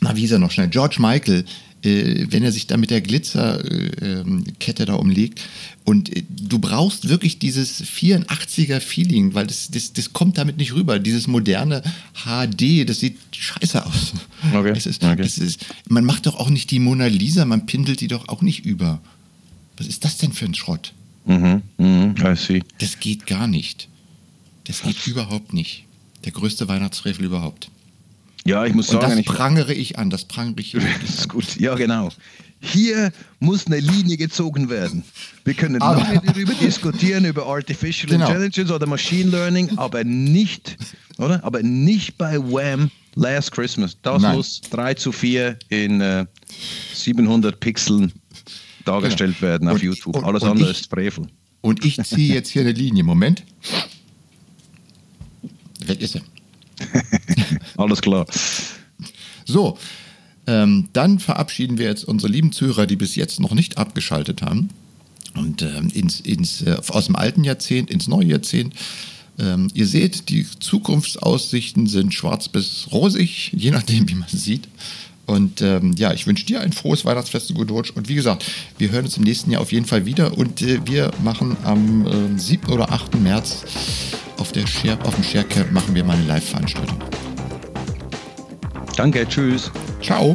na, 0.00 0.16
wie 0.16 0.24
ist 0.24 0.30
er 0.30 0.38
noch 0.38 0.50
schnell? 0.50 0.68
George 0.68 0.96
Michael, 0.98 1.44
äh, 1.82 2.26
wenn 2.30 2.42
er 2.42 2.52
sich 2.52 2.66
da 2.66 2.76
mit 2.76 2.90
der 2.90 3.00
Glitzerkette 3.00 4.82
äh, 4.82 4.86
da 4.86 4.94
umlegt. 4.94 5.40
Und 5.84 6.14
äh, 6.14 6.24
du 6.28 6.58
brauchst 6.58 7.08
wirklich 7.08 7.38
dieses 7.38 7.82
84er-Feeling, 7.84 9.34
weil 9.34 9.46
das, 9.46 9.70
das, 9.70 9.92
das 9.92 10.12
kommt 10.12 10.38
damit 10.38 10.56
nicht 10.56 10.74
rüber. 10.74 10.98
Dieses 10.98 11.26
moderne 11.26 11.82
HD, 12.24 12.88
das 12.88 13.00
sieht 13.00 13.18
scheiße 13.30 13.84
aus. 13.84 14.14
Okay. 14.52 14.72
Es 14.76 14.86
ist, 14.86 15.04
okay. 15.04 15.22
es 15.22 15.38
ist, 15.38 15.66
man 15.88 16.04
macht 16.04 16.26
doch 16.26 16.36
auch 16.36 16.50
nicht 16.50 16.70
die 16.70 16.78
Mona 16.78 17.06
Lisa, 17.06 17.44
man 17.44 17.66
pindelt 17.66 18.00
die 18.00 18.08
doch 18.08 18.28
auch 18.28 18.42
nicht 18.42 18.64
über. 18.64 19.00
Was 19.76 19.86
ist 19.86 20.04
das 20.04 20.18
denn 20.18 20.32
für 20.32 20.44
ein 20.44 20.54
Schrott? 20.54 20.92
Mhm, 21.26 21.62
mhm, 21.76 22.14
I 22.24 22.34
see. 22.36 22.62
Das 22.78 22.98
geht 22.98 23.26
gar 23.26 23.46
nicht. 23.46 23.88
Das 24.64 24.82
geht 24.82 25.06
überhaupt 25.06 25.52
nicht. 25.52 25.84
Der 26.24 26.32
größte 26.32 26.68
Weihnachtsfrevel 26.68 27.24
überhaupt. 27.24 27.70
Ja, 28.44 28.64
ich 28.64 28.74
muss 28.74 28.88
Und 28.90 29.00
sagen. 29.00 29.22
Das 29.22 29.34
prangere 29.34 29.74
ich 29.74 29.98
an, 29.98 30.10
das 30.10 30.24
prangere 30.24 30.60
ich. 30.60 30.72
Das 31.02 31.10
ist 31.10 31.28
gut, 31.28 31.56
ja, 31.56 31.74
genau. 31.74 32.10
Hier 32.60 33.12
muss 33.38 33.66
eine 33.66 33.78
Linie 33.78 34.16
gezogen 34.16 34.68
werden. 34.68 35.04
Wir 35.44 35.54
können 35.54 35.80
aber, 35.80 36.00
lange 36.00 36.20
darüber 36.24 36.54
diskutieren, 36.60 37.24
über 37.24 37.46
Artificial 37.46 38.10
genau. 38.10 38.26
Intelligence 38.26 38.70
oder 38.70 38.86
Machine 38.86 39.30
Learning, 39.30 39.78
aber 39.78 40.02
nicht, 40.02 40.76
oder? 41.18 41.42
Aber 41.44 41.62
nicht 41.62 42.18
bei 42.18 42.38
Wham 42.38 42.90
Last 43.14 43.52
Christmas. 43.52 43.96
Das 44.02 44.22
Nein. 44.22 44.36
muss 44.36 44.60
3 44.70 44.94
zu 44.94 45.12
4 45.12 45.58
in 45.68 46.00
äh, 46.00 46.26
700 46.94 47.60
Pixeln 47.60 48.12
dargestellt 48.84 49.36
genau. 49.38 49.50
werden 49.50 49.68
auf 49.68 49.74
und, 49.74 49.82
YouTube. 49.82 50.16
Und, 50.16 50.24
Alles 50.24 50.42
und 50.42 50.50
andere 50.50 50.70
ich, 50.70 50.80
ist 50.80 50.90
Frevel. 50.90 51.28
Und 51.60 51.84
ich 51.84 52.02
ziehe 52.02 52.34
jetzt 52.34 52.50
hier 52.50 52.62
eine 52.62 52.72
Linie. 52.72 53.04
Moment. 53.04 53.44
Weg 55.84 56.00
ist 56.00 56.16
er. 56.16 56.22
Alles 57.76 58.00
klar. 58.00 58.26
So, 59.44 59.78
ähm, 60.46 60.88
dann 60.92 61.18
verabschieden 61.18 61.78
wir 61.78 61.86
jetzt 61.86 62.04
unsere 62.04 62.32
lieben 62.32 62.52
Zuhörer, 62.52 62.86
die 62.86 62.96
bis 62.96 63.14
jetzt 63.16 63.40
noch 63.40 63.52
nicht 63.52 63.78
abgeschaltet 63.78 64.42
haben. 64.42 64.70
Und 65.34 65.62
ähm, 65.62 65.90
ins, 65.92 66.20
ins, 66.20 66.62
äh, 66.62 66.76
aus 66.88 67.06
dem 67.06 67.16
alten 67.16 67.44
Jahrzehnt 67.44 67.90
ins 67.90 68.08
neue 68.08 68.26
Jahrzehnt. 68.26 68.74
Ähm, 69.38 69.68
ihr 69.74 69.86
seht, 69.86 70.30
die 70.30 70.46
Zukunftsaussichten 70.58 71.86
sind 71.86 72.12
schwarz 72.12 72.48
bis 72.48 72.88
rosig, 72.90 73.52
je 73.54 73.70
nachdem, 73.70 74.08
wie 74.08 74.14
man 74.14 74.28
sieht. 74.28 74.68
Und 75.28 75.60
ähm, 75.60 75.94
ja, 75.96 76.12
ich 76.12 76.26
wünsche 76.26 76.46
dir 76.46 76.60
ein 76.62 76.72
frohes 76.72 77.04
Weihnachtsfest 77.04 77.50
und 77.50 77.56
guten 77.56 77.70
Rutsch. 77.70 77.90
Und 77.94 78.08
wie 78.08 78.14
gesagt, 78.14 78.44
wir 78.78 78.90
hören 78.90 79.04
uns 79.04 79.18
im 79.18 79.24
nächsten 79.24 79.50
Jahr 79.50 79.60
auf 79.60 79.72
jeden 79.72 79.86
Fall 79.86 80.06
wieder. 80.06 80.36
Und 80.36 80.62
äh, 80.62 80.80
wir 80.86 81.10
machen 81.22 81.56
am 81.64 82.06
äh, 82.06 82.38
7. 82.38 82.72
oder 82.72 82.90
8. 82.90 83.20
März 83.20 83.64
auf, 84.38 84.52
der 84.52 84.66
Share, 84.66 84.98
auf 85.04 85.14
dem 85.14 85.24
Sharecamp 85.24 85.70
machen 85.70 85.94
wir 85.94 86.02
mal 86.02 86.16
eine 86.16 86.26
Live-Veranstaltung. 86.26 86.98
Danke, 88.96 89.28
tschüss. 89.28 89.70
Ciao. 90.02 90.34